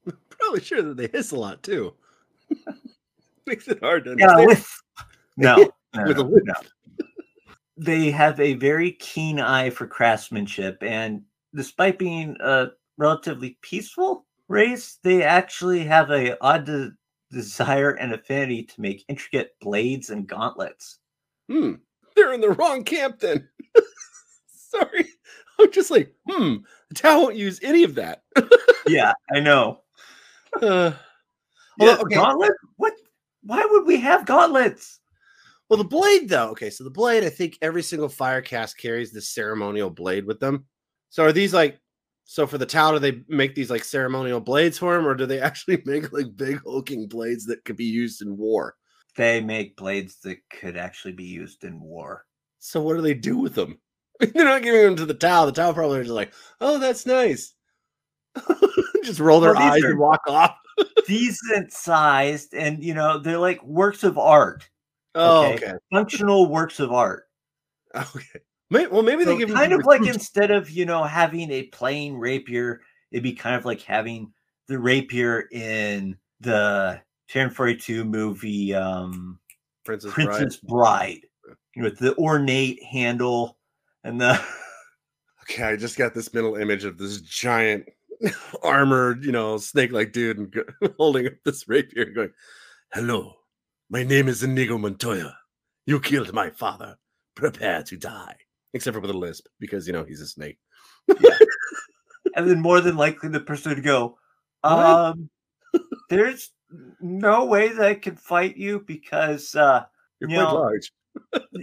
Probably 0.30 0.62
sure 0.62 0.84
that 0.84 0.98
they 0.98 1.08
hiss 1.08 1.32
a 1.32 1.36
lot 1.36 1.64
too. 1.64 1.94
Makes 3.48 3.68
it 3.68 3.80
hard 3.82 4.06
to 4.06 4.12
understand. 4.12 4.40
Yeah, 4.40 4.46
with 4.46 4.82
no, 5.38 5.56
no, 5.96 6.04
With 6.06 6.20
a 6.20 6.24
no. 6.24 6.54
They 7.82 8.12
have 8.12 8.40
a 8.40 8.56
very 8.56 8.92
keen 8.92 9.40
eye 9.40 9.70
for 9.70 9.88
craftsmanship, 9.88 10.84
and 10.84 11.24
despite 11.56 11.98
being 11.98 12.36
a 12.42 12.68
relatively 12.98 13.58
peaceful 13.62 14.26
race, 14.50 15.00
they 15.02 15.24
actually 15.24 15.86
have 15.86 16.12
a 16.12 16.38
odd 16.44 16.66
de- 16.66 16.92
desire 17.32 17.92
and 17.92 18.14
affinity 18.14 18.64
to 18.64 18.82
make 18.82 19.06
intricate 19.08 19.52
blades 19.62 20.10
and 20.10 20.28
gauntlets. 20.28 21.00
Hmm. 21.50 21.76
They're 22.16 22.34
in 22.34 22.42
the 22.42 22.52
wrong 22.52 22.84
camp 22.84 23.20
then. 23.20 23.48
Sorry. 24.48 25.06
I'm 25.60 25.72
just 25.72 25.90
like, 25.90 26.14
hmm, 26.30 26.56
the 26.90 26.96
Tau 26.96 27.22
won't 27.22 27.36
use 27.38 27.60
any 27.64 27.84
of 27.84 27.96
that. 27.96 28.24
yeah, 28.88 29.14
I 29.34 29.40
know. 29.40 29.82
Uh, 30.62 30.92
Yeah, 31.78 31.86
Well, 31.86 32.02
okay. 32.02 32.16
Gauntlet? 32.16 32.52
What? 32.76 32.94
Why 33.44 33.66
would 33.70 33.86
we 33.86 34.00
have 34.02 34.26
gauntlets? 34.26 34.99
Well, 35.70 35.78
the 35.78 35.84
blade 35.84 36.30
though. 36.30 36.50
Okay, 36.50 36.70
so 36.70 36.84
the 36.84 36.90
blade, 36.90 37.24
I 37.24 37.30
think 37.30 37.58
every 37.62 37.84
single 37.84 38.10
fire 38.10 38.42
caste 38.42 38.78
carries 38.78 39.12
this 39.12 39.30
ceremonial 39.30 39.90
blade 39.90 40.26
with 40.26 40.40
them. 40.40 40.66
So 41.10 41.24
are 41.24 41.32
these 41.32 41.54
like 41.54 41.80
so 42.26 42.46
for 42.46 42.60
the 42.60 42.66
Tau, 42.66 42.92
do 42.92 43.00
they 43.00 43.24
make 43.28 43.56
these 43.56 43.72
like 43.72 43.84
ceremonial 43.84 44.40
blades 44.40 44.78
for 44.78 44.96
him, 44.96 45.08
or 45.08 45.16
do 45.16 45.26
they 45.26 45.40
actually 45.42 45.82
make 45.86 46.12
like 46.12 46.36
big 46.36 46.62
hulking 46.64 47.08
blades 47.08 47.46
that 47.46 47.66
could 47.66 47.76
be 47.76 47.86
used 47.86 48.22
in 48.22 48.38
war? 48.38 48.76
They 49.16 49.42
make 49.42 49.76
blades 49.76 50.18
that 50.22 50.38
could 50.50 50.78
actually 50.78 51.14
be 51.14 51.24
used 51.24 51.64
in 51.64 51.80
war. 51.80 52.26
So 52.60 52.82
what 52.82 52.96
do 52.96 53.02
they 53.02 53.16
do 53.16 53.38
with 53.38 53.56
them? 53.56 53.80
They're 54.20 54.46
not 54.46 54.64
giving 54.64 54.82
them 54.82 54.96
to 54.98 55.06
the 55.06 55.14
Tau. 55.14 55.46
The 55.46 55.52
Tau 55.52 55.74
probably 55.74 56.00
are 56.00 56.04
just 56.04 56.14
like, 56.14 56.34
oh, 56.62 56.78
that's 56.78 57.06
nice. 57.06 57.54
just 59.04 59.20
roll 59.20 59.40
their 59.40 59.54
Well, 59.54 59.72
eyes 59.72 59.84
and 59.84 59.98
walk 59.98 60.22
off. 60.28 60.56
Decent 61.08 61.74
sized, 61.74 62.54
and 62.54 62.84
you 62.84 62.94
know, 62.94 63.18
they're 63.18 63.40
like 63.40 63.62
works 63.64 64.04
of 64.04 64.18
art, 64.18 64.70
Oh, 65.16 65.54
Okay. 65.54 65.66
okay. 65.68 65.74
functional 65.92 66.50
works 66.50 66.80
of 66.80 66.92
art. 66.92 67.26
Okay. 67.96 68.40
May- 68.70 68.86
well, 68.86 69.02
maybe 69.02 69.24
they 69.24 69.32
So 69.32 69.38
give 69.40 69.50
kind 69.56 69.74
of 69.74 69.84
like 69.84 70.06
instead 70.06 70.52
of 70.52 70.70
you 70.70 70.86
know 70.86 71.04
having 71.04 71.50
a 71.52 71.64
plain 71.64 72.14
rapier, 72.14 72.82
it'd 73.12 73.24
be 73.24 73.34
kind 73.34 73.56
of 73.56 73.66
like 73.66 73.82
having 73.82 74.32
the 74.68 74.78
rapier 74.78 75.48
in 75.52 76.16
the 76.40 77.02
1042 77.34 78.06
movie 78.06 78.76
um 78.76 79.40
Princess, 79.86 80.14
Bride. 80.14 80.26
Princess 80.38 80.58
Bride 80.58 81.22
with 81.78 81.98
the 81.98 82.16
ornate 82.18 82.84
handle 82.84 83.58
and 84.04 84.22
the 84.22 84.40
Okay, 85.50 85.64
I 85.64 85.76
just 85.76 85.98
got 85.98 86.14
this 86.14 86.32
mental 86.32 86.56
image 86.56 86.86
of 86.86 87.00
this 87.00 87.22
giant 87.22 87.86
armored, 88.64 89.26
you 89.26 89.32
know, 89.32 89.58
snake-like 89.58 90.12
dude 90.12 90.38
and 90.38 90.54
holding 90.98 91.26
up 91.26 91.34
this 91.44 91.68
rapier 91.68 92.04
and 92.04 92.16
going, 92.16 92.32
"Hello, 92.94 93.34
my 93.90 94.04
name 94.04 94.28
is 94.28 94.44
Inigo 94.44 94.78
Montoya. 94.78 95.36
You 95.86 96.00
killed 96.00 96.34
my 96.34 96.50
father. 96.50 96.98
Prepare 97.36 97.84
to 97.84 97.98
die." 97.98 98.36
Except 98.74 98.94
for 98.94 99.02
with 99.02 99.10
a 99.10 99.18
lisp, 99.18 99.48
because 99.60 99.88
you 99.88 99.94
know 99.94 100.04
he's 100.04 100.22
a 100.22 100.28
snake. 100.28 100.60
and 101.08 102.48
then 102.50 102.62
more 102.62 102.82
than 102.82 102.96
likely 102.98 103.30
the 103.30 103.40
person 103.40 103.74
would 103.74 103.84
go, 103.84 104.18
um, 104.64 105.30
there's 106.10 106.52
no 107.02 107.46
way 107.46 107.70
that 107.70 107.82
I 107.86 107.96
can 107.96 108.16
fight 108.16 108.56
you 108.58 108.82
because 108.86 109.56
uh 109.56 109.86
You're 110.20 110.30
You 110.30 110.36
quite 110.38 110.44
know, 110.44 110.56
large. 110.56 110.92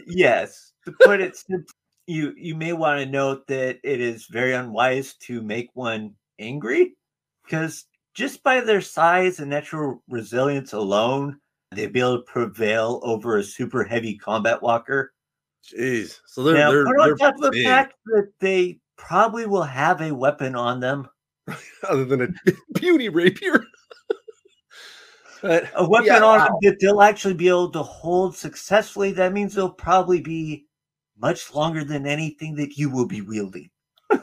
yes 0.06 0.72
to 0.84 0.92
put 1.02 1.20
it 1.20 1.36
simply, 1.36 1.72
you 2.08 2.34
you 2.36 2.56
may 2.56 2.72
want 2.72 2.98
to 3.00 3.06
note 3.06 3.46
that 3.46 3.78
it 3.84 4.00
is 4.00 4.26
very 4.26 4.52
unwise 4.54 5.14
to 5.26 5.42
make 5.42 5.70
one 5.74 6.14
angry 6.40 6.96
because 7.44 7.84
just 8.14 8.42
by 8.42 8.60
their 8.60 8.80
size 8.80 9.38
and 9.38 9.50
natural 9.50 10.02
resilience 10.08 10.72
alone 10.72 11.38
they'd 11.72 11.92
be 11.92 12.00
able 12.00 12.18
to 12.18 12.22
prevail 12.22 13.00
over 13.02 13.36
a 13.38 13.44
super 13.44 13.82
heavy 13.84 14.16
combat 14.16 14.62
walker 14.62 15.12
Jeez. 15.66 16.20
So 16.26 16.42
they're 16.42 16.54
now 16.54 16.70
they're, 16.70 16.84
put 16.84 17.00
on 17.00 17.08
they're 17.08 17.16
top 17.16 17.34
of 17.36 17.40
the 17.40 17.50
big. 17.50 17.64
fact 17.66 17.94
that 18.06 18.32
they 18.40 18.78
probably 18.96 19.46
will 19.46 19.62
have 19.62 20.00
a 20.00 20.14
weapon 20.14 20.54
on 20.54 20.80
them 20.80 21.08
other 21.88 22.04
than 22.04 22.22
a 22.22 22.28
puny 22.78 23.08
rapier. 23.08 23.64
but 25.42 25.70
A 25.74 25.88
weapon 25.88 26.06
Yeah, 26.06 26.24
on 26.24 26.38
wow. 26.38 26.44
them 26.46 26.54
that 26.62 26.76
they'll 26.80 27.02
actually 27.02 27.34
be 27.34 27.48
able 27.48 27.70
to 27.72 27.82
hold 27.82 28.36
successfully. 28.36 29.12
That 29.12 29.32
means 29.32 29.54
they'll 29.54 29.70
probably 29.70 30.20
be 30.20 30.66
much 31.18 31.54
longer 31.54 31.82
than 31.82 32.06
anything 32.06 32.54
that 32.56 32.76
you 32.76 32.90
will 32.90 33.06
be 33.06 33.22
wielding. 33.22 33.70
well, 34.10 34.22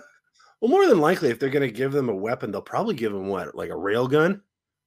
more 0.61 0.87
than 0.87 0.99
likely, 0.99 1.29
if 1.29 1.39
they're 1.39 1.49
going 1.49 1.67
to 1.67 1.73
give 1.75 1.91
them 1.91 2.07
a 2.09 2.15
weapon, 2.15 2.51
they'll 2.51 2.61
probably 2.61 2.95
give 2.95 3.11
them 3.11 3.27
what, 3.27 3.53
like 3.55 3.69
a 3.69 3.75
rail 3.75 4.07
gun, 4.07 4.41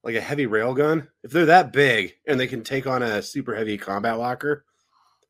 like 0.06 0.14
a 0.14 0.20
heavy 0.20 0.46
rail 0.46 0.72
gun. 0.72 1.08
If 1.24 1.32
they're 1.32 1.46
that 1.46 1.72
big 1.72 2.14
and 2.28 2.38
they 2.38 2.46
can 2.46 2.62
take 2.62 2.86
on 2.86 3.02
a 3.02 3.20
super 3.20 3.56
heavy 3.56 3.76
combat 3.76 4.16
walker, 4.16 4.64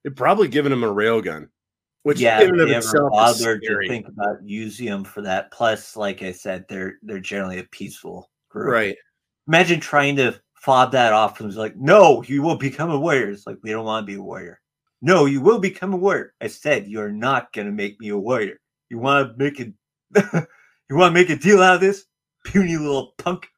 they're 0.03 0.13
probably 0.13 0.49
giving 0.49 0.71
them 0.71 0.85
a 0.85 0.93
rail 0.93 1.23
gun. 1.23 1.49
Which 2.03 2.21
yeah, 2.21 2.41
in 2.41 2.51
and 2.51 2.61
of 2.61 2.69
they 2.69 2.75
ever 2.75 2.87
itself 2.87 3.11
bothered 3.11 3.63
to 3.63 3.89
think 3.89 4.07
about 4.07 4.37
using 4.45 4.87
them 4.87 5.03
for 5.03 5.23
that. 5.23 5.51
Plus, 5.51 5.97
like 5.97 6.23
I 6.23 6.31
said, 6.31 6.67
they're 6.69 6.99
they're 7.03 7.19
generally 7.19 7.59
a 7.59 7.65
peaceful 7.65 8.31
group. 8.51 8.71
right? 8.71 8.97
Imagine 9.49 9.81
trying 9.81 10.15
to 10.17 10.39
fob 10.55 10.93
that 10.93 11.15
off 11.15 11.41
and 11.41 11.49
it's 11.49 11.59
like, 11.59 11.77
no, 11.77 12.23
you 12.25 12.43
will 12.43 12.59
become 12.59 12.91
a 12.91 13.01
warrior. 13.01 13.31
It's 13.31 13.47
like 13.47 13.57
we 13.63 13.71
don't 13.71 13.87
want 13.87 14.07
to 14.07 14.13
be 14.13 14.19
a 14.19 14.23
warrior. 14.23 14.61
No, 15.01 15.25
you 15.25 15.41
will 15.41 15.59
become 15.59 15.95
a 15.95 15.97
warrior. 15.97 16.35
I 16.41 16.49
said 16.49 16.87
you're 16.87 17.11
not 17.11 17.53
gonna 17.55 17.73
make 17.73 17.99
me 17.99 18.11
a 18.11 18.19
warrior. 18.19 18.61
You 18.91 18.99
want 18.99 19.31
to 19.31 19.39
make 19.43 19.59
it? 19.59 19.73
you 20.91 20.97
want 20.97 21.15
to 21.15 21.21
make 21.21 21.31
a 21.31 21.37
deal 21.37 21.63
out 21.63 21.77
of 21.77 21.81
this, 21.81 22.05
puny 22.45 22.77
little 22.77 23.15
punk? 23.17 23.49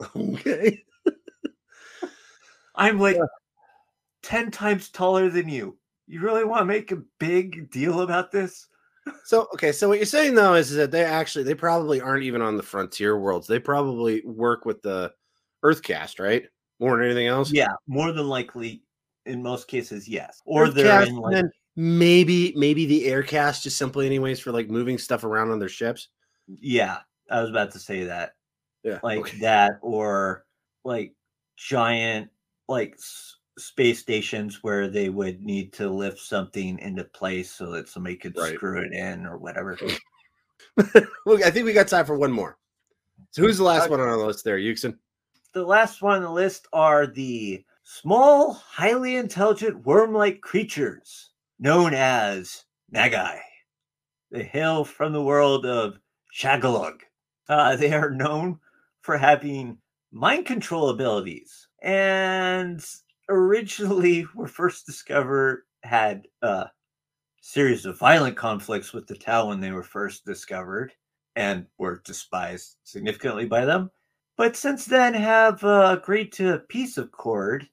Okay. 0.16 0.84
I'm 2.74 3.00
like 3.00 3.16
ten 4.22 4.50
times 4.52 4.90
taller 4.90 5.28
than 5.28 5.48
you. 5.48 5.76
You 6.06 6.20
really 6.20 6.44
want 6.44 6.60
to 6.60 6.64
make 6.64 6.92
a 6.92 7.02
big 7.18 7.70
deal 7.70 8.02
about 8.02 8.30
this? 8.30 8.66
So 9.24 9.48
okay, 9.54 9.72
so 9.72 9.88
what 9.88 9.96
you're 9.96 10.04
saying 10.04 10.34
though 10.34 10.52
is 10.52 10.70
that 10.74 10.90
they 10.90 11.02
actually 11.02 11.42
they 11.44 11.54
probably 11.54 11.98
aren't 11.98 12.24
even 12.24 12.42
on 12.42 12.58
the 12.58 12.62
frontier 12.62 13.18
worlds. 13.18 13.46
They 13.46 13.58
probably 13.58 14.22
work 14.26 14.66
with 14.66 14.82
the 14.82 15.10
Earth 15.62 15.82
caste, 15.82 16.20
right? 16.20 16.44
More 16.78 16.94
than 16.94 17.06
anything 17.06 17.26
else. 17.26 17.50
Yeah, 17.50 17.72
more 17.86 18.12
than 18.12 18.28
likely, 18.28 18.82
in 19.24 19.42
most 19.42 19.66
cases, 19.66 20.06
yes. 20.06 20.42
Or 20.44 20.68
they're 20.68 21.04
in 21.04 21.16
like 21.16 21.46
maybe 21.74 22.52
maybe 22.54 22.84
the 22.84 23.06
Air 23.06 23.22
caste 23.22 23.62
just 23.62 23.78
simply 23.78 24.04
anyways 24.04 24.40
for 24.40 24.52
like 24.52 24.68
moving 24.68 24.98
stuff 24.98 25.24
around 25.24 25.50
on 25.50 25.58
their 25.58 25.70
ships. 25.70 26.08
yeah. 26.46 26.98
I 27.30 27.40
was 27.40 27.50
about 27.50 27.72
to 27.72 27.78
say 27.78 28.04
that. 28.04 28.32
Yeah. 28.82 28.98
like 29.02 29.18
okay. 29.18 29.38
that 29.38 29.78
or 29.82 30.44
like 30.84 31.12
giant 31.56 32.30
like 32.68 32.94
s- 32.94 33.36
space 33.58 33.98
stations 33.98 34.62
where 34.62 34.88
they 34.88 35.08
would 35.08 35.42
need 35.42 35.72
to 35.74 35.88
lift 35.90 36.18
something 36.20 36.78
into 36.78 37.04
place 37.04 37.50
so 37.50 37.70
that 37.72 37.88
somebody 37.88 38.16
could 38.16 38.36
Right. 38.36 38.54
screw 38.54 38.80
it 38.80 38.92
in 38.92 39.26
or 39.26 39.36
whatever 39.36 39.76
Look, 41.26 41.42
I 41.42 41.50
think 41.50 41.66
we 41.66 41.72
got 41.72 41.88
time 41.88 42.06
for 42.06 42.16
one 42.16 42.32
more. 42.32 42.58
So 43.30 43.42
who's 43.42 43.58
the 43.58 43.64
last 43.64 43.82
Okay. 43.84 43.90
one 43.90 44.00
on 44.00 44.08
our 44.08 44.16
list 44.16 44.44
there, 44.44 44.58
Yuksen? 44.58 44.96
the 45.54 45.64
last 45.64 46.02
one 46.02 46.16
on 46.16 46.22
the 46.22 46.30
list 46.30 46.68
are 46.72 47.06
the 47.06 47.64
small 47.82 48.52
highly 48.52 49.16
intelligent 49.16 49.84
worm-like 49.86 50.40
creatures 50.40 51.30
known 51.58 51.94
as 51.94 52.64
Nagi 52.94 53.38
they 54.30 54.44
hail 54.44 54.84
from 54.84 55.12
the 55.12 55.22
world 55.22 55.64
of 55.64 55.98
shagalug 56.38 57.00
uh, 57.48 57.74
they 57.76 57.92
are 57.92 58.10
known 58.10 58.60
for 59.02 59.16
having 59.16 59.78
mind 60.12 60.46
control 60.46 60.88
abilities 60.90 61.68
and 61.82 62.84
originally 63.28 64.26
were 64.34 64.48
first 64.48 64.86
discovered 64.86 65.64
had 65.82 66.26
a 66.42 66.66
series 67.40 67.86
of 67.86 67.98
violent 67.98 68.36
conflicts 68.36 68.92
with 68.92 69.06
the 69.06 69.14
Tau 69.14 69.48
when 69.48 69.60
they 69.60 69.70
were 69.70 69.82
first 69.82 70.24
discovered 70.24 70.92
and 71.36 71.66
were 71.78 72.02
despised 72.04 72.76
significantly 72.84 73.46
by 73.46 73.64
them 73.64 73.90
but 74.38 74.56
since 74.56 74.84
then 74.86 75.14
have 75.14 75.62
uh, 75.64 75.96
agreed 76.00 76.32
to 76.32 76.54
a 76.54 76.58
peace 76.58 76.96
accord 76.96 77.68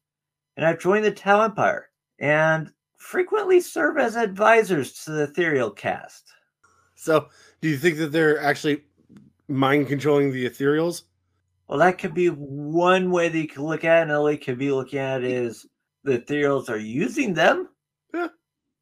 and 0.58 0.66
have 0.66 0.80
joined 0.80 1.06
the 1.06 1.12
Tau 1.12 1.44
Empire 1.44 1.90
and 2.20 2.72
frequently 2.98 3.62
serve 3.62 3.98
as 3.98 4.16
advisors 4.16 5.04
to 5.04 5.12
the 5.12 5.24
Ethereal 5.24 5.70
caste. 5.70 6.34
So 6.96 7.30
do 7.62 7.70
you 7.70 7.78
think 7.78 7.98
that 7.98 8.12
they're 8.12 8.42
actually 8.42 8.84
mind 9.48 9.88
controlling 9.88 10.32
the 10.32 10.50
ethereals? 10.50 11.04
Well, 11.68 11.80
that 11.80 11.98
could 11.98 12.14
be 12.14 12.28
one 12.28 13.10
way 13.12 13.30
that 13.30 13.38
you 13.38 13.48
can 13.48 13.64
look 13.64 13.84
at 13.84 14.00
it. 14.00 14.04
Another 14.04 14.24
way 14.24 14.38
could 14.38 14.60
be 14.60 14.72
looking 14.72 15.00
at 15.00 15.24
it 15.24 15.32
is 15.32 15.66
the 16.04 16.20
Ethereals 16.20 16.70
are 16.70 16.78
using 16.78 17.34
them. 17.34 17.70
Yeah, 18.14 18.28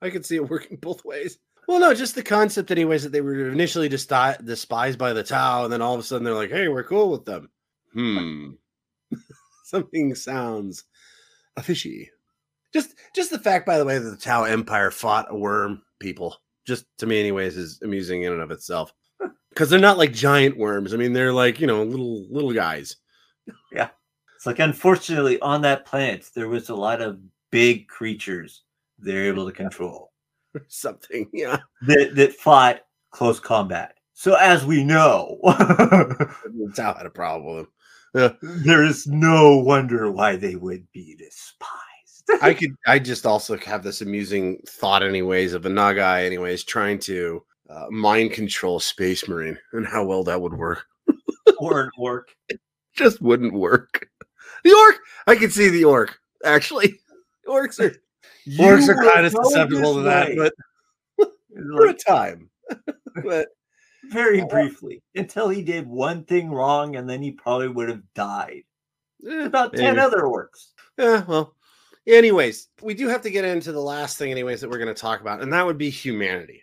I 0.02 0.10
could 0.10 0.26
see 0.26 0.36
it 0.36 0.50
working 0.50 0.78
both 0.78 1.06
ways. 1.06 1.38
Well, 1.68 1.80
no, 1.80 1.94
just 1.94 2.16
the 2.16 2.24
concept, 2.24 2.72
anyways, 2.72 3.04
that 3.04 3.14
they 3.14 3.22
were 3.22 3.50
initially 3.50 3.88
desti- 3.88 4.44
despised 4.46 5.00
by 5.00 5.14
the 5.14 5.24
Tau, 5.24 5.64
and 5.64 5.72
then 5.72 5.82
all 5.82 5.94
of 5.94 6.00
a 6.00 6.04
sudden 6.04 6.26
they're 6.26 6.34
like, 6.34 6.52
"Hey, 6.52 6.68
we're 6.68 6.84
cool 6.84 7.10
with 7.10 7.24
them." 7.24 7.50
Hmm. 7.94 8.50
Something 9.66 10.14
sounds 10.14 10.84
fishy. 11.62 12.10
Just, 12.74 12.96
just 13.16 13.30
the 13.30 13.40
fact, 13.40 13.66
by 13.66 13.78
the 13.78 13.86
way, 13.86 13.98
that 13.98 14.10
the 14.10 14.18
Tau 14.18 14.44
Empire 14.44 14.92
fought 14.92 15.28
a 15.30 15.38
worm 15.38 15.84
people, 16.00 16.36
just 16.66 16.86
to 16.98 17.06
me, 17.06 17.20
anyways, 17.20 17.56
is 17.56 17.80
amusing 17.82 18.24
in 18.24 18.34
and 18.34 18.42
of 18.42 18.52
itself. 18.52 18.92
Because 19.54 19.70
they're 19.70 19.80
not 19.80 19.98
like 19.98 20.14
giant 20.14 20.58
worms. 20.58 20.94
I 20.94 20.98
mean, 20.98 21.14
they're 21.14 21.34
like 21.34 21.60
you 21.60 21.68
know 21.68 21.84
little 21.84 22.26
little 22.30 22.54
guys. 22.54 22.96
Yeah, 23.72 23.90
it's 24.36 24.46
like, 24.46 24.60
unfortunately, 24.60 25.40
on 25.42 25.62
that 25.62 25.86
planet, 25.86 26.30
there 26.36 26.48
was 26.48 26.70
a 26.70 26.76
lot 26.76 27.02
of 27.02 27.20
big 27.52 27.88
creatures 27.88 28.64
they're 29.00 29.26
able 29.26 29.46
to 29.46 29.52
control 29.52 30.12
Something, 30.70 31.30
yeah. 31.34 31.58
that, 31.82 32.16
that 32.16 32.34
fought 32.34 32.82
close 33.12 33.40
combat. 33.40 33.96
So, 34.14 34.36
as 34.36 34.66
we 34.66 34.84
know, 34.84 35.40
Tau 36.76 36.94
had 36.94 37.06
a 37.06 37.10
problem 37.10 37.68
there 38.14 38.84
is 38.84 39.08
no 39.08 39.58
wonder 39.58 40.12
why 40.12 40.36
they 40.36 40.56
would 40.56 40.88
be 40.92 41.16
despised. 41.16 42.42
I 42.42 42.54
could 42.60 42.76
I 42.88 43.00
just 43.00 43.26
also 43.26 43.58
have 43.58 43.84
this 43.84 44.02
amusing 44.02 44.60
thought 44.68 45.04
anyways 45.04 45.54
of 45.54 45.66
a 45.66 45.70
Nagi 45.70 46.26
anyways 46.26 46.64
trying 46.64 47.00
to 47.00 47.44
uh, 47.70 47.88
mind 47.90 48.32
control 48.32 48.80
space 48.80 49.28
marine 49.28 49.58
and 49.74 49.86
how 49.88 50.04
well 50.06 50.24
that 50.24 50.42
would 50.42 50.54
work. 50.54 50.86
or 51.58 51.82
an 51.82 51.90
Ork. 51.98 52.30
Just 52.94 53.22
wouldn't 53.22 53.54
work. 53.54 54.08
The 54.64 54.74
Ork, 54.74 55.00
I 55.28 55.36
can 55.36 55.50
see 55.50 55.70
the 55.70 55.84
Ork 55.86 56.18
actually. 56.46 57.00
Orks 57.48 57.80
are 57.80 57.96
Orks 58.48 58.88
are 58.90 59.12
kind 59.12 59.26
of 59.26 59.32
susceptible 59.32 59.96
to 59.96 60.02
that, 60.02 60.30
way. 60.30 60.36
but 61.18 61.32
for 61.76 61.88
a 61.88 61.94
time. 61.94 62.50
but 63.24 63.48
very 64.12 64.42
Oh. 64.42 64.48
briefly 64.48 65.02
until 65.16 65.50
he 65.50 65.62
did 65.62 65.88
one 65.88 66.24
thing 66.26 66.50
wrong 66.52 66.96
and 66.98 67.10
then 67.10 67.22
he 67.22 67.32
probably 67.32 67.68
would 67.70 67.90
have 67.90 68.02
died. 68.14 68.64
eh, 69.28 69.46
About 69.46 69.74
10 69.74 69.98
other 70.00 70.22
Orks. 70.24 70.72
Yeah, 70.98 71.24
well. 71.26 71.56
Anyways, 72.06 72.68
we 72.82 72.94
do 72.94 73.08
have 73.08 73.22
to 73.22 73.30
get 73.30 73.46
into 73.46 73.72
the 73.72 73.80
last 73.82 74.18
thing, 74.18 74.30
anyways, 74.30 74.60
that 74.62 74.70
we're 74.70 74.78
going 74.78 74.94
to 74.94 75.02
talk 75.02 75.22
about, 75.22 75.42
and 75.42 75.54
that 75.54 75.66
would 75.66 75.78
be 75.78 75.90
humanity. 75.90 76.63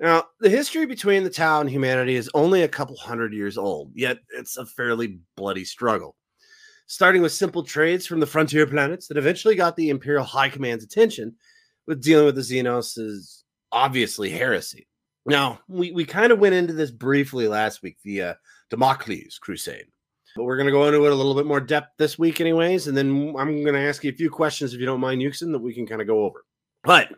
Now, 0.00 0.24
the 0.40 0.48
history 0.48 0.86
between 0.86 1.24
the 1.24 1.30
Tau 1.30 1.60
and 1.60 1.68
humanity 1.68 2.16
is 2.16 2.30
only 2.32 2.62
a 2.62 2.68
couple 2.68 2.96
hundred 2.96 3.34
years 3.34 3.58
old, 3.58 3.92
yet 3.94 4.18
it's 4.30 4.56
a 4.56 4.64
fairly 4.64 5.20
bloody 5.36 5.64
struggle. 5.64 6.16
Starting 6.86 7.20
with 7.20 7.32
simple 7.32 7.62
trades 7.62 8.06
from 8.06 8.18
the 8.18 8.26
frontier 8.26 8.66
planets 8.66 9.06
that 9.08 9.18
eventually 9.18 9.54
got 9.54 9.76
the 9.76 9.90
Imperial 9.90 10.24
High 10.24 10.48
Command's 10.48 10.84
attention 10.84 11.36
with 11.86 12.02
dealing 12.02 12.24
with 12.24 12.34
the 12.34 12.40
Xenos 12.40 12.98
is 12.98 13.44
obviously 13.72 14.30
heresy. 14.30 14.88
Now, 15.26 15.60
we, 15.68 15.92
we 15.92 16.06
kind 16.06 16.32
of 16.32 16.38
went 16.38 16.54
into 16.54 16.72
this 16.72 16.90
briefly 16.90 17.46
last 17.46 17.82
week, 17.82 17.98
the 18.02 18.36
Damocles 18.70 19.38
Crusade. 19.38 19.86
But 20.34 20.44
we're 20.44 20.56
going 20.56 20.66
to 20.66 20.72
go 20.72 20.86
into 20.86 21.04
it 21.04 21.12
a 21.12 21.14
little 21.14 21.34
bit 21.34 21.46
more 21.46 21.60
depth 21.60 21.90
this 21.98 22.18
week, 22.18 22.40
anyways. 22.40 22.86
And 22.86 22.96
then 22.96 23.34
I'm 23.38 23.62
going 23.62 23.74
to 23.74 23.80
ask 23.80 24.02
you 24.02 24.10
a 24.10 24.14
few 24.14 24.30
questions, 24.30 24.72
if 24.72 24.80
you 24.80 24.86
don't 24.86 25.00
mind, 25.00 25.20
Yuksen, 25.20 25.52
that 25.52 25.58
we 25.58 25.74
can 25.74 25.86
kind 25.86 26.00
of 26.00 26.06
go 26.06 26.24
over. 26.24 26.44
But 26.84 27.12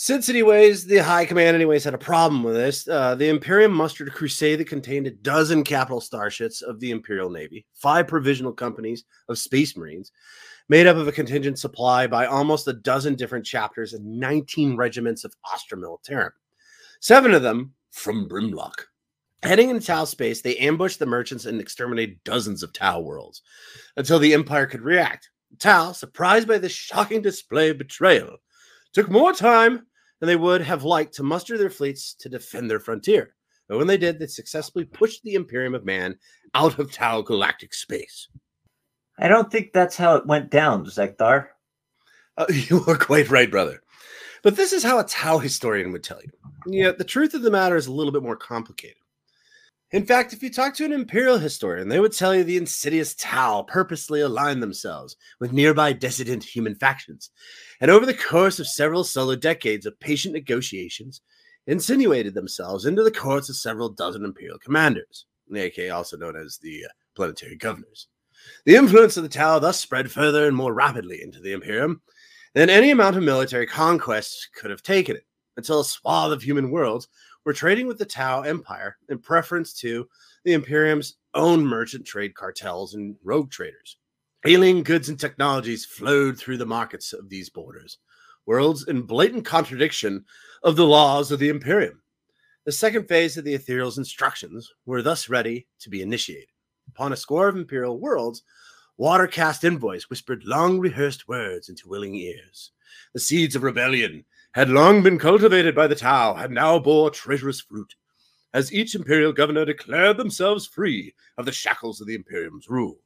since, 0.00 0.28
anyways, 0.28 0.84
the 0.84 0.98
High 0.98 1.26
Command, 1.26 1.56
anyways, 1.56 1.82
had 1.82 1.92
a 1.92 1.98
problem 1.98 2.44
with 2.44 2.54
this, 2.54 2.86
uh, 2.86 3.16
the 3.16 3.28
Imperium 3.28 3.72
mustered 3.72 4.06
a 4.06 4.12
crusade 4.12 4.60
that 4.60 4.68
contained 4.68 5.08
a 5.08 5.10
dozen 5.10 5.64
capital 5.64 6.00
starships 6.00 6.62
of 6.62 6.78
the 6.78 6.92
Imperial 6.92 7.30
Navy, 7.30 7.66
five 7.74 8.06
provisional 8.06 8.52
companies 8.52 9.02
of 9.28 9.38
Space 9.38 9.76
Marines, 9.76 10.12
made 10.68 10.86
up 10.86 10.96
of 10.96 11.08
a 11.08 11.12
contingent 11.12 11.58
supply 11.58 12.06
by 12.06 12.26
almost 12.26 12.68
a 12.68 12.74
dozen 12.74 13.16
different 13.16 13.44
chapters 13.44 13.92
and 13.92 14.20
19 14.20 14.76
regiments 14.76 15.24
of 15.24 15.34
Astra 15.52 15.76
Militarum, 15.76 16.30
seven 17.00 17.34
of 17.34 17.42
them 17.42 17.74
from 17.90 18.28
Brimlock. 18.28 18.84
Heading 19.42 19.68
into 19.68 19.84
Tau 19.84 20.04
space, 20.04 20.42
they 20.42 20.58
ambushed 20.58 21.00
the 21.00 21.06
merchants 21.06 21.44
and 21.44 21.60
exterminated 21.60 22.22
dozens 22.22 22.62
of 22.62 22.72
Tau 22.72 23.00
worlds 23.00 23.42
until 23.96 24.20
the 24.20 24.32
Empire 24.32 24.66
could 24.66 24.82
react. 24.82 25.28
Tau, 25.58 25.90
surprised 25.90 26.46
by 26.46 26.58
this 26.58 26.70
shocking 26.70 27.20
display 27.20 27.70
of 27.70 27.78
betrayal, 27.78 28.36
took 28.92 29.10
more 29.10 29.32
time 29.32 29.86
than 30.20 30.26
they 30.26 30.36
would 30.36 30.60
have 30.60 30.84
liked 30.84 31.14
to 31.14 31.22
muster 31.22 31.56
their 31.56 31.70
fleets 31.70 32.14
to 32.14 32.28
defend 32.28 32.70
their 32.70 32.80
frontier. 32.80 33.34
But 33.68 33.78
when 33.78 33.86
they 33.86 33.98
did, 33.98 34.18
they 34.18 34.26
successfully 34.26 34.84
pushed 34.84 35.22
the 35.22 35.34
Imperium 35.34 35.74
of 35.74 35.84
Man 35.84 36.18
out 36.54 36.78
of 36.78 36.92
Tau 36.92 37.20
galactic 37.20 37.74
space. 37.74 38.28
I 39.18 39.28
don't 39.28 39.50
think 39.50 39.72
that's 39.72 39.96
how 39.96 40.16
it 40.16 40.26
went 40.26 40.50
down, 40.50 40.86
Zeckthar. 40.86 41.48
Uh, 42.36 42.46
you 42.52 42.84
are 42.86 42.96
quite 42.96 43.30
right, 43.30 43.50
brother. 43.50 43.82
But 44.42 44.56
this 44.56 44.72
is 44.72 44.82
how 44.82 44.98
a 44.98 45.04
Tau 45.04 45.38
historian 45.38 45.92
would 45.92 46.04
tell 46.04 46.20
you. 46.22 46.30
Yeah, 46.66 46.92
the 46.92 47.04
truth 47.04 47.34
of 47.34 47.42
the 47.42 47.50
matter 47.50 47.76
is 47.76 47.86
a 47.86 47.92
little 47.92 48.12
bit 48.12 48.22
more 48.22 48.36
complicated. 48.36 48.96
In 49.90 50.04
fact, 50.04 50.34
if 50.34 50.42
you 50.42 50.50
talk 50.50 50.74
to 50.74 50.84
an 50.84 50.92
Imperial 50.92 51.38
historian, 51.38 51.88
they 51.88 51.98
would 51.98 52.12
tell 52.12 52.34
you 52.34 52.44
the 52.44 52.58
insidious 52.58 53.14
Tau 53.14 53.62
purposely 53.62 54.20
aligned 54.20 54.62
themselves 54.62 55.16
with 55.40 55.54
nearby 55.54 55.94
dissident 55.94 56.44
human 56.44 56.74
factions, 56.74 57.30
and 57.80 57.90
over 57.90 58.04
the 58.04 58.12
course 58.12 58.58
of 58.58 58.68
several 58.68 59.02
solo 59.02 59.34
decades 59.34 59.86
of 59.86 59.98
patient 59.98 60.34
negotiations, 60.34 61.22
insinuated 61.66 62.34
themselves 62.34 62.84
into 62.84 63.02
the 63.02 63.10
courts 63.10 63.48
of 63.48 63.56
several 63.56 63.88
dozen 63.88 64.26
Imperial 64.26 64.58
commanders, 64.58 65.24
aka 65.54 65.88
also 65.88 66.18
known 66.18 66.36
as 66.36 66.58
the 66.58 66.84
uh, 66.84 66.88
planetary 67.16 67.56
governors. 67.56 68.08
The 68.66 68.76
influence 68.76 69.16
of 69.16 69.22
the 69.22 69.30
Tau 69.30 69.58
thus 69.58 69.80
spread 69.80 70.10
further 70.10 70.46
and 70.46 70.54
more 70.54 70.74
rapidly 70.74 71.22
into 71.22 71.40
the 71.40 71.52
Imperium 71.52 72.02
than 72.52 72.68
any 72.68 72.90
amount 72.90 73.16
of 73.16 73.22
military 73.22 73.66
conquest 73.66 74.50
could 74.54 74.70
have 74.70 74.82
taken 74.82 75.16
it, 75.16 75.24
until 75.56 75.80
a 75.80 75.84
swath 75.84 76.30
of 76.30 76.42
human 76.42 76.70
worlds 76.70 77.08
were 77.48 77.54
trading 77.54 77.86
with 77.86 77.96
the 77.96 78.04
Tau 78.04 78.42
Empire 78.42 78.98
in 79.08 79.18
preference 79.18 79.72
to 79.72 80.06
the 80.44 80.52
Imperium's 80.52 81.16
own 81.32 81.66
merchant 81.66 82.04
trade 82.04 82.34
cartels 82.34 82.92
and 82.92 83.16
rogue 83.24 83.50
traders. 83.50 83.96
Alien 84.44 84.82
goods 84.82 85.08
and 85.08 85.18
technologies 85.18 85.86
flowed 85.86 86.36
through 86.36 86.58
the 86.58 86.66
markets 86.66 87.14
of 87.14 87.30
these 87.30 87.48
borders, 87.48 87.96
worlds 88.44 88.86
in 88.86 89.00
blatant 89.00 89.46
contradiction 89.46 90.26
of 90.62 90.76
the 90.76 90.84
laws 90.84 91.32
of 91.32 91.38
the 91.38 91.48
Imperium. 91.48 92.02
The 92.66 92.72
second 92.72 93.08
phase 93.08 93.38
of 93.38 93.46
the 93.46 93.54
Ethereal's 93.54 93.96
instructions 93.96 94.70
were 94.84 95.00
thus 95.00 95.30
ready 95.30 95.66
to 95.78 95.88
be 95.88 96.02
initiated. 96.02 96.50
Upon 96.88 97.14
a 97.14 97.16
score 97.16 97.48
of 97.48 97.56
Imperial 97.56 97.98
worlds, 97.98 98.42
Water 98.98 99.26
caste 99.26 99.64
Envoys 99.64 100.10
whispered 100.10 100.44
long 100.44 100.80
rehearsed 100.80 101.28
words 101.28 101.70
into 101.70 101.88
willing 101.88 102.14
ears. 102.14 102.72
The 103.14 103.20
seeds 103.20 103.56
of 103.56 103.62
rebellion 103.62 104.26
had 104.58 104.70
long 104.70 105.04
been 105.04 105.20
cultivated 105.20 105.72
by 105.72 105.86
the 105.86 105.94
Tau 105.94 106.34
and 106.34 106.52
now 106.52 106.80
bore 106.80 107.10
treacherous 107.10 107.60
fruit, 107.60 107.94
as 108.52 108.72
each 108.72 108.96
imperial 108.96 109.32
governor 109.32 109.64
declared 109.64 110.16
themselves 110.16 110.66
free 110.66 111.14
of 111.36 111.44
the 111.46 111.52
shackles 111.52 112.00
of 112.00 112.08
the 112.08 112.16
Imperium's 112.16 112.68
rule. 112.68 112.98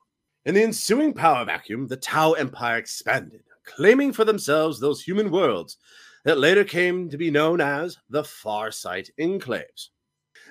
In 0.46 0.54
the 0.54 0.62
ensuing 0.62 1.12
power 1.12 1.44
vacuum, 1.44 1.86
the 1.86 1.98
Tau 1.98 2.32
Empire 2.32 2.78
expanded, 2.78 3.42
claiming 3.64 4.14
for 4.14 4.24
themselves 4.24 4.80
those 4.80 5.02
human 5.02 5.30
worlds 5.30 5.76
that 6.24 6.38
later 6.38 6.64
came 6.64 7.10
to 7.10 7.18
be 7.18 7.30
known 7.30 7.60
as 7.60 7.98
the 8.08 8.22
Farsight 8.22 9.10
Enclaves. 9.20 9.90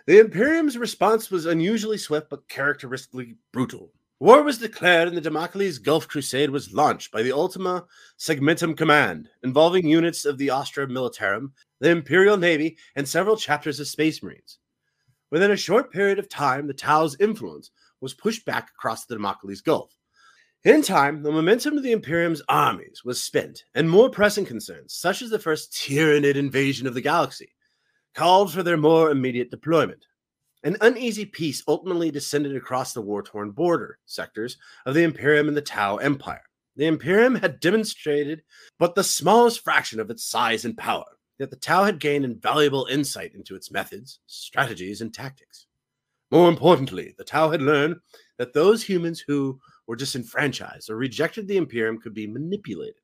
The 0.06 0.20
Imperium's 0.20 0.78
response 0.78 1.32
was 1.32 1.47
unusually 1.47 1.97
swift 1.97 2.30
but 2.30 2.47
characteristically 2.47 3.38
brutal. 3.52 3.91
War 4.22 4.43
was 4.43 4.59
declared 4.59 5.07
and 5.07 5.17
the 5.17 5.22
Damocles 5.22 5.80
Gulf 5.80 6.07
Crusade 6.07 6.51
was 6.51 6.72
launched 6.72 7.11
by 7.11 7.24
the 7.24 7.32
Ultima 7.32 7.88
Segmentum 8.19 8.78
Command, 8.78 9.30
involving 9.41 9.88
units 9.88 10.26
of 10.26 10.38
the 10.38 10.51
Astra 10.51 10.86
Militarum, 10.86 11.53
the 11.80 11.89
Imperial 11.89 12.38
Navy, 12.38 12.78
and 12.95 13.09
several 13.09 13.36
chapters 13.36 13.80
of 13.80 13.88
Space 13.88 14.22
Marines. 14.22 14.59
Within 15.32 15.49
a 15.49 15.57
short 15.57 15.91
period 15.91 16.19
of 16.19 16.30
time, 16.30 16.67
the 16.67 16.74
Tau's 16.76 17.17
influence 17.19 17.72
was 17.99 18.13
pushed 18.13 18.45
back 18.45 18.69
across 18.69 19.05
the 19.05 19.15
Damocles 19.15 19.61
Gulf. 19.61 19.91
In 20.65 20.84
time, 20.84 21.24
the 21.24 21.32
momentum 21.32 21.76
of 21.76 21.82
the 21.82 21.91
Imperium's 21.91 22.43
armies 22.47 23.01
was 23.03 23.24
spent, 23.24 23.63
and 23.74 23.89
more 23.89 24.11
pressing 24.11 24.45
concerns, 24.45 24.93
such 24.93 25.24
as 25.24 25.32
the 25.32 25.39
first 25.39 25.74
Tyranid 25.74 26.36
invasion 26.36 26.86
of 26.86 26.93
the 26.93 27.01
galaxy, 27.01 27.55
called 28.13 28.53
for 28.53 28.61
their 28.61 28.78
more 28.78 29.09
immediate 29.09 29.49
deployment. 29.49 30.05
An 30.64 30.78
uneasy 30.82 31.26
peace 31.26 31.64
ultimately 31.68 32.12
descended 32.12 32.55
across 32.55 32.93
the 32.93 33.01
war 33.01 33.24
torn 33.24 33.51
border 33.51 33.97
sectors 34.05 34.57
of 34.86 34.93
the 34.93 35.03
Imperium 35.03 35.47
and 35.47 35.57
the 35.57 35.62
Tau 35.62 35.97
Empire. 35.97 36.43
The 36.76 36.86
Imperium 36.86 37.36
had 37.36 37.59
demonstrated 37.59 38.43
but 38.78 38.93
the 38.93 39.03
smallest 39.03 39.64
fraction 39.64 39.99
of 39.99 40.12
its 40.12 40.24
size 40.24 40.64
and 40.66 40.78
power, 40.78 41.18
yet 41.39 41.49
the 41.49 41.55
Tau 41.55 41.84
had 41.84 41.99
gained 41.99 42.26
invaluable 42.26 42.86
insight 42.91 43.34
into 43.34 43.55
its 43.55 43.72
methods, 43.72 44.20
strategies, 44.28 45.01
and 45.01 45.12
tactics. 45.12 45.66
More 46.30 46.47
importantly, 46.47 47.16
the 47.18 47.24
Tau 47.24 47.49
had 47.49 47.62
learned 47.64 47.97
that 48.38 48.53
those 48.53 48.84
humans 48.84 49.20
who 49.20 49.59
were 49.88 49.95
disenfranchised 49.95 50.89
or 50.89 50.95
rejected 50.95 51.47
the 51.47 51.57
Imperium 51.57 51.99
could 51.99 52.14
be 52.14 52.28
manipulated. 52.28 53.01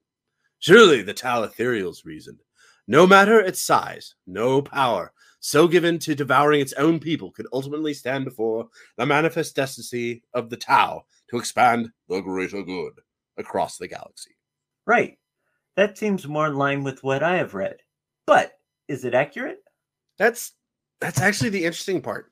Surely, 0.60 1.02
the 1.02 1.14
Tau 1.14 1.46
Ethereals 1.46 2.06
reasoned, 2.06 2.40
no 2.88 3.06
matter 3.06 3.40
its 3.40 3.62
size, 3.62 4.16
no 4.28 4.62
power 4.62 5.12
so 5.40 5.68
given 5.68 6.00
to 6.00 6.16
devouring 6.16 6.62
its 6.62 6.74
own 6.74 7.00
people, 7.00 7.32
could 7.32 7.48
ultimately 7.54 7.94
stand 7.94 8.26
before 8.26 8.68
the 8.98 9.06
manifest 9.06 9.56
destiny 9.56 10.24
of 10.34 10.50
the 10.50 10.58
Tau 10.58 11.06
to 11.30 11.38
expand 11.38 11.90
the 12.10 12.22
greater 12.22 12.64
good 12.64 12.94
across 13.38 13.78
the 13.78 13.88
galaxy. 13.88 14.36
Right. 14.86 15.18
That 15.76 15.98
seems 15.98 16.28
more 16.28 16.48
in 16.48 16.56
line 16.56 16.84
with 16.84 17.04
what 17.04 17.22
I 17.22 17.38
have 17.38 17.54
read. 17.54 17.78
But 18.26 18.54
is 18.88 19.06
it 19.06 19.14
accurate? 19.14 19.60
That's 20.18 20.54
that's 21.00 21.22
actually 21.22 21.52
the 21.52 21.66
interesting 21.66 22.02
part. 22.02 22.32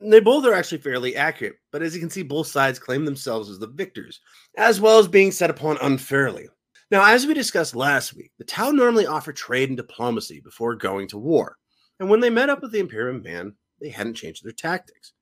They 0.00 0.20
both 0.20 0.46
are 0.46 0.54
actually 0.54 0.78
fairly 0.78 1.16
accurate, 1.16 1.56
but 1.72 1.82
as 1.82 1.94
you 1.94 2.00
can 2.00 2.08
see, 2.08 2.22
both 2.22 2.46
sides 2.46 2.78
claim 2.78 3.04
themselves 3.04 3.50
as 3.50 3.58
the 3.58 3.66
victors, 3.66 4.20
as 4.56 4.80
well 4.80 4.98
as 4.98 5.08
being 5.08 5.32
set 5.32 5.50
upon 5.50 5.76
unfairly. 5.82 6.48
Now, 6.90 7.04
as 7.04 7.26
we 7.26 7.34
discussed 7.34 7.76
last 7.76 8.14
week, 8.14 8.32
the 8.38 8.44
Tau 8.44 8.70
normally 8.70 9.06
offer 9.06 9.32
trade 9.32 9.68
and 9.68 9.76
diplomacy 9.76 10.40
before 10.40 10.74
going 10.74 11.08
to 11.08 11.18
war. 11.18 11.57
And 12.00 12.08
when 12.08 12.20
they 12.20 12.30
met 12.30 12.50
up 12.50 12.62
with 12.62 12.72
the 12.72 12.78
Imperium 12.78 13.22
man, 13.22 13.54
they 13.80 13.88
hadn't 13.88 14.14
changed 14.14 14.44
their 14.44 14.52
tactics. 14.52 15.12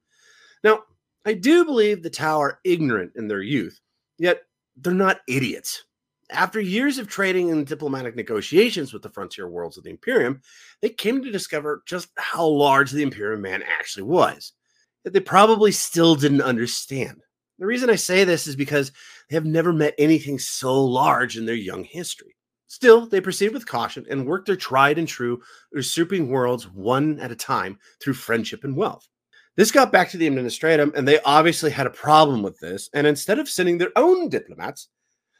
Now, 0.62 0.85
I 1.24 1.35
do 1.35 1.64
believe 1.64 2.03
the 2.03 2.11
Tau 2.11 2.39
are 2.39 2.61
ignorant 2.64 3.12
in 3.16 3.29
their 3.29 3.43
youth, 3.43 3.81
yet 4.18 4.43
they're 4.77 4.93
not 4.93 5.20
idiots. 5.29 5.85
After 6.31 6.61
years 6.61 6.99
of 6.99 7.09
trading 7.09 7.51
and 7.51 7.66
diplomatic 7.66 8.16
negotiations 8.16 8.93
with 8.93 9.03
the 9.03 9.11
frontier 9.11 9.49
worlds 9.49 9.77
of 9.77 9.85
the 9.85 9.91
Imperium, 9.91 10.41
they 10.83 10.89
came 10.89 11.22
to 11.22 11.31
discover 11.31 11.83
just 11.87 12.09
how 12.16 12.47
large 12.47 12.91
the 12.91 13.03
Imperium 13.03 13.43
man 13.43 13.62
actually 13.62 14.03
was. 14.05 14.53
That 15.05 15.12
they 15.12 15.20
probably 15.20 15.72
still 15.72 16.16
didn't 16.16 16.43
understand. 16.43 17.22
The 17.59 17.66
reason 17.66 17.91
I 17.91 17.97
say 17.97 18.24
this 18.24 18.47
is 18.47 18.57
because 18.57 18.93
they 19.29 19.37
have 19.37 19.47
never 19.47 19.72
met 19.72 19.95
anything 19.99 20.39
so 20.39 20.85
large 20.85 21.37
in 21.37 21.47
their 21.47 21.55
young 21.55 21.85
history. 21.85 22.36
Still, 22.68 23.06
they 23.06 23.20
proceed 23.20 23.52
with 23.52 23.66
caution 23.66 24.04
and 24.10 24.26
work 24.26 24.44
their 24.44 24.56
tried 24.56 24.98
and 24.98 25.06
true 25.06 25.40
usurping 25.72 26.28
worlds 26.28 26.68
one 26.68 27.20
at 27.20 27.30
a 27.30 27.36
time 27.36 27.78
through 28.00 28.14
friendship 28.14 28.64
and 28.64 28.76
wealth. 28.76 29.06
This 29.56 29.70
got 29.70 29.92
back 29.92 30.10
to 30.10 30.18
the 30.18 30.28
administratum, 30.28 30.94
and 30.94 31.08
they 31.08 31.20
obviously 31.20 31.70
had 31.70 31.86
a 31.86 31.90
problem 31.90 32.42
with 32.42 32.58
this. 32.58 32.90
And 32.92 33.06
instead 33.06 33.38
of 33.38 33.48
sending 33.48 33.78
their 33.78 33.92
own 33.96 34.28
diplomats, 34.28 34.88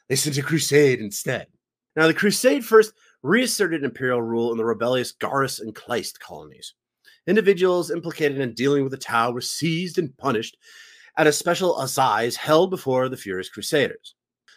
they 0.09 0.17
sent 0.17 0.39
a 0.39 0.43
crusade 0.43 1.01
instead. 1.01 1.49
Now, 1.97 2.07
the 2.07 2.15
crusade 2.15 2.65
first 2.65 2.93
reasserted 3.23 3.85
imperial 3.85 4.23
rule 4.23 4.53
in 4.53 4.59
the 4.59 4.65
rebellious 4.65 5.13
Garrus 5.13 5.61
and 5.61 5.75
Kleist 5.75 6.19
colonies. 6.21 6.75
Individuals 7.27 7.91
implicated 7.91 8.41
in 8.41 8.55
dealing 8.55 8.85
with 8.85 8.93
the 8.93 8.99
Tau 8.99 9.33
were 9.33 9.41
seized 9.41 9.99
and 9.99 10.17
punished 10.17 10.57
at 11.17 11.27
a 11.27 11.33
special 11.33 11.81
assize 11.81 12.37
held 12.37 12.71
before 12.71 13.09
the 13.09 13.17
furious 13.17 13.49
crusaders. 13.49 14.15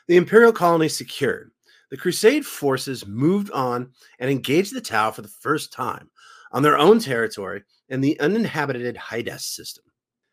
The 0.07 0.17
imperial 0.17 0.51
colonies 0.51 0.95
secured, 0.95 1.51
the 1.89 1.97
Crusade 1.97 2.45
forces 2.45 3.07
moved 3.07 3.51
on 3.51 3.91
and 4.19 4.29
engaged 4.29 4.73
the 4.73 4.81
Tau 4.81 5.11
for 5.11 5.21
the 5.21 5.27
first 5.27 5.73
time 5.73 6.09
on 6.51 6.63
their 6.63 6.77
own 6.77 6.99
territory 6.99 7.63
in 7.89 8.01
the 8.01 8.19
uninhabited 8.19 8.95
Hydas 8.95 9.45
system. 9.45 9.83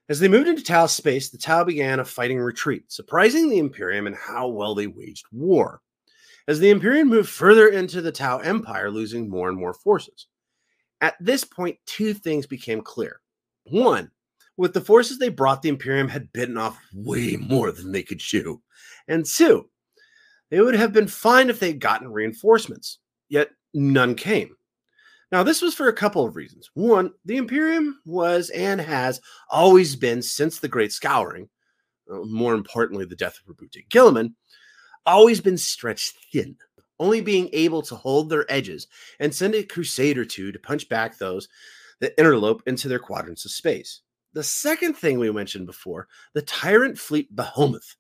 As 0.09 0.21
they 0.21 0.29
moved 0.29 0.49
into 0.49 0.63
Tau 0.63 0.87
space, 0.87 1.31
the 1.31 1.39
Tau 1.39 1.65
began 1.65 1.99
a 1.99 2.05
fighting 2.05 2.39
retreat, 2.39 2.85
surprising 2.93 3.49
the 3.49 3.59
Imperium 3.59 4.07
in 4.07 4.15
how 4.15 4.49
well 4.49 4.75
they 4.75 4.87
waged 4.87 5.27
war. 5.33 5.81
As 6.47 6.61
the 6.61 6.71
Imperium 6.71 7.09
moved 7.09 7.29
further 7.29 7.69
into 7.69 8.01
the 8.01 8.13
Tau 8.13 8.39
Empire, 8.39 8.91
losing 8.91 9.29
more 9.29 9.49
and 9.49 9.59
more 9.59 9.75
forces. 9.75 10.29
At 11.01 11.17
this 11.21 11.43
point, 11.43 11.77
two 11.87 12.15
things 12.15 12.47
became 12.47 12.83
clear. 12.83 13.21
One, 13.65 14.11
with 14.57 14.73
the 14.73 14.81
forces 14.81 15.19
they 15.19 15.29
brought, 15.29 15.61
the 15.61 15.69
Imperium 15.69 16.09
had 16.09 16.33
bitten 16.33 16.57
off 16.57 16.79
way 16.95 17.37
more 17.37 17.73
than 17.73 17.91
they 17.91 18.03
could 18.03 18.21
chew. 18.21 18.63
And 19.09 19.27
two, 19.27 19.69
they 20.51 20.61
would 20.61 20.75
have 20.75 20.93
been 20.93 21.09
fine 21.09 21.51
if 21.51 21.61
they'd 21.61 21.81
gotten 21.81 22.13
reinforcements, 22.13 22.99
yet 23.29 23.51
none 23.75 24.15
came. 24.15 24.57
Now, 25.33 25.43
this 25.43 25.61
was 25.61 25.75
for 25.75 25.89
a 25.89 25.93
couple 25.93 26.25
of 26.25 26.37
reasons. 26.37 26.71
One, 26.75 27.13
the 27.25 27.37
Imperium 27.37 28.01
was 28.05 28.51
and 28.51 28.81
has 28.81 29.21
always 29.51 29.97
been, 29.97 30.23
since 30.23 30.59
the 30.59 30.69
Great 30.69 30.93
Scouring, 30.93 31.49
uh, 32.11 32.21
more 32.25 32.55
importantly, 32.55 33.05
the 33.05 33.17
death 33.17 33.39
of 33.41 33.57
Roboute 33.57 33.89
Guilliman, 33.89 34.35
always 35.05 35.41
been 35.41 35.59
stretched 35.59 36.17
thin, 36.33 36.57
only 37.01 37.21
being 37.21 37.51
able 37.53 37.83
to 37.83 37.97
hold 37.97 38.31
their 38.31 38.51
edges 38.51 38.87
and 39.19 39.35
send 39.35 39.55
a 39.55 39.65
crusade 39.65 40.17
or 40.17 40.25
two 40.25 40.53
to 40.53 40.59
punch 40.61 40.89
back 40.89 41.19
those 41.19 41.49
that 42.01 42.17
interlope 42.19 42.63
into 42.67 42.89
their 42.89 42.99
quadrants 42.99 43.45
of 43.45 43.51
space. 43.51 44.03
The 44.33 44.45
second 44.45 44.95
thing 44.95 45.19
we 45.19 45.31
mentioned 45.33 45.67
before, 45.67 46.09
the 46.35 46.43
tyrant 46.43 46.99
fleet 46.99 47.35
Behemoth, 47.35 47.97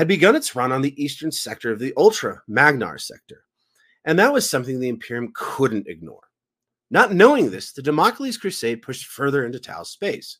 had 0.00 0.08
begun 0.08 0.34
its 0.34 0.56
run 0.56 0.72
on 0.72 0.80
the 0.80 1.04
eastern 1.04 1.30
sector 1.30 1.70
of 1.70 1.78
the 1.78 1.92
Ultra 1.94 2.40
Magnar 2.48 2.96
sector, 2.96 3.44
and 4.06 4.18
that 4.18 4.32
was 4.32 4.48
something 4.48 4.80
the 4.80 4.88
Imperium 4.88 5.30
couldn't 5.34 5.88
ignore. 5.88 6.22
Not 6.90 7.12
knowing 7.12 7.50
this, 7.50 7.72
the 7.72 7.82
Damocles 7.82 8.38
Crusade 8.38 8.80
pushed 8.80 9.08
further 9.08 9.44
into 9.44 9.60
Tau 9.60 9.82
space 9.82 10.38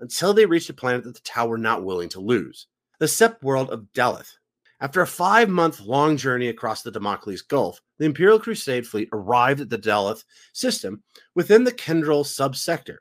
until 0.00 0.34
they 0.34 0.44
reached 0.44 0.68
a 0.68 0.74
planet 0.74 1.04
that 1.04 1.14
the 1.14 1.20
Tau 1.20 1.46
were 1.46 1.56
not 1.56 1.82
willing 1.82 2.10
to 2.10 2.20
lose 2.20 2.66
the 2.98 3.06
Sept 3.06 3.42
world 3.42 3.70
of 3.70 3.86
Dal'yth. 3.94 4.34
After 4.82 5.00
a 5.00 5.06
five 5.06 5.48
month 5.48 5.80
long 5.80 6.18
journey 6.18 6.48
across 6.48 6.82
the 6.82 6.90
Damocles 6.90 7.40
Gulf, 7.40 7.80
the 7.96 8.04
Imperial 8.04 8.38
Crusade 8.38 8.86
fleet 8.86 9.08
arrived 9.14 9.62
at 9.62 9.70
the 9.70 9.78
Dal'yth 9.78 10.24
system 10.52 11.02
within 11.34 11.64
the 11.64 11.72
Kendrel 11.72 12.22
subsector. 12.22 12.98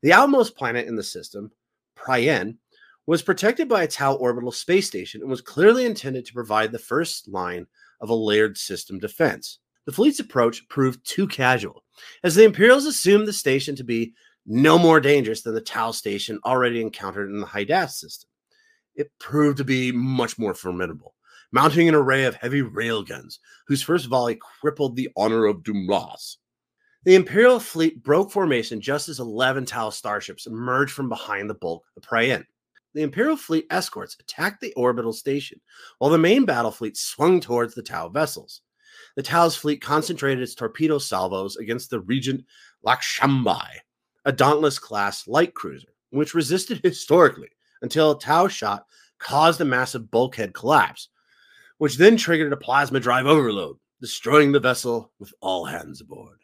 The 0.00 0.14
outmost 0.14 0.56
planet 0.56 0.86
in 0.86 0.96
the 0.96 1.02
system, 1.02 1.52
Prien, 1.94 2.56
was 3.06 3.22
protected 3.22 3.68
by 3.68 3.84
a 3.84 3.88
Tau 3.88 4.14
orbital 4.14 4.52
space 4.52 4.86
station 4.86 5.20
and 5.20 5.30
was 5.30 5.40
clearly 5.40 5.86
intended 5.86 6.26
to 6.26 6.32
provide 6.32 6.72
the 6.72 6.78
first 6.78 7.28
line 7.28 7.66
of 8.00 8.10
a 8.10 8.14
layered 8.14 8.58
system 8.58 8.98
defense. 8.98 9.58
The 9.86 9.92
fleet's 9.92 10.18
approach 10.18 10.68
proved 10.68 11.06
too 11.06 11.28
casual, 11.28 11.84
as 12.24 12.34
the 12.34 12.44
Imperials 12.44 12.86
assumed 12.86 13.28
the 13.28 13.32
station 13.32 13.76
to 13.76 13.84
be 13.84 14.14
no 14.44 14.78
more 14.78 15.00
dangerous 15.00 15.42
than 15.42 15.54
the 15.54 15.60
Tau 15.60 15.92
station 15.92 16.40
already 16.44 16.80
encountered 16.80 17.30
in 17.30 17.40
the 17.40 17.46
Hydath 17.46 17.90
system. 17.90 18.28
It 18.96 19.12
proved 19.20 19.58
to 19.58 19.64
be 19.64 19.92
much 19.92 20.38
more 20.38 20.54
formidable, 20.54 21.14
mounting 21.52 21.88
an 21.88 21.94
array 21.94 22.24
of 22.24 22.34
heavy 22.34 22.62
railguns, 22.62 23.38
whose 23.68 23.82
first 23.82 24.06
volley 24.06 24.38
crippled 24.60 24.96
the 24.96 25.10
honor 25.16 25.46
of 25.46 25.62
Dumlas. 25.62 26.36
The 27.04 27.14
Imperial 27.14 27.60
fleet 27.60 28.02
broke 28.02 28.32
formation 28.32 28.80
just 28.80 29.08
as 29.08 29.20
11 29.20 29.66
Tau 29.66 29.90
starships 29.90 30.46
emerged 30.46 30.92
from 30.92 31.08
behind 31.08 31.48
the 31.48 31.54
bulk 31.54 31.84
of 31.96 32.02
Prien. 32.02 32.44
The 32.96 33.02
Imperial 33.02 33.36
fleet 33.36 33.66
escorts 33.68 34.16
attacked 34.18 34.62
the 34.62 34.72
orbital 34.72 35.12
station, 35.12 35.60
while 35.98 36.10
the 36.10 36.16
main 36.16 36.46
battle 36.46 36.70
fleet 36.70 36.96
swung 36.96 37.40
towards 37.40 37.74
the 37.74 37.82
Tau 37.82 38.08
vessels. 38.08 38.62
The 39.16 39.22
Tau's 39.22 39.54
fleet 39.54 39.82
concentrated 39.82 40.42
its 40.42 40.54
torpedo 40.54 40.96
salvos 40.96 41.56
against 41.56 41.90
the 41.90 42.00
Regent 42.00 42.46
Lakshambai, 42.86 43.68
a 44.24 44.32
Dauntless 44.32 44.78
class 44.78 45.28
light 45.28 45.52
cruiser, 45.52 45.88
which 46.08 46.32
resisted 46.32 46.80
historically 46.82 47.50
until 47.82 48.12
a 48.12 48.18
Tau 48.18 48.48
shot 48.48 48.86
caused 49.18 49.60
a 49.60 49.66
massive 49.66 50.10
bulkhead 50.10 50.54
collapse, 50.54 51.10
which 51.76 51.98
then 51.98 52.16
triggered 52.16 52.54
a 52.54 52.56
plasma 52.56 52.98
drive 52.98 53.26
overload, 53.26 53.76
destroying 54.00 54.52
the 54.52 54.58
vessel 54.58 55.12
with 55.18 55.34
all 55.42 55.66
hands 55.66 56.00
aboard. 56.00 56.38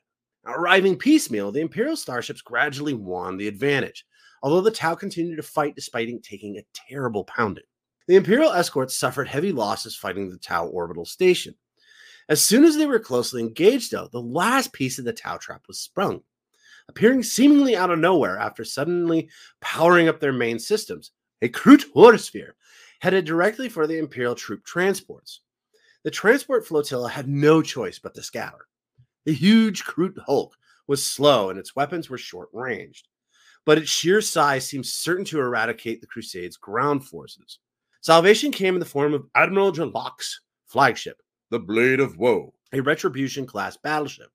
Arriving 0.44 0.98
piecemeal, 0.98 1.50
the 1.50 1.62
Imperial 1.62 1.96
starships 1.96 2.42
gradually 2.42 2.92
won 2.92 3.38
the 3.38 3.48
advantage, 3.48 4.04
although 4.42 4.60
the 4.60 4.70
Tau 4.70 4.94
continued 4.94 5.36
to 5.36 5.42
fight 5.42 5.74
despite 5.74 6.08
taking 6.22 6.58
a 6.58 6.64
terrible 6.74 7.24
pounding. 7.24 7.64
The 8.08 8.16
Imperial 8.16 8.52
escorts 8.52 8.96
suffered 8.96 9.28
heavy 9.28 9.52
losses 9.52 9.94
fighting 9.94 10.28
the 10.28 10.38
Tau 10.38 10.66
orbital 10.66 11.04
station. 11.04 11.54
As 12.28 12.42
soon 12.42 12.64
as 12.64 12.76
they 12.76 12.86
were 12.86 12.98
closely 12.98 13.40
engaged, 13.40 13.92
though, 13.92 14.08
the 14.10 14.20
last 14.20 14.72
piece 14.72 14.98
of 14.98 15.04
the 15.04 15.12
Tau 15.12 15.36
trap 15.36 15.62
was 15.68 15.78
sprung. 15.78 16.22
Appearing 16.88 17.22
seemingly 17.22 17.76
out 17.76 17.90
of 17.90 18.00
nowhere 18.00 18.38
after 18.38 18.64
suddenly 18.64 19.30
powering 19.60 20.08
up 20.08 20.18
their 20.18 20.32
main 20.32 20.58
systems, 20.58 21.12
a 21.40 21.48
Kroot 21.48 21.84
Warsphere 21.94 22.52
headed 23.00 23.24
directly 23.24 23.68
for 23.68 23.86
the 23.86 23.98
Imperial 23.98 24.34
troop 24.34 24.64
transports. 24.64 25.40
The 26.02 26.10
transport 26.10 26.66
flotilla 26.66 27.08
had 27.08 27.28
no 27.28 27.62
choice 27.62 28.00
but 28.00 28.14
to 28.14 28.22
scatter. 28.22 28.66
The 29.24 29.32
huge 29.32 29.84
Kroot 29.84 30.18
Hulk 30.26 30.56
was 30.88 31.06
slow 31.06 31.50
and 31.50 31.58
its 31.58 31.76
weapons 31.76 32.10
were 32.10 32.18
short 32.18 32.48
ranged 32.52 33.06
but 33.64 33.78
its 33.78 33.90
sheer 33.90 34.20
size 34.20 34.66
seems 34.66 34.92
certain 34.92 35.24
to 35.26 35.40
eradicate 35.40 36.00
the 36.00 36.06
Crusades' 36.06 36.56
ground 36.56 37.06
forces. 37.06 37.58
Salvation 38.00 38.50
came 38.50 38.74
in 38.74 38.80
the 38.80 38.86
form 38.86 39.14
of 39.14 39.26
Admiral 39.34 39.72
Jalak's 39.72 40.40
flagship, 40.66 41.22
the 41.50 41.60
Blade 41.60 42.00
of 42.00 42.16
Woe, 42.18 42.52
a 42.72 42.80
Retribution 42.80 43.46
class 43.46 43.76
battleship. 43.76 44.30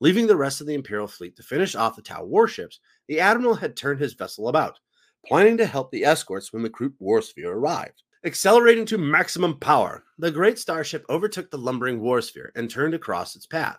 Leaving 0.00 0.26
the 0.26 0.36
rest 0.36 0.60
of 0.60 0.66
the 0.66 0.74
Imperial 0.74 1.08
fleet 1.08 1.34
to 1.36 1.42
finish 1.42 1.74
off 1.74 1.96
the 1.96 2.02
Tau 2.02 2.24
warships, 2.24 2.80
the 3.08 3.20
Admiral 3.20 3.54
had 3.54 3.76
turned 3.76 3.98
his 3.98 4.12
vessel 4.12 4.48
about, 4.48 4.78
planning 5.24 5.56
to 5.56 5.64
help 5.64 5.90
the 5.90 6.04
escorts 6.04 6.52
when 6.52 6.62
the 6.62 6.68
Kroot 6.68 6.92
Warsphere 7.00 7.50
arrived. 7.50 8.02
Accelerating 8.24 8.84
to 8.86 8.98
maximum 8.98 9.58
power, 9.58 10.04
the 10.18 10.30
great 10.30 10.58
starship 10.58 11.06
overtook 11.08 11.50
the 11.50 11.56
lumbering 11.56 12.00
Warsphere 12.00 12.50
and 12.56 12.68
turned 12.68 12.92
across 12.92 13.36
its 13.36 13.46
path. 13.46 13.78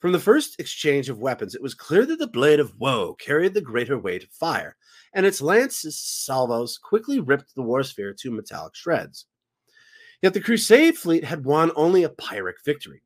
From 0.00 0.12
the 0.12 0.20
first 0.20 0.60
exchange 0.60 1.08
of 1.08 1.18
weapons, 1.18 1.54
it 1.54 1.62
was 1.62 1.74
clear 1.74 2.04
that 2.06 2.18
the 2.18 2.26
blade 2.26 2.60
of 2.60 2.78
woe 2.78 3.14
carried 3.14 3.54
the 3.54 3.60
greater 3.60 3.98
weight 3.98 4.24
of 4.24 4.30
fire, 4.30 4.76
and 5.14 5.24
its 5.24 5.40
lance 5.40 5.84
salvos 5.96 6.78
quickly 6.78 7.20
ripped 7.20 7.54
the 7.54 7.62
warsphere 7.62 8.12
to 8.14 8.30
metallic 8.30 8.74
shreds. 8.74 9.26
Yet 10.22 10.34
the 10.34 10.40
Crusade 10.40 10.96
fleet 10.96 11.24
had 11.24 11.44
won 11.44 11.70
only 11.76 12.02
a 12.02 12.08
Pyrrhic 12.08 12.56
victory. 12.64 13.02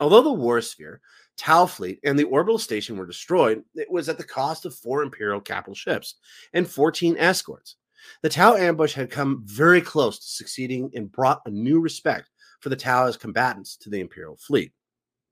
Although 0.00 0.22
the 0.22 0.32
warsphere, 0.32 1.00
Tau 1.36 1.66
fleet, 1.66 2.00
and 2.04 2.18
the 2.18 2.24
orbital 2.24 2.58
station 2.58 2.96
were 2.96 3.06
destroyed, 3.06 3.62
it 3.74 3.90
was 3.90 4.08
at 4.08 4.18
the 4.18 4.24
cost 4.24 4.64
of 4.64 4.74
four 4.74 5.02
Imperial 5.02 5.40
capital 5.40 5.74
ships 5.74 6.16
and 6.52 6.68
14 6.68 7.16
escorts. 7.18 7.76
The 8.22 8.28
Tau 8.28 8.54
ambush 8.54 8.94
had 8.94 9.10
come 9.10 9.42
very 9.44 9.80
close 9.80 10.18
to 10.18 10.26
succeeding 10.26 10.90
and 10.94 11.10
brought 11.10 11.42
a 11.46 11.50
new 11.50 11.80
respect 11.80 12.30
for 12.60 12.68
the 12.68 12.76
Tau 12.76 13.06
as 13.06 13.16
combatants 13.16 13.76
to 13.78 13.90
the 13.90 14.00
Imperial 14.00 14.36
fleet. 14.36 14.72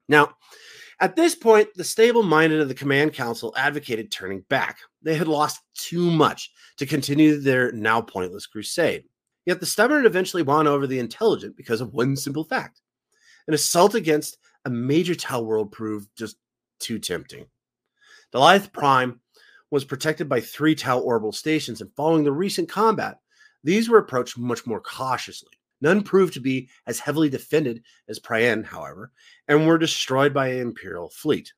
Now, 0.08 0.34
at 1.00 1.16
this 1.16 1.34
point, 1.34 1.68
the 1.74 1.84
stable 1.84 2.22
minded 2.22 2.60
of 2.60 2.68
the 2.68 2.74
command 2.74 3.12
council 3.12 3.52
advocated 3.56 4.10
turning 4.10 4.40
back. 4.48 4.78
They 5.02 5.14
had 5.14 5.28
lost 5.28 5.60
too 5.74 6.10
much 6.10 6.50
to 6.78 6.86
continue 6.86 7.38
their 7.38 7.70
now 7.72 8.00
pointless 8.00 8.46
crusade. 8.46 9.04
Yet 9.44 9.60
the 9.60 9.66
stubborn 9.66 10.06
eventually 10.06 10.42
won 10.42 10.66
over 10.66 10.86
the 10.86 10.98
intelligent 10.98 11.56
because 11.56 11.80
of 11.80 11.92
one 11.92 12.16
simple 12.16 12.44
fact 12.44 12.80
an 13.48 13.54
assault 13.54 13.94
against 13.94 14.38
a 14.64 14.70
major 14.70 15.14
Tau 15.14 15.40
world 15.40 15.70
proved 15.70 16.08
just 16.16 16.36
too 16.80 16.98
tempting. 16.98 17.46
Dal'yth 18.34 18.72
Prime 18.72 19.20
was 19.70 19.84
protected 19.84 20.28
by 20.28 20.40
three 20.40 20.74
Tau 20.74 20.98
orbital 20.98 21.32
stations, 21.32 21.80
and 21.80 21.94
following 21.94 22.24
the 22.24 22.32
recent 22.32 22.68
combat, 22.68 23.18
these 23.62 23.88
were 23.88 23.98
approached 23.98 24.38
much 24.38 24.66
more 24.66 24.80
cautiously. 24.80 25.52
None 25.80 26.02
proved 26.02 26.34
to 26.34 26.40
be 26.40 26.68
as 26.86 27.00
heavily 27.00 27.28
defended 27.28 27.82
as 28.08 28.18
Prien, 28.18 28.64
however, 28.64 29.12
and 29.46 29.66
were 29.66 29.78
destroyed 29.78 30.32
by 30.32 30.48
an 30.48 30.60
Imperial 30.60 31.10
fleet. 31.10 31.52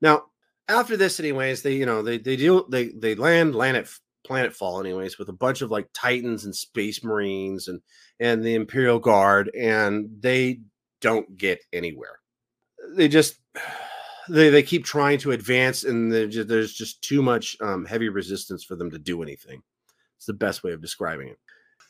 Now, 0.00 0.24
after 0.68 0.96
this, 0.96 1.18
anyways, 1.20 1.62
they 1.62 1.74
you 1.74 1.86
know 1.86 2.02
they 2.02 2.18
they 2.18 2.36
deal 2.36 2.68
they 2.68 2.88
they 2.88 3.14
land 3.14 3.54
land 3.54 3.76
at 3.76 3.88
planetfall 4.26 4.80
anyways 4.80 5.18
with 5.18 5.28
a 5.28 5.34
bunch 5.34 5.62
of 5.62 5.70
like 5.70 5.88
titans 5.94 6.44
and 6.44 6.54
space 6.54 7.02
marines 7.02 7.68
and 7.68 7.80
and 8.20 8.44
the 8.44 8.54
imperial 8.54 8.98
guard 8.98 9.50
and 9.58 10.08
they 10.20 10.60
don't 11.00 11.36
get 11.36 11.60
anywhere. 11.72 12.18
They 12.94 13.08
just 13.08 13.36
they, 14.28 14.50
they 14.50 14.62
keep 14.62 14.84
trying 14.84 15.18
to 15.18 15.32
advance 15.32 15.84
and 15.84 16.30
just, 16.30 16.48
there's 16.48 16.74
just 16.74 17.00
too 17.02 17.22
much 17.22 17.56
um, 17.62 17.86
heavy 17.86 18.10
resistance 18.10 18.62
for 18.62 18.76
them 18.76 18.90
to 18.90 18.98
do 18.98 19.22
anything. 19.22 19.62
It's 20.16 20.26
the 20.26 20.34
best 20.34 20.62
way 20.62 20.72
of 20.72 20.82
describing 20.82 21.28
it 21.28 21.38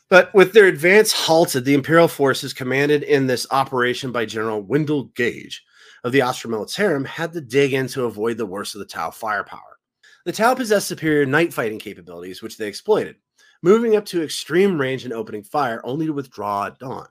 but 0.09 0.33
with 0.35 0.53
their 0.53 0.67
advance 0.67 1.13
halted, 1.13 1.65
the 1.65 1.75
Imperial 1.75 2.09
forces 2.09 2.53
commanded 2.53 3.03
in 3.03 3.27
this 3.27 3.47
operation 3.51 4.13
by 4.13 4.25
General 4.25 4.63
Wendell 4.63 5.05
Gage 5.15 5.63
of 6.05 6.13
the 6.13 6.23
Astra 6.23 6.51
Militarum 6.51 7.07
had 7.07 7.33
to 7.33 7.41
dig 7.41 7.73
in 7.73 7.89
to 7.89 8.05
avoid 8.05 8.37
the 8.37 8.47
worst 8.47 8.75
of 8.75 8.79
the 8.79 8.87
Tau 8.87 9.11
firepower. 9.11 9.79
The 10.25 10.33
Tau 10.33 10.55
possessed 10.55 10.89
superior 10.89 11.27
night 11.27 11.53
fighting 11.53 11.79
capabilities, 11.79 12.43
which 12.43 12.57
they 12.57 12.69
exploited, 12.69 13.17
moving 13.63 13.97
up 13.97 14.05
to 14.07 14.23
extreme 14.23 14.81
range 14.81 15.05
and 15.05 15.13
opening 15.13 15.43
fire 15.43 15.81
only 15.85 16.07
to 16.07 16.13
withdraw 16.13 16.67
at 16.67 16.79
dawn. 16.79 17.09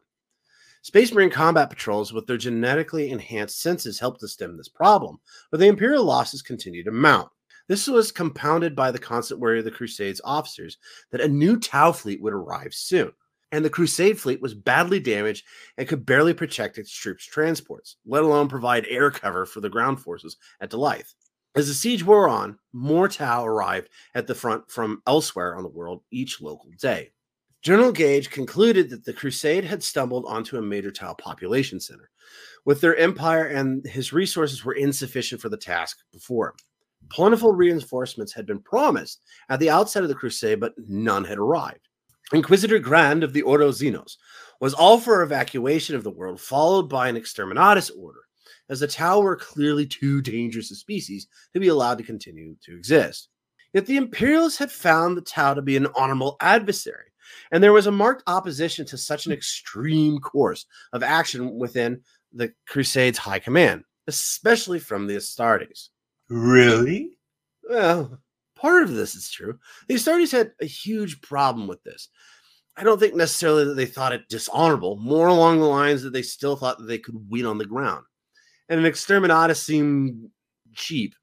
Space 0.81 1.11
Marine 1.11 1.29
combat 1.29 1.69
patrols 1.69 2.13
with 2.13 2.27
their 2.27 2.37
genetically 2.37 3.11
enhanced 3.11 3.61
senses 3.61 3.99
helped 3.99 4.21
to 4.21 4.27
stem 4.27 4.55
this 4.55 4.69
problem, 4.69 5.19
but 5.51 5.59
the 5.59 5.67
Imperial 5.67 6.05
losses 6.05 6.41
continued 6.41 6.85
to 6.85 6.91
mount. 6.91 7.29
This 7.67 7.87
was 7.87 8.11
compounded 8.11 8.75
by 8.75 8.91
the 8.91 8.99
constant 8.99 9.39
worry 9.39 9.59
of 9.59 9.65
the 9.65 9.71
Crusades 9.71 10.21
officers 10.23 10.77
that 11.11 11.21
a 11.21 11.27
new 11.27 11.59
Tau 11.59 11.91
fleet 11.91 12.21
would 12.21 12.33
arrive 12.33 12.73
soon. 12.73 13.11
And 13.51 13.63
the 13.63 13.69
Crusade 13.69 14.19
fleet 14.19 14.41
was 14.41 14.53
badly 14.53 14.99
damaged 14.99 15.45
and 15.77 15.87
could 15.87 16.05
barely 16.05 16.33
protect 16.33 16.77
its 16.77 16.91
troops' 16.91 17.25
transports, 17.25 17.97
let 18.05 18.23
alone 18.23 18.49
provide 18.49 18.85
air 18.89 19.09
cover 19.11 19.45
for 19.45 19.61
the 19.61 19.69
ground 19.69 20.01
forces 20.01 20.37
at 20.59 20.69
Dal'yth. 20.69 21.13
As 21.55 21.67
the 21.67 21.73
siege 21.73 22.03
wore 22.03 22.27
on, 22.27 22.59
more 22.71 23.07
Tau 23.07 23.45
arrived 23.45 23.89
at 24.15 24.27
the 24.27 24.35
front 24.35 24.69
from 24.69 25.01
elsewhere 25.07 25.55
on 25.55 25.63
the 25.63 25.69
world 25.69 26.03
each 26.11 26.41
local 26.41 26.69
day. 26.79 27.11
General 27.63 27.91
Gage 27.91 28.29
concluded 28.29 28.89
that 28.89 29.03
the 29.03 29.13
Crusade 29.13 29.63
had 29.63 29.81
stumbled 29.81 30.25
onto 30.27 30.57
a 30.57 30.61
major 30.61 30.91
Tau 30.91 31.13
population 31.13 31.79
center, 31.79 32.09
with 32.63 32.79
their 32.79 32.95
empire 32.97 33.45
and 33.45 33.85
his 33.85 34.13
resources 34.13 34.63
were 34.63 34.73
insufficient 34.73 35.41
for 35.41 35.49
the 35.49 35.57
task 35.57 35.97
before 36.13 36.49
him. 36.49 36.55
Plentiful 37.09 37.53
reinforcements 37.53 38.33
had 38.33 38.45
been 38.45 38.59
promised 38.59 39.21
at 39.49 39.59
the 39.59 39.69
outset 39.69 40.03
of 40.03 40.09
the 40.09 40.15
crusade, 40.15 40.59
but 40.59 40.73
none 40.87 41.23
had 41.23 41.37
arrived. 41.37 41.87
Inquisitor 42.33 42.79
Grand 42.79 43.23
of 43.23 43.33
the 43.33 43.41
Ordo 43.41 43.71
Xenos 43.71 44.17
was 44.59 44.73
all 44.73 44.99
for 44.99 45.21
evacuation 45.21 45.95
of 45.95 46.03
the 46.03 46.11
world, 46.11 46.41
followed 46.41 46.89
by 46.89 47.07
an 47.07 47.15
exterminatus 47.15 47.89
order, 47.97 48.19
as 48.69 48.81
the 48.81 48.87
Tau 48.87 49.21
were 49.21 49.35
clearly 49.35 49.85
too 49.85 50.21
dangerous 50.21 50.71
a 50.71 50.75
species 50.75 51.27
to 51.53 51.59
be 51.59 51.69
allowed 51.69 51.97
to 51.99 52.03
continue 52.03 52.55
to 52.63 52.75
exist. 52.75 53.29
Yet 53.73 53.85
the 53.85 53.97
Imperialists 53.97 54.59
had 54.59 54.71
found 54.71 55.15
the 55.15 55.21
Tau 55.21 55.53
to 55.53 55.61
be 55.61 55.77
an 55.77 55.87
honorable 55.95 56.35
adversary, 56.41 57.11
and 57.51 57.63
there 57.63 57.73
was 57.73 57.87
a 57.87 57.91
marked 57.91 58.23
opposition 58.27 58.85
to 58.87 58.97
such 58.97 59.25
an 59.25 59.31
extreme 59.31 60.19
course 60.19 60.65
of 60.93 61.03
action 61.03 61.57
within 61.57 62.01
the 62.33 62.53
Crusades' 62.67 63.17
high 63.17 63.39
command, 63.39 63.83
especially 64.07 64.79
from 64.79 65.07
the 65.07 65.15
Astartes. 65.15 65.89
Really? 66.29 67.17
Well, 67.69 68.19
part 68.55 68.83
of 68.83 68.93
this 68.93 69.15
is 69.15 69.29
true. 69.29 69.59
The 69.87 69.95
Astartes 69.95 70.31
had 70.31 70.51
a 70.61 70.65
huge 70.65 71.21
problem 71.21 71.67
with 71.67 71.83
this. 71.83 72.09
I 72.75 72.83
don't 72.83 72.99
think 72.99 73.15
necessarily 73.15 73.65
that 73.65 73.73
they 73.73 73.85
thought 73.85 74.13
it 74.13 74.29
dishonorable, 74.29 74.97
more 74.97 75.27
along 75.27 75.59
the 75.59 75.65
lines 75.65 76.03
that 76.03 76.13
they 76.13 76.21
still 76.21 76.55
thought 76.55 76.77
that 76.77 76.85
they 76.85 76.99
could 76.99 77.15
win 77.29 77.45
on 77.45 77.57
the 77.57 77.65
ground. 77.65 78.05
And 78.69 78.79
an 78.79 78.91
exterminatus 78.91 79.57
seemed 79.57 80.29
cheap. 80.75 81.15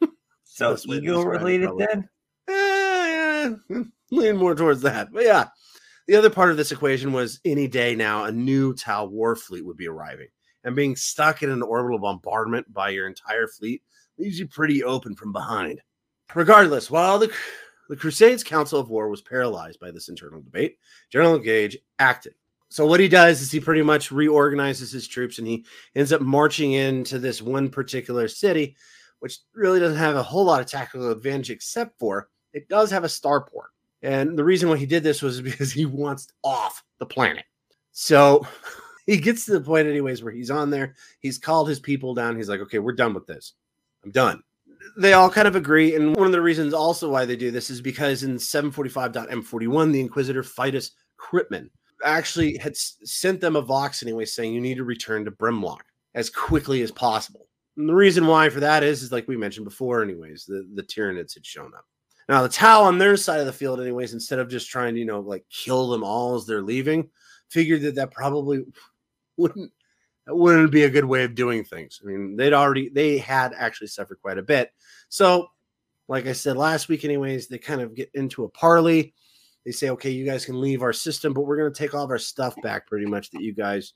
so 0.44 0.76
ego 0.86 1.22
related 1.22 1.70
then? 1.78 2.08
eh, 2.48 3.50
lean 4.10 4.36
more 4.36 4.54
towards 4.54 4.82
that. 4.82 5.12
But 5.12 5.24
yeah, 5.24 5.48
the 6.06 6.16
other 6.16 6.30
part 6.30 6.50
of 6.50 6.56
this 6.56 6.72
equation 6.72 7.12
was 7.12 7.40
any 7.44 7.66
day 7.66 7.94
now, 7.94 8.24
a 8.24 8.32
new 8.32 8.74
Tau 8.74 9.06
war 9.06 9.34
fleet 9.34 9.64
would 9.64 9.76
be 9.76 9.88
arriving. 9.88 10.28
And 10.62 10.76
being 10.76 10.94
stuck 10.94 11.42
in 11.42 11.50
an 11.50 11.62
orbital 11.62 11.98
bombardment 11.98 12.72
by 12.72 12.90
your 12.90 13.06
entire 13.06 13.48
fleet 13.48 13.82
leaves 14.20 14.38
you 14.38 14.46
pretty 14.46 14.84
open 14.84 15.14
from 15.14 15.32
behind. 15.32 15.80
Regardless, 16.34 16.90
while 16.90 17.18
the, 17.18 17.32
the 17.88 17.96
Crusades 17.96 18.44
Council 18.44 18.78
of 18.78 18.90
War 18.90 19.08
was 19.08 19.22
paralyzed 19.22 19.80
by 19.80 19.90
this 19.90 20.08
internal 20.08 20.40
debate, 20.40 20.78
General 21.10 21.38
Gage 21.38 21.76
acted. 21.98 22.34
So 22.68 22.86
what 22.86 23.00
he 23.00 23.08
does 23.08 23.40
is 23.40 23.50
he 23.50 23.58
pretty 23.58 23.82
much 23.82 24.12
reorganizes 24.12 24.92
his 24.92 25.08
troops 25.08 25.38
and 25.38 25.46
he 25.46 25.64
ends 25.96 26.12
up 26.12 26.20
marching 26.20 26.72
into 26.72 27.18
this 27.18 27.42
one 27.42 27.68
particular 27.68 28.28
city, 28.28 28.76
which 29.18 29.38
really 29.54 29.80
doesn't 29.80 29.98
have 29.98 30.14
a 30.14 30.22
whole 30.22 30.44
lot 30.44 30.60
of 30.60 30.66
tactical 30.66 31.10
advantage 31.10 31.50
except 31.50 31.98
for 31.98 32.28
it 32.52 32.68
does 32.68 32.90
have 32.92 33.02
a 33.02 33.08
starport. 33.08 33.70
And 34.02 34.38
the 34.38 34.44
reason 34.44 34.68
why 34.68 34.76
he 34.76 34.86
did 34.86 35.02
this 35.02 35.20
was 35.20 35.40
because 35.42 35.72
he 35.72 35.84
wants 35.84 36.28
off 36.44 36.84
the 37.00 37.06
planet. 37.06 37.44
So 37.90 38.46
he 39.06 39.16
gets 39.16 39.46
to 39.46 39.52
the 39.52 39.60
point, 39.60 39.88
anyways, 39.88 40.22
where 40.22 40.32
he's 40.32 40.50
on 40.50 40.70
there. 40.70 40.94
He's 41.18 41.38
called 41.38 41.68
his 41.68 41.80
people 41.80 42.14
down. 42.14 42.36
He's 42.36 42.48
like, 42.48 42.60
okay, 42.60 42.78
we're 42.78 42.92
done 42.92 43.14
with 43.14 43.26
this. 43.26 43.54
I'm 44.04 44.10
done. 44.10 44.42
They 44.98 45.12
all 45.12 45.30
kind 45.30 45.48
of 45.48 45.56
agree. 45.56 45.94
And 45.94 46.16
one 46.16 46.26
of 46.26 46.32
the 46.32 46.40
reasons 46.40 46.74
also 46.74 47.10
why 47.10 47.24
they 47.24 47.36
do 47.36 47.50
this 47.50 47.70
is 47.70 47.80
because 47.80 48.22
in 48.22 48.36
745.m41, 48.36 49.92
the 49.92 50.00
Inquisitor 50.00 50.42
Fidus 50.42 50.92
Kryptman 51.18 51.68
actually 52.04 52.56
had 52.56 52.76
sent 52.76 53.40
them 53.40 53.56
a 53.56 53.62
Vox 53.62 54.02
anyway, 54.02 54.24
saying 54.24 54.54
you 54.54 54.60
need 54.60 54.76
to 54.76 54.84
return 54.84 55.24
to 55.24 55.30
Brimlock 55.30 55.80
as 56.14 56.30
quickly 56.30 56.82
as 56.82 56.90
possible. 56.90 57.46
And 57.76 57.88
the 57.88 57.94
reason 57.94 58.26
why 58.26 58.48
for 58.48 58.60
that 58.60 58.82
is, 58.82 59.02
is 59.02 59.12
like 59.12 59.28
we 59.28 59.36
mentioned 59.36 59.64
before, 59.64 60.02
anyways, 60.02 60.44
the, 60.46 60.68
the 60.74 60.82
Tyranids 60.82 61.34
had 61.34 61.46
shown 61.46 61.72
up. 61.76 61.84
Now 62.28 62.42
the 62.42 62.48
Tau 62.48 62.84
on 62.84 62.98
their 62.98 63.16
side 63.16 63.40
of 63.40 63.46
the 63.46 63.52
field, 63.52 63.80
anyways, 63.80 64.14
instead 64.14 64.38
of 64.38 64.48
just 64.48 64.70
trying 64.70 64.94
to, 64.94 65.00
you 65.00 65.06
know, 65.06 65.20
like 65.20 65.44
kill 65.50 65.88
them 65.88 66.04
all 66.04 66.34
as 66.34 66.46
they're 66.46 66.62
leaving, 66.62 67.08
figured 67.48 67.82
that 67.82 67.96
that 67.96 68.12
probably 68.12 68.64
wouldn't 69.36 69.72
wouldn't 70.28 70.72
be 70.72 70.84
a 70.84 70.90
good 70.90 71.04
way 71.04 71.24
of 71.24 71.34
doing 71.34 71.64
things. 71.64 72.00
I 72.02 72.06
mean, 72.06 72.36
they'd 72.36 72.52
already 72.52 72.88
they 72.88 73.18
had 73.18 73.52
actually 73.56 73.88
suffered 73.88 74.20
quite 74.20 74.38
a 74.38 74.42
bit. 74.42 74.72
So, 75.08 75.48
like 76.08 76.26
I 76.26 76.32
said 76.32 76.56
last 76.56 76.88
week, 76.88 77.04
anyways, 77.04 77.48
they 77.48 77.58
kind 77.58 77.80
of 77.80 77.94
get 77.94 78.10
into 78.14 78.44
a 78.44 78.48
parley. 78.48 79.14
They 79.64 79.72
say, 79.72 79.90
okay, 79.90 80.10
you 80.10 80.24
guys 80.24 80.46
can 80.46 80.60
leave 80.60 80.82
our 80.82 80.92
system, 80.92 81.32
but 81.34 81.42
we're 81.42 81.58
going 81.58 81.72
to 81.72 81.78
take 81.78 81.94
all 81.94 82.04
of 82.04 82.10
our 82.10 82.18
stuff 82.18 82.54
back, 82.62 82.86
pretty 82.86 83.06
much 83.06 83.30
that 83.30 83.42
you 83.42 83.52
guys, 83.52 83.92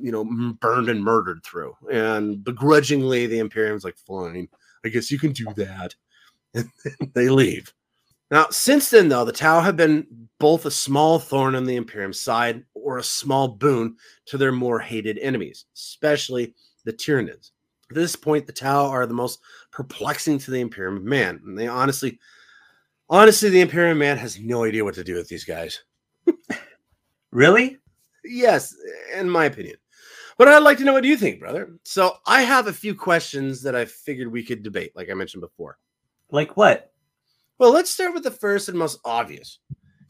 you 0.00 0.10
know, 0.10 0.24
burned 0.60 0.88
and 0.88 1.04
murdered 1.04 1.44
through. 1.44 1.76
And 1.92 2.42
begrudgingly, 2.42 3.26
the 3.26 3.38
Imperium's 3.38 3.84
like, 3.84 3.98
fine, 3.98 4.48
I 4.84 4.88
guess 4.88 5.10
you 5.10 5.18
can 5.18 5.32
do 5.32 5.46
that. 5.56 5.94
And 6.54 6.68
they 7.14 7.30
leave. 7.30 7.72
Now, 8.32 8.46
since 8.50 8.88
then, 8.88 9.10
though, 9.10 9.26
the 9.26 9.30
Tau 9.30 9.60
have 9.60 9.76
been 9.76 10.06
both 10.40 10.64
a 10.64 10.70
small 10.70 11.18
thorn 11.18 11.54
on 11.54 11.66
the 11.66 11.76
Imperium's 11.76 12.18
side 12.18 12.64
or 12.72 12.96
a 12.96 13.02
small 13.02 13.46
boon 13.46 13.96
to 14.24 14.38
their 14.38 14.52
more 14.52 14.78
hated 14.78 15.18
enemies, 15.18 15.66
especially 15.76 16.54
the 16.84 16.94
Tyranids. 16.94 17.50
At 17.90 17.94
this 17.96 18.16
point, 18.16 18.46
the 18.46 18.52
Tau 18.54 18.86
are 18.86 19.04
the 19.04 19.12
most 19.12 19.40
perplexing 19.70 20.38
to 20.38 20.50
the 20.50 20.62
Imperium 20.62 20.96
of 20.96 21.04
man. 21.04 21.42
And 21.44 21.58
they 21.58 21.68
honestly, 21.68 22.18
honestly, 23.10 23.50
the 23.50 23.60
Imperium 23.60 23.98
of 23.98 24.00
man 24.00 24.16
has 24.16 24.40
no 24.40 24.64
idea 24.64 24.82
what 24.82 24.94
to 24.94 25.04
do 25.04 25.16
with 25.16 25.28
these 25.28 25.44
guys. 25.44 25.82
really? 27.32 27.80
Yes, 28.24 28.74
in 29.14 29.28
my 29.28 29.44
opinion. 29.44 29.76
But 30.38 30.48
I'd 30.48 30.60
like 30.60 30.78
to 30.78 30.84
know 30.84 30.94
what 30.94 31.04
you 31.04 31.18
think, 31.18 31.38
brother. 31.38 31.76
So 31.84 32.16
I 32.24 32.40
have 32.40 32.66
a 32.66 32.72
few 32.72 32.94
questions 32.94 33.60
that 33.60 33.76
I 33.76 33.84
figured 33.84 34.32
we 34.32 34.42
could 34.42 34.62
debate, 34.62 34.92
like 34.96 35.10
I 35.10 35.14
mentioned 35.14 35.42
before. 35.42 35.76
Like 36.30 36.56
what? 36.56 36.91
Well, 37.58 37.72
let's 37.72 37.90
start 37.90 38.14
with 38.14 38.24
the 38.24 38.30
first 38.30 38.68
and 38.68 38.78
most 38.78 38.98
obvious. 39.04 39.58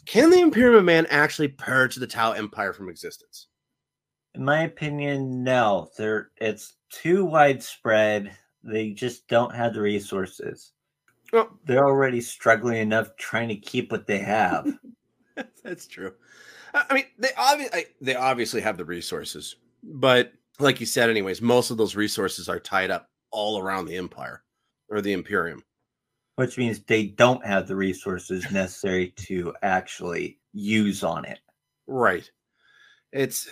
Can 0.07 0.31
the 0.31 0.41
Imperium 0.41 0.77
of 0.77 0.85
Man 0.85 1.07
actually 1.11 1.49
purge 1.49 1.97
the 1.97 2.07
Tau 2.07 2.33
Empire 2.33 2.73
from 2.73 2.89
existence? 2.89 3.49
In 4.35 4.45
my 4.45 4.63
opinion, 4.63 5.45
no. 5.45 5.91
They're 5.97 6.31
it's 6.39 6.75
too 6.91 7.25
widespread. 7.25 8.37
They 8.65 8.91
just 8.91 9.29
don't 9.29 9.55
have 9.55 9.75
the 9.75 9.81
resources. 9.81 10.73
Well, 11.33 11.59
they're 11.65 11.87
already 11.87 12.21
struggling 12.21 12.79
enough 12.79 13.17
trying 13.17 13.49
to 13.49 13.57
keep 13.57 13.91
what 13.91 14.07
they 14.07 14.19
have. 14.19 14.73
That's 15.65 15.87
true. 15.87 16.15
I 16.75 16.95
mean, 16.95 17.05
they 17.19 17.31
obviously 17.37 17.85
they 18.01 18.15
obviously 18.15 18.61
have 18.63 18.77
the 18.77 18.85
resources, 18.85 19.57
but 19.83 20.33
like 20.59 20.81
you 20.81 20.87
said, 20.87 21.11
anyways, 21.11 21.43
most 21.43 21.71
of 21.71 21.77
those 21.77 21.97
resources 21.97 22.49
are 22.49 22.61
tied 22.61 22.91
up 22.91 23.09
all 23.31 23.59
around 23.59 23.87
the 23.87 23.97
Empire 23.97 24.43
or 24.89 25.01
the 25.01 25.13
Imperium 25.13 25.63
which 26.37 26.59
means 26.59 26.81
they 26.81 27.07
don't 27.07 27.45
have 27.45 27.67
the 27.67 27.77
resources 27.77 28.51
necessary 28.51 29.09
to 29.17 29.55
actually 29.63 30.39
use 30.53 31.03
on 31.03 31.25
it. 31.25 31.41
Right. 31.87 32.31
It's 33.13 33.49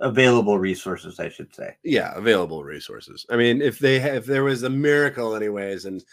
available 0.00 0.58
resources, 0.58 1.20
I 1.20 1.28
should 1.28 1.54
say. 1.54 1.76
Yeah, 1.84 2.12
available 2.16 2.64
resources. 2.64 3.24
I 3.30 3.36
mean, 3.36 3.62
if 3.62 3.78
they 3.78 3.98
have, 4.00 4.14
if 4.14 4.26
there 4.26 4.44
was 4.44 4.62
a 4.62 4.70
miracle, 4.70 5.34
anyways, 5.34 5.84
and 5.84 6.04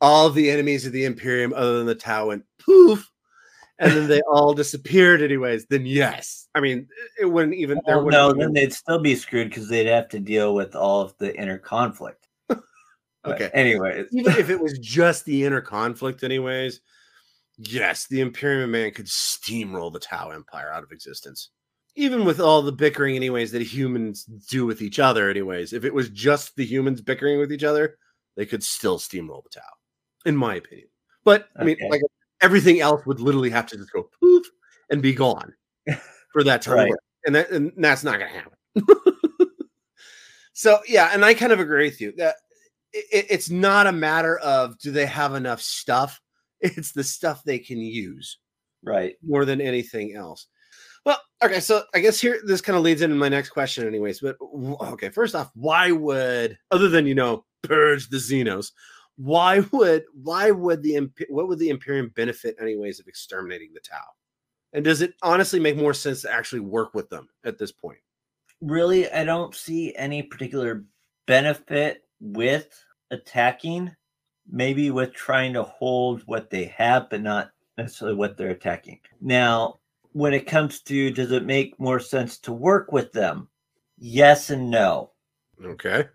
all 0.00 0.30
the 0.30 0.50
enemies 0.50 0.86
of 0.86 0.92
the 0.92 1.04
Imperium, 1.04 1.52
other 1.54 1.78
than 1.78 1.86
the 1.86 1.94
Tau, 1.94 2.28
went 2.28 2.44
poof, 2.58 3.10
and 3.78 3.92
then 3.92 4.08
they 4.08 4.20
all 4.22 4.54
disappeared, 4.54 5.22
anyways, 5.22 5.66
then 5.66 5.86
yes. 5.86 6.48
I 6.54 6.60
mean, 6.60 6.88
it 7.20 7.26
wouldn't 7.26 7.54
even. 7.54 7.80
Well, 7.86 8.04
no, 8.04 8.32
then 8.32 8.52
they'd 8.52 8.72
still 8.72 8.98
be 8.98 9.14
screwed 9.14 9.50
because 9.50 9.68
they'd 9.68 9.86
have 9.86 10.08
to 10.08 10.18
deal 10.18 10.54
with 10.54 10.74
all 10.74 11.00
of 11.00 11.16
the 11.18 11.36
inner 11.36 11.58
conflict. 11.58 12.27
Okay. 13.32 13.50
Anyway, 13.54 14.04
even 14.12 14.32
if 14.32 14.50
it 14.50 14.60
was 14.62 14.78
just 14.78 15.24
the 15.24 15.44
inner 15.44 15.60
conflict, 15.60 16.22
anyways, 16.22 16.80
yes, 17.58 18.06
the 18.06 18.20
Imperium 18.20 18.70
Man 18.70 18.92
could 18.92 19.06
steamroll 19.06 19.92
the 19.92 19.98
Tau 19.98 20.30
Empire 20.30 20.72
out 20.72 20.82
of 20.82 20.92
existence. 20.92 21.50
Even 21.96 22.24
with 22.24 22.40
all 22.40 22.62
the 22.62 22.72
bickering, 22.72 23.16
anyways, 23.16 23.50
that 23.52 23.62
humans 23.62 24.24
do 24.24 24.64
with 24.64 24.82
each 24.82 25.00
other, 25.00 25.28
anyways, 25.28 25.72
if 25.72 25.84
it 25.84 25.92
was 25.92 26.08
just 26.10 26.54
the 26.54 26.64
humans 26.64 27.00
bickering 27.00 27.40
with 27.40 27.52
each 27.52 27.64
other, 27.64 27.98
they 28.36 28.46
could 28.46 28.62
still 28.62 28.98
steamroll 28.98 29.42
the 29.42 29.50
Tau, 29.50 29.60
in 30.24 30.36
my 30.36 30.54
opinion. 30.54 30.88
But 31.24 31.48
I 31.56 31.64
mean, 31.64 31.76
okay. 31.76 31.90
like 31.90 32.02
everything 32.40 32.80
else 32.80 33.04
would 33.04 33.20
literally 33.20 33.50
have 33.50 33.66
to 33.66 33.76
just 33.76 33.92
go 33.92 34.08
poof 34.20 34.46
and 34.90 35.02
be 35.02 35.12
gone 35.12 35.52
for 36.32 36.44
that 36.44 36.62
to 36.62 36.70
right. 36.70 36.88
work, 36.88 37.00
and 37.26 37.34
that 37.34 37.50
and 37.50 37.72
that's 37.76 38.04
not 38.04 38.18
to 38.18 38.26
happen. 38.26 38.52
so 40.52 40.78
yeah, 40.86 41.10
and 41.12 41.24
I 41.24 41.34
kind 41.34 41.52
of 41.52 41.58
agree 41.58 41.84
with 41.86 42.00
you 42.00 42.12
that 42.16 42.36
it, 42.92 43.26
it's 43.30 43.50
not 43.50 43.86
a 43.86 43.92
matter 43.92 44.38
of 44.38 44.78
do 44.78 44.90
they 44.90 45.06
have 45.06 45.34
enough 45.34 45.60
stuff? 45.60 46.20
It's 46.60 46.90
the 46.90 47.04
stuff 47.04 47.44
they 47.44 47.60
can 47.60 47.78
use 47.78 48.38
right. 48.82 49.14
more 49.24 49.44
than 49.44 49.60
anything 49.60 50.16
else. 50.16 50.48
Well 51.04 51.20
okay 51.40 51.60
so 51.60 51.84
i 51.94 52.00
guess 52.00 52.20
here 52.20 52.40
this 52.44 52.60
kind 52.60 52.76
of 52.76 52.82
leads 52.82 53.00
into 53.00 53.14
my 53.14 53.28
next 53.28 53.50
question 53.50 53.86
anyways 53.86 54.18
but 54.18 54.36
okay 54.42 55.08
first 55.08 55.36
off 55.36 55.52
why 55.54 55.92
would 55.92 56.58
other 56.72 56.88
than 56.88 57.06
you 57.06 57.14
know 57.14 57.44
purge 57.62 58.08
the 58.10 58.16
xenos 58.16 58.72
why 59.18 59.60
would 59.72 60.04
why 60.22 60.50
would 60.52 60.82
the 60.82 61.10
what 61.28 61.48
would 61.48 61.58
the 61.58 61.68
imperium 61.68 62.10
benefit 62.14 62.56
anyways 62.60 63.00
of 63.00 63.08
exterminating 63.08 63.72
the 63.74 63.80
tau? 63.80 64.04
And 64.72 64.84
does 64.84 65.02
it 65.02 65.14
honestly 65.22 65.58
make 65.58 65.76
more 65.76 65.94
sense 65.94 66.22
to 66.22 66.32
actually 66.32 66.60
work 66.60 66.94
with 66.94 67.10
them 67.10 67.28
at 67.44 67.58
this 67.58 67.72
point? 67.72 67.98
Really 68.60 69.10
i 69.10 69.24
don't 69.24 69.54
see 69.54 69.94
any 69.96 70.22
particular 70.22 70.84
benefit 71.26 72.04
with 72.20 72.84
attacking, 73.10 73.94
maybe 74.50 74.90
with 74.90 75.12
trying 75.12 75.52
to 75.54 75.62
hold 75.62 76.22
what 76.26 76.50
they 76.50 76.66
have, 76.66 77.10
but 77.10 77.22
not 77.22 77.50
necessarily 77.76 78.16
what 78.16 78.36
they're 78.36 78.50
attacking. 78.50 79.00
Now, 79.20 79.78
when 80.12 80.34
it 80.34 80.46
comes 80.46 80.80
to 80.82 81.10
does 81.10 81.32
it 81.32 81.44
make 81.44 81.78
more 81.78 82.00
sense 82.00 82.38
to 82.38 82.52
work 82.52 82.92
with 82.92 83.12
them? 83.12 83.48
Yes 83.98 84.50
and 84.50 84.70
no. 84.70 85.12
Okay. 85.64 86.06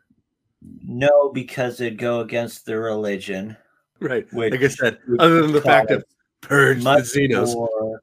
No, 0.85 1.31
because 1.33 1.81
it'd 1.81 1.97
go 1.97 2.21
against 2.21 2.65
their 2.65 2.81
religion. 2.81 3.57
Right. 3.99 4.25
Like 4.33 4.61
I 4.61 4.67
said, 4.67 4.97
other 5.19 5.41
than 5.41 5.51
the 5.51 5.61
fact 5.61 5.91
of 5.91 6.03
purge 6.41 6.83
the 6.83 6.89
Xenos. 6.89 7.53
More, 7.53 8.01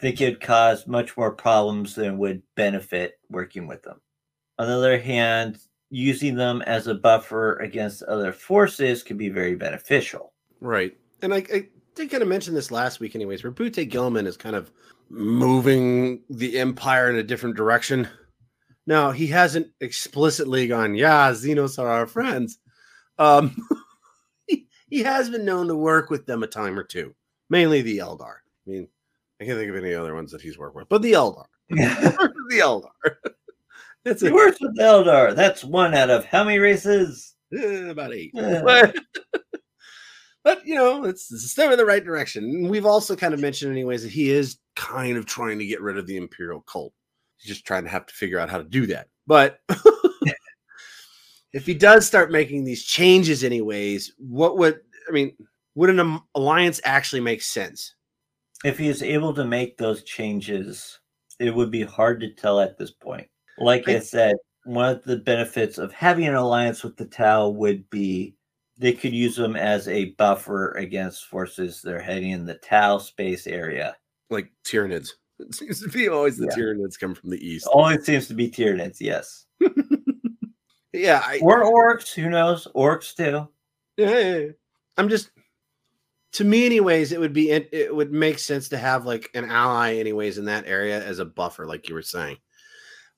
they 0.00 0.12
could 0.12 0.40
cause 0.40 0.86
much 0.86 1.16
more 1.16 1.32
problems 1.32 1.94
than 1.94 2.18
would 2.18 2.42
benefit 2.54 3.18
working 3.30 3.66
with 3.66 3.82
them. 3.82 4.00
On 4.58 4.66
the 4.66 4.74
other 4.76 4.98
hand, 4.98 5.58
using 5.90 6.34
them 6.34 6.62
as 6.62 6.86
a 6.86 6.94
buffer 6.94 7.56
against 7.56 8.02
other 8.02 8.32
forces 8.32 9.02
can 9.02 9.16
be 9.16 9.28
very 9.28 9.54
beneficial. 9.54 10.32
Right. 10.60 10.96
And 11.22 11.32
I, 11.32 11.44
I 11.52 11.68
did 11.94 12.10
kind 12.10 12.22
of 12.22 12.28
mention 12.28 12.54
this 12.54 12.70
last 12.70 13.00
week, 13.00 13.14
anyways, 13.14 13.42
where 13.42 13.50
Butte 13.50 13.90
Guilliman 13.90 14.26
is 14.26 14.36
kind 14.36 14.56
of 14.56 14.70
moving 15.10 16.22
the 16.28 16.58
empire 16.58 17.10
in 17.10 17.16
a 17.16 17.22
different 17.22 17.56
direction. 17.56 18.08
Now, 18.86 19.10
he 19.10 19.26
hasn't 19.26 19.68
explicitly 19.80 20.66
gone, 20.66 20.94
yeah, 20.94 21.30
Xenos 21.32 21.78
are 21.78 21.88
our 21.88 22.06
friends. 22.06 22.58
Um, 23.18 23.56
he, 24.46 24.66
he 24.88 25.02
has 25.02 25.28
been 25.30 25.44
known 25.44 25.68
to 25.68 25.76
work 25.76 26.10
with 26.10 26.26
them 26.26 26.42
a 26.42 26.46
time 26.46 26.78
or 26.78 26.84
two, 26.84 27.14
mainly 27.50 27.82
the 27.82 27.98
Eldar. 27.98 28.36
I 28.66 28.70
mean, 28.70 28.88
I 29.40 29.44
can't 29.44 29.58
think 29.58 29.70
of 29.70 29.76
any 29.76 29.94
other 29.94 30.14
ones 30.14 30.32
that 30.32 30.40
he's 30.40 30.58
worked 30.58 30.76
with, 30.76 30.88
but 30.88 31.02
the 31.02 31.12
Eldar. 31.12 31.44
the 31.68 32.60
Eldar. 32.60 33.32
That's 34.08 34.22
he 34.22 34.30
works 34.30 34.58
with 34.60 34.76
Eldar. 34.78 35.34
That's 35.34 35.62
one 35.62 35.94
out 35.94 36.10
of 36.10 36.24
how 36.24 36.44
many 36.44 36.58
races? 36.58 37.34
Uh, 37.54 37.90
about 37.90 38.14
eight. 38.14 38.32
but, 38.34 38.96
but 40.44 40.66
you 40.66 40.74
know, 40.74 41.04
it's, 41.04 41.30
it's 41.30 41.44
a 41.44 41.48
step 41.48 41.70
in 41.70 41.78
the 41.78 41.84
right 41.84 42.04
direction. 42.04 42.44
And 42.44 42.70
we've 42.70 42.86
also 42.86 43.14
kind 43.14 43.34
of 43.34 43.40
mentioned, 43.40 43.72
anyways, 43.72 44.02
that 44.02 44.12
he 44.12 44.30
is 44.30 44.58
kind 44.76 45.16
of 45.16 45.26
trying 45.26 45.58
to 45.58 45.66
get 45.66 45.82
rid 45.82 45.98
of 45.98 46.06
the 46.06 46.16
imperial 46.16 46.62
cult. 46.62 46.92
He's 47.36 47.54
just 47.54 47.66
trying 47.66 47.84
to 47.84 47.90
have 47.90 48.06
to 48.06 48.14
figure 48.14 48.38
out 48.38 48.50
how 48.50 48.58
to 48.58 48.64
do 48.64 48.86
that. 48.86 49.08
But 49.26 49.60
if 51.52 51.66
he 51.66 51.74
does 51.74 52.06
start 52.06 52.32
making 52.32 52.64
these 52.64 52.84
changes, 52.84 53.44
anyways, 53.44 54.12
what 54.18 54.56
would 54.56 54.80
I 55.08 55.12
mean? 55.12 55.36
Would 55.74 55.90
an 55.90 56.20
alliance 56.34 56.80
actually 56.84 57.20
make 57.20 57.42
sense? 57.42 57.94
If 58.64 58.78
he 58.78 58.88
is 58.88 59.02
able 59.02 59.32
to 59.34 59.44
make 59.44 59.76
those 59.76 60.02
changes, 60.02 60.98
it 61.38 61.54
would 61.54 61.70
be 61.70 61.84
hard 61.84 62.20
to 62.20 62.34
tell 62.34 62.58
at 62.58 62.76
this 62.76 62.90
point. 62.90 63.28
Like 63.60 63.88
I, 63.88 63.96
I- 63.96 64.00
said, 64.00 64.36
one 64.64 64.88
of 64.96 65.02
the 65.04 65.16
benefits 65.16 65.78
of 65.78 65.92
having 65.92 66.26
an 66.26 66.34
alliance 66.34 66.82
with 66.84 66.96
the 66.96 67.06
Tau 67.06 67.48
would 67.48 67.88
be 67.90 68.34
they 68.76 68.92
could 68.92 69.12
use 69.12 69.34
them 69.34 69.56
as 69.56 69.88
a 69.88 70.10
buffer 70.12 70.72
against 70.72 71.24
forces 71.26 71.82
that 71.82 71.94
are 71.94 72.00
heading 72.00 72.30
in 72.30 72.44
the 72.46 72.54
Tau 72.54 72.98
space 72.98 73.46
area. 73.46 73.96
Like 74.30 74.52
Tyranids. 74.64 75.10
It 75.40 75.54
seems 75.54 75.80
to 75.82 75.88
be 75.88 76.08
always 76.08 76.36
the 76.36 76.46
Yeah. 76.46 76.56
Tyranids 76.62 76.98
come 76.98 77.14
from 77.14 77.30
the 77.30 77.44
east. 77.44 77.68
Only 77.72 77.98
seems 78.02 78.28
to 78.28 78.34
be 78.34 78.50
Tyranids, 78.50 78.98
yes. 79.00 79.46
Yeah, 80.92 81.22
I, 81.24 81.38
Or 81.42 81.64
Orks, 81.64 82.14
who 82.14 82.30
knows? 82.30 82.66
Orks 82.74 83.14
too. 83.14 83.46
Yeah, 83.98 84.18
yeah, 84.18 84.36
yeah. 84.38 84.46
I'm 84.96 85.08
just 85.08 85.30
to 86.32 86.44
me 86.44 86.66
anyways 86.66 87.12
it 87.12 87.20
would 87.20 87.32
be 87.32 87.50
it, 87.50 87.68
it 87.72 87.94
would 87.94 88.12
make 88.12 88.38
sense 88.38 88.68
to 88.68 88.78
have 88.78 89.06
like 89.06 89.30
an 89.34 89.44
ally 89.50 89.94
anyways 89.96 90.38
in 90.38 90.44
that 90.46 90.66
area 90.66 91.02
as 91.04 91.18
a 91.20 91.24
buffer 91.24 91.66
like 91.66 91.88
you 91.88 91.94
were 91.94 92.02
saying 92.02 92.36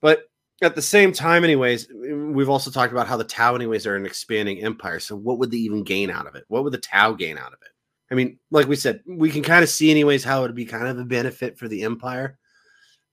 but 0.01 0.30
at 0.63 0.75
the 0.75 0.83
same 0.83 1.13
time 1.13 1.45
anyways 1.45 1.89
we've 1.93 2.49
also 2.49 2.71
talked 2.71 2.93
about 2.93 3.07
how 3.07 3.17
the 3.17 3.25
tau 3.25 3.55
anyways 3.55 3.87
are 3.87 3.97
an 3.97 4.07
expanding 4.07 4.63
empire. 4.63 5.01
So 5.01 5.17
what 5.17 5.39
would 5.39 5.51
they 5.51 5.59
even 5.59 5.83
gain 5.83 6.11
out 6.11 6.27
of 6.27 6.35
it? 6.35 6.45
What 6.49 6.65
would 6.65 6.73
the 6.73 6.79
tau 6.79 7.13
gain 7.13 7.39
out 7.39 7.53
of 7.53 7.59
it? 7.63 7.69
I 8.11 8.15
mean 8.15 8.39
like 8.51 8.69
we 8.69 8.77
said 8.77 9.03
we 9.07 9.31
can 9.31 9.43
kind 9.43 9.63
of 9.63 9.71
see 9.71 9.91
anyways 9.91 10.25
how 10.25 10.41
it 10.41 10.49
would 10.49 10.55
be 10.55 10.65
kind 10.65 10.87
of 10.87 10.99
a 10.99 11.05
benefit 11.05 11.59
for 11.59 11.69
the 11.69 11.83
empire. 11.83 12.39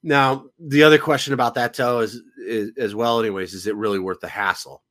Now 0.04 0.46
the 0.60 0.84
other 0.84 0.98
question 0.98 1.34
about 1.34 1.56
that 1.56 1.74
tau 1.74 2.00
is, 2.00 2.22
is 2.38 2.72
as 2.78 2.96
well 2.96 3.20
anyways 3.20 3.54
is 3.54 3.68
it 3.68 3.76
really 3.76 4.00
worth 4.00 4.20
the 4.20 4.28
hassle? 4.28 4.84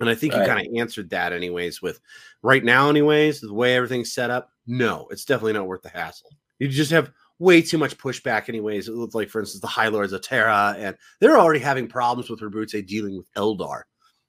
And 0.00 0.08
i 0.08 0.14
think 0.14 0.34
you 0.34 0.44
kind 0.44 0.64
of 0.64 0.72
answered 0.76 1.10
that 1.10 1.32
anyways 1.32 1.82
with 1.82 2.00
right 2.42 2.62
now 2.62 2.88
anyways 2.88 3.40
the 3.40 3.52
way 3.52 3.74
everything's 3.74 4.12
set 4.12 4.30
up 4.30 4.52
no 4.64 5.08
it's 5.10 5.24
definitely 5.24 5.54
not 5.54 5.66
worth 5.66 5.82
the 5.82 5.88
hassle. 5.88 6.30
You 6.58 6.68
just 6.68 6.90
have 6.90 7.10
way 7.38 7.62
too 7.62 7.78
much 7.78 7.96
pushback 7.98 8.48
anyways 8.48 8.88
it 8.88 8.94
looks 8.94 9.14
like 9.14 9.28
for 9.28 9.40
instance 9.40 9.60
the 9.60 9.66
high 9.68 9.88
lords 9.88 10.12
of 10.12 10.20
terra 10.22 10.74
and 10.78 10.96
they're 11.20 11.38
already 11.38 11.60
having 11.60 11.86
problems 11.86 12.28
with 12.28 12.40
Roboute 12.40 12.86
dealing 12.86 13.16
with 13.16 13.32
eldar. 13.34 13.82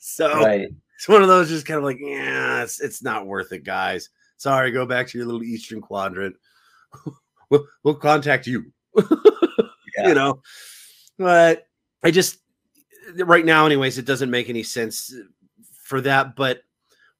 So 0.00 0.28
Right. 0.42 0.68
it's 0.96 1.08
one 1.08 1.22
of 1.22 1.28
those 1.28 1.48
just 1.48 1.66
kind 1.66 1.78
of 1.78 1.84
like 1.84 1.98
yeah 2.00 2.62
it's, 2.62 2.80
it's 2.80 3.02
not 3.02 3.26
worth 3.26 3.52
it 3.52 3.64
guys. 3.64 4.10
Sorry 4.36 4.70
go 4.70 4.84
back 4.86 5.06
to 5.08 5.18
your 5.18 5.26
little 5.26 5.42
eastern 5.42 5.80
quadrant. 5.80 6.36
We'll, 7.50 7.66
we'll 7.82 7.94
contact 7.96 8.46
you. 8.46 8.72
Yeah. 9.96 10.08
you 10.08 10.14
know? 10.14 10.42
But 11.18 11.68
i 12.02 12.10
just 12.10 12.38
right 13.16 13.44
now 13.44 13.64
anyways 13.66 13.96
it 13.98 14.06
doesn't 14.06 14.30
make 14.30 14.48
any 14.48 14.62
sense 14.62 15.14
for 15.84 16.00
that 16.00 16.34
but 16.36 16.62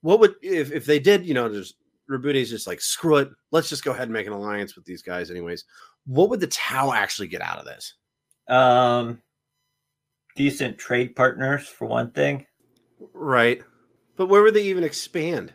what 0.00 0.18
would 0.20 0.34
if, 0.42 0.72
if 0.72 0.84
they 0.86 0.98
did 0.98 1.24
you 1.26 1.34
know 1.34 1.48
there's 1.48 1.74
Roboute's 2.10 2.50
just 2.50 2.66
like 2.66 2.80
screw 2.80 3.16
it. 3.16 3.30
Let's 3.50 3.68
just 3.68 3.84
go 3.84 3.92
ahead 3.92 4.04
and 4.04 4.12
make 4.12 4.26
an 4.26 4.32
alliance 4.32 4.76
with 4.76 4.84
these 4.84 5.02
guys 5.02 5.30
anyways. 5.30 5.64
What 6.06 6.30
would 6.30 6.40
the 6.40 6.46
tau 6.48 6.92
actually 6.92 7.28
get 7.28 7.42
out 7.42 7.58
of 7.58 7.64
this? 7.64 7.94
Um 8.48 9.22
decent 10.36 10.78
trade 10.78 11.14
partners 11.16 11.66
for 11.66 11.86
one 11.86 12.10
thing. 12.10 12.46
right. 13.12 13.62
But 14.16 14.26
where 14.26 14.42
would 14.42 14.54
they 14.54 14.64
even 14.64 14.84
expand? 14.84 15.52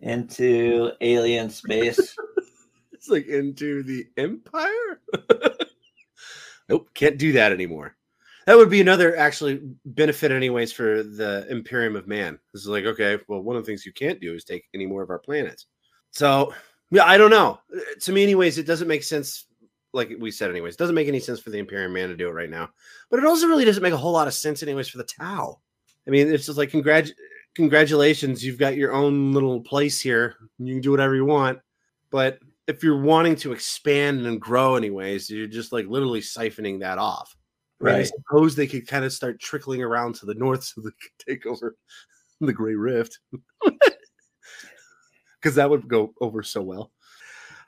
Into 0.00 0.92
alien 1.00 1.50
space. 1.50 2.16
it's 2.92 3.08
like 3.08 3.26
into 3.26 3.82
the 3.82 4.06
empire? 4.16 5.00
Nope 6.68 6.90
can't 6.92 7.16
do 7.16 7.32
that 7.32 7.50
anymore. 7.52 7.96
That 8.46 8.56
would 8.56 8.68
be 8.68 8.80
another 8.82 9.16
actually 9.16 9.60
benefit 9.86 10.30
anyways 10.30 10.70
for 10.70 11.02
the 11.02 11.46
imperium 11.48 11.96
of 11.96 12.06
man. 12.06 12.38
This 12.52 12.62
is 12.62 12.68
like 12.68 12.84
okay 12.84 13.18
well 13.26 13.40
one 13.40 13.56
of 13.56 13.62
the 13.62 13.66
things 13.66 13.86
you 13.86 13.92
can't 13.92 14.20
do 14.20 14.34
is 14.34 14.44
take 14.44 14.64
any 14.74 14.86
more 14.86 15.02
of 15.02 15.10
our 15.10 15.18
planets 15.18 15.66
so 16.18 16.52
yeah 16.90 17.04
i 17.04 17.16
don't 17.16 17.30
know. 17.30 17.60
To 18.00 18.12
me 18.12 18.22
anyways 18.22 18.58
it 18.58 18.66
doesn't 18.66 18.88
make 18.88 19.04
sense 19.04 19.46
like 19.92 20.10
we 20.18 20.30
said 20.30 20.50
anyways 20.50 20.74
it 20.74 20.78
doesn't 20.78 20.94
make 20.94 21.08
any 21.08 21.20
sense 21.20 21.40
for 21.40 21.50
the 21.50 21.58
imperium 21.58 21.92
man 21.92 22.08
to 22.08 22.16
do 22.16 22.28
it 22.28 22.32
right 22.32 22.50
now. 22.50 22.70
But 23.10 23.20
it 23.20 23.26
also 23.26 23.46
really 23.46 23.64
doesn't 23.64 23.82
make 23.82 23.92
a 23.92 23.96
whole 23.98 24.12
lot 24.12 24.26
of 24.26 24.34
sense 24.34 24.62
anyways 24.62 24.88
for 24.88 24.98
the 24.98 25.04
tau. 25.04 25.60
I 26.06 26.10
mean 26.10 26.28
it's 26.28 26.46
just 26.46 26.58
like 26.58 26.70
congrat- 26.70 27.12
congratulations 27.54 28.44
you've 28.44 28.58
got 28.58 28.76
your 28.76 28.92
own 28.92 29.32
little 29.32 29.60
place 29.60 30.00
here. 30.00 30.34
You 30.58 30.74
can 30.74 30.82
do 30.82 30.90
whatever 30.90 31.14
you 31.14 31.24
want. 31.24 31.60
But 32.10 32.38
if 32.66 32.82
you're 32.82 33.00
wanting 33.00 33.36
to 33.36 33.52
expand 33.52 34.26
and 34.26 34.40
grow 34.40 34.76
anyways 34.76 35.30
you're 35.30 35.46
just 35.46 35.72
like 35.72 35.86
literally 35.86 36.20
siphoning 36.20 36.80
that 36.80 36.98
off. 36.98 37.34
Right. 37.80 37.96
I 37.96 38.02
suppose 38.02 38.56
they 38.56 38.66
could 38.66 38.88
kind 38.88 39.04
of 39.04 39.12
start 39.12 39.40
trickling 39.40 39.82
around 39.82 40.16
to 40.16 40.26
the 40.26 40.34
north 40.34 40.64
so 40.64 40.80
they 40.80 40.90
could 40.90 41.26
take 41.28 41.46
over 41.46 41.76
the 42.40 42.52
Great 42.52 42.76
Rift. 42.76 43.20
Because 45.40 45.54
that 45.56 45.70
would 45.70 45.88
go 45.88 46.14
over 46.20 46.42
so 46.42 46.62
well. 46.62 46.90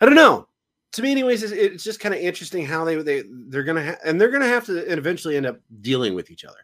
I 0.00 0.06
don't 0.06 0.14
know. 0.14 0.48
To 0.92 1.02
me, 1.02 1.12
anyways, 1.12 1.42
it's, 1.42 1.52
it's 1.52 1.84
just 1.84 2.00
kind 2.00 2.14
of 2.14 2.20
interesting 2.20 2.66
how 2.66 2.84
they 2.84 2.96
they 2.96 3.22
they're 3.48 3.62
gonna 3.62 3.84
ha- 3.84 3.98
and 4.04 4.20
they're 4.20 4.30
gonna 4.30 4.48
have 4.48 4.66
to 4.66 4.78
eventually 4.92 5.36
end 5.36 5.46
up 5.46 5.60
dealing 5.80 6.14
with 6.14 6.32
each 6.32 6.44
other, 6.44 6.58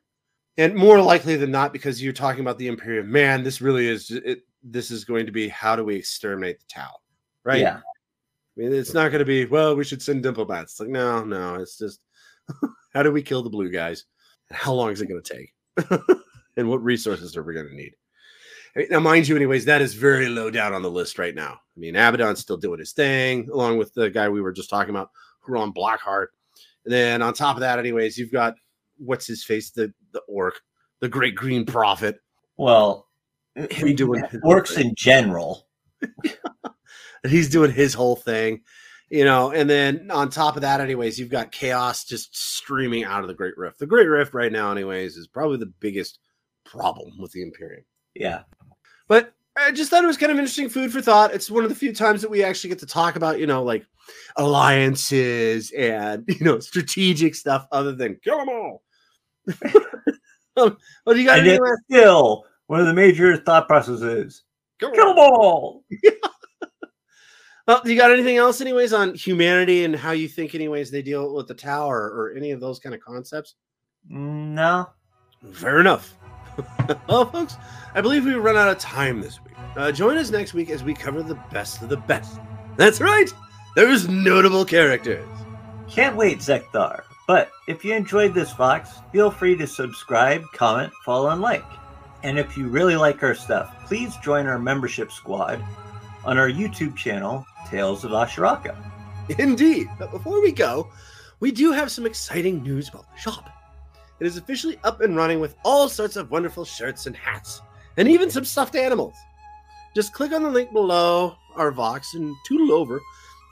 and 0.56 0.74
more 0.74 1.00
likely 1.00 1.36
than 1.36 1.52
not, 1.52 1.72
because 1.72 2.02
you're 2.02 2.12
talking 2.12 2.40
about 2.40 2.58
the 2.58 2.66
Imperium. 2.66 3.10
Man, 3.10 3.44
this 3.44 3.60
really 3.60 3.86
is 3.86 4.10
it. 4.10 4.40
This 4.64 4.90
is 4.90 5.04
going 5.04 5.26
to 5.26 5.32
be 5.32 5.48
how 5.48 5.76
do 5.76 5.84
we 5.84 5.94
exterminate 5.94 6.58
the 6.58 6.66
Tau, 6.68 6.90
right? 7.44 7.60
Yeah. 7.60 7.80
I 8.56 8.60
mean, 8.60 8.72
it's 8.72 8.94
not 8.94 9.10
going 9.10 9.18
to 9.18 9.26
be, 9.26 9.44
well, 9.44 9.76
we 9.76 9.84
should 9.84 10.02
send 10.02 10.22
diplomats. 10.22 10.72
It's 10.72 10.80
like, 10.80 10.88
no, 10.88 11.22
no, 11.24 11.56
it's 11.56 11.76
just, 11.76 12.00
how 12.94 13.02
do 13.02 13.12
we 13.12 13.22
kill 13.22 13.42
the 13.42 13.50
blue 13.50 13.70
guys? 13.70 14.04
And 14.48 14.56
how 14.56 14.72
long 14.72 14.92
is 14.92 15.02
it 15.02 15.08
going 15.08 15.22
to 15.22 15.34
take? 15.34 15.52
and 16.56 16.68
what 16.68 16.82
resources 16.82 17.36
are 17.36 17.42
we 17.42 17.52
going 17.52 17.68
to 17.68 17.74
need? 17.74 17.94
Now, 18.90 19.00
mind 19.00 19.26
you, 19.26 19.36
anyways, 19.36 19.64
that 19.64 19.80
is 19.80 19.94
very 19.94 20.28
low 20.28 20.50
down 20.50 20.74
on 20.74 20.82
the 20.82 20.90
list 20.90 21.18
right 21.18 21.34
now. 21.34 21.52
I 21.54 21.80
mean, 21.80 21.96
Abaddon's 21.96 22.40
still 22.40 22.58
doing 22.58 22.78
his 22.78 22.92
thing, 22.92 23.48
along 23.50 23.78
with 23.78 23.94
the 23.94 24.10
guy 24.10 24.28
we 24.28 24.42
were 24.42 24.52
just 24.52 24.68
talking 24.68 24.90
about, 24.90 25.10
Huron 25.46 25.72
Blackheart. 25.72 26.26
And 26.84 26.92
then 26.92 27.22
on 27.22 27.32
top 27.32 27.56
of 27.56 27.60
that, 27.60 27.78
anyways, 27.78 28.18
you've 28.18 28.32
got 28.32 28.54
what's 28.98 29.26
his 29.26 29.42
face, 29.42 29.70
the 29.70 29.92
the 30.12 30.20
Ork, 30.28 30.60
the 31.00 31.08
great 31.08 31.34
green 31.34 31.64
prophet. 31.64 32.20
Well, 32.58 33.08
Him 33.54 33.94
doing 33.96 34.22
works 34.42 34.76
in 34.76 34.94
general. 34.94 35.66
and 37.22 37.32
he's 37.32 37.48
doing 37.48 37.72
his 37.72 37.94
whole 37.94 38.16
thing, 38.16 38.60
you 39.08 39.24
know. 39.24 39.50
And 39.50 39.68
then 39.68 40.10
on 40.10 40.30
top 40.30 40.56
of 40.56 40.62
that, 40.62 40.80
anyways, 40.80 41.18
you've 41.18 41.30
got 41.30 41.50
chaos 41.50 42.04
just 42.04 42.36
streaming 42.36 43.04
out 43.04 43.22
of 43.22 43.28
the 43.28 43.34
Great 43.34 43.56
Rift. 43.56 43.78
The 43.78 43.86
Great 43.86 44.08
Rift 44.08 44.34
right 44.34 44.52
now, 44.52 44.70
anyways, 44.70 45.16
is 45.16 45.26
probably 45.26 45.56
the 45.56 45.72
biggest 45.80 46.18
problem 46.64 47.18
with 47.18 47.32
the 47.32 47.42
Imperium. 47.42 47.84
Yeah. 48.14 48.42
But 49.08 49.32
I 49.56 49.72
just 49.72 49.90
thought 49.90 50.04
it 50.04 50.08
was 50.08 50.16
kind 50.16 50.32
of 50.32 50.38
interesting 50.38 50.68
food 50.68 50.92
for 50.92 51.00
thought. 51.00 51.32
It's 51.32 51.50
one 51.50 51.64
of 51.64 51.70
the 51.70 51.76
few 51.76 51.94
times 51.94 52.22
that 52.22 52.30
we 52.30 52.44
actually 52.44 52.70
get 52.70 52.78
to 52.80 52.86
talk 52.86 53.16
about, 53.16 53.38
you 53.38 53.46
know, 53.46 53.62
like 53.62 53.86
alliances 54.36 55.72
and 55.72 56.24
you 56.28 56.44
know 56.44 56.58
strategic 56.60 57.34
stuff 57.34 57.66
other 57.72 57.92
than 57.92 58.18
kill 58.22 58.38
them 58.38 58.48
all. 58.48 58.82
um, 60.56 60.76
well, 61.04 61.14
do 61.14 61.20
you 61.20 61.26
got 61.26 61.38
And 61.38 61.48
it's 61.48 61.82
still 61.88 62.44
one 62.66 62.80
of 62.80 62.86
the 62.86 62.94
major 62.94 63.36
thought 63.36 63.66
processes. 63.66 64.42
Kill 64.78 64.90
Kill 64.90 65.14
all. 65.18 65.84
them 65.90 66.12
all. 66.22 66.30
Well, 67.66 67.82
you 67.84 67.96
got 67.96 68.12
anything 68.12 68.36
else, 68.36 68.60
anyways, 68.60 68.92
on 68.92 69.14
humanity 69.14 69.84
and 69.84 69.96
how 69.96 70.12
you 70.12 70.28
think, 70.28 70.54
anyways, 70.54 70.90
they 70.90 71.02
deal 71.02 71.34
with 71.34 71.48
the 71.48 71.54
Tau 71.54 71.90
or 71.90 72.32
any 72.36 72.52
of 72.52 72.60
those 72.60 72.78
kind 72.78 72.94
of 72.94 73.00
concepts? 73.00 73.56
No. 74.08 74.88
Fair 75.52 75.80
enough. 75.80 76.14
well, 77.08 77.30
folks, 77.30 77.56
I 77.94 78.00
believe 78.00 78.24
we've 78.24 78.42
run 78.42 78.56
out 78.56 78.68
of 78.68 78.78
time 78.78 79.20
this 79.20 79.42
week. 79.44 79.54
Uh, 79.76 79.92
join 79.92 80.16
us 80.16 80.30
next 80.30 80.54
week 80.54 80.70
as 80.70 80.82
we 80.82 80.94
cover 80.94 81.22
the 81.22 81.34
best 81.52 81.82
of 81.82 81.88
the 81.88 81.96
best. 81.96 82.40
That's 82.76 83.00
right. 83.00 83.32
There's 83.74 84.08
notable 84.08 84.64
characters. 84.64 85.28
Can't 85.88 86.16
wait, 86.16 86.38
Zeckthar. 86.38 87.02
But 87.26 87.50
if 87.66 87.84
you 87.84 87.94
enjoyed 87.94 88.34
this 88.34 88.52
Vox, 88.52 88.98
feel 89.12 89.30
free 89.30 89.56
to 89.56 89.66
subscribe, 89.66 90.44
comment, 90.52 90.92
follow, 91.04 91.30
and 91.30 91.40
like. 91.40 91.64
And 92.22 92.38
if 92.38 92.56
you 92.56 92.68
really 92.68 92.96
like 92.96 93.22
our 93.22 93.34
stuff, 93.34 93.74
please 93.86 94.16
join 94.18 94.46
our 94.46 94.58
membership 94.58 95.12
squad 95.12 95.62
on 96.24 96.38
our 96.38 96.48
YouTube 96.48 96.96
channel, 96.96 97.46
Tales 97.68 98.04
of 98.04 98.12
Asharacka. 98.12 98.76
Indeed. 99.38 99.88
But 99.98 100.10
before 100.10 100.40
we 100.40 100.52
go, 100.52 100.90
we 101.40 101.50
do 101.50 101.72
have 101.72 101.90
some 101.90 102.06
exciting 102.06 102.62
news 102.62 102.88
about 102.88 103.12
the 103.12 103.18
shop. 103.18 103.50
It 104.20 104.26
is 104.26 104.36
officially 104.36 104.78
up 104.84 105.00
and 105.00 105.16
running 105.16 105.40
with 105.40 105.56
all 105.64 105.88
sorts 105.88 106.16
of 106.16 106.30
wonderful 106.30 106.64
shirts 106.64 107.06
and 107.06 107.16
hats, 107.16 107.60
and 107.96 108.08
even 108.08 108.30
some 108.30 108.44
stuffed 108.44 108.76
animals. 108.76 109.14
Just 109.94 110.12
click 110.12 110.32
on 110.32 110.42
the 110.42 110.50
link 110.50 110.72
below 110.72 111.36
our 111.54 111.70
Vox 111.70 112.14
and 112.14 112.34
tootle 112.46 112.72
over 112.72 113.00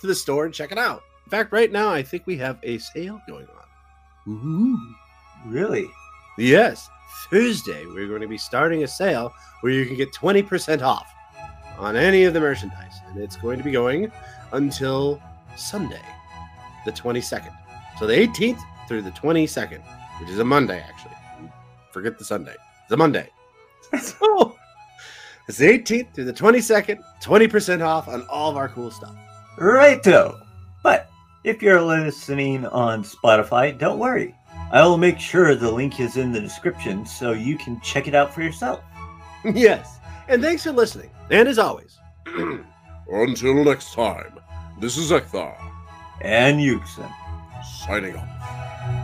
to 0.00 0.06
the 0.06 0.14
store 0.14 0.44
and 0.44 0.54
check 0.54 0.72
it 0.72 0.78
out. 0.78 1.02
In 1.26 1.30
fact, 1.30 1.52
right 1.52 1.72
now, 1.72 1.88
I 1.90 2.02
think 2.02 2.26
we 2.26 2.36
have 2.38 2.58
a 2.62 2.78
sale 2.78 3.20
going 3.26 3.46
on. 3.46 4.32
Ooh. 4.32 4.94
Really? 5.46 5.86
Yes, 6.38 6.88
Thursday, 7.30 7.84
we're 7.86 8.08
going 8.08 8.22
to 8.22 8.28
be 8.28 8.38
starting 8.38 8.82
a 8.82 8.88
sale 8.88 9.32
where 9.60 9.72
you 9.72 9.86
can 9.86 9.96
get 9.96 10.12
20% 10.12 10.82
off. 10.82 11.06
on 11.78 11.96
any 11.96 12.24
of 12.24 12.34
the 12.34 12.40
merchandise. 12.40 13.00
And 13.08 13.18
it's 13.18 13.36
going 13.36 13.58
to 13.58 13.64
be 13.64 13.72
going 13.72 14.10
until 14.52 15.20
Sunday, 15.56 16.02
the 16.84 16.92
22nd. 16.92 17.54
So 17.98 18.06
the 18.06 18.14
18th 18.14 18.60
through 18.88 19.02
the 19.02 19.10
22nd, 19.12 19.82
which 20.24 20.32
is 20.32 20.38
a 20.38 20.44
Monday, 20.44 20.80
actually. 20.88 21.14
Forget 21.92 22.18
the 22.18 22.24
Sunday. 22.24 22.54
It's 22.84 22.92
a 22.92 22.96
Monday. 22.96 23.28
so 24.00 24.56
it's 25.46 25.58
the 25.58 25.66
18th 25.66 26.14
through 26.14 26.24
the 26.24 26.32
22nd, 26.32 26.98
20% 27.22 27.84
off 27.86 28.08
on 28.08 28.26
all 28.30 28.50
of 28.50 28.56
our 28.56 28.70
cool 28.70 28.90
stuff. 28.90 29.14
Righto. 29.58 30.40
But 30.82 31.10
if 31.44 31.60
you're 31.60 31.82
listening 31.82 32.64
on 32.64 33.04
Spotify, 33.04 33.76
don't 33.76 33.98
worry. 33.98 34.34
I 34.72 34.80
will 34.86 34.96
make 34.96 35.20
sure 35.20 35.54
the 35.54 35.70
link 35.70 36.00
is 36.00 36.16
in 36.16 36.32
the 36.32 36.40
description 36.40 37.04
so 37.04 37.32
you 37.32 37.58
can 37.58 37.78
check 37.82 38.08
it 38.08 38.14
out 38.14 38.32
for 38.32 38.40
yourself. 38.40 38.82
yes. 39.44 39.98
And 40.28 40.40
thanks 40.40 40.62
for 40.62 40.72
listening. 40.72 41.10
And 41.30 41.46
as 41.48 41.58
always, 41.58 41.98
Until 43.10 43.62
next 43.62 43.92
time, 43.92 44.38
this 44.80 44.96
is 44.96 45.10
Zeckthar, 45.10 45.54
And 46.22 46.58
Yuksen. 46.60 47.12
signing 47.84 48.16
off. 48.16 49.03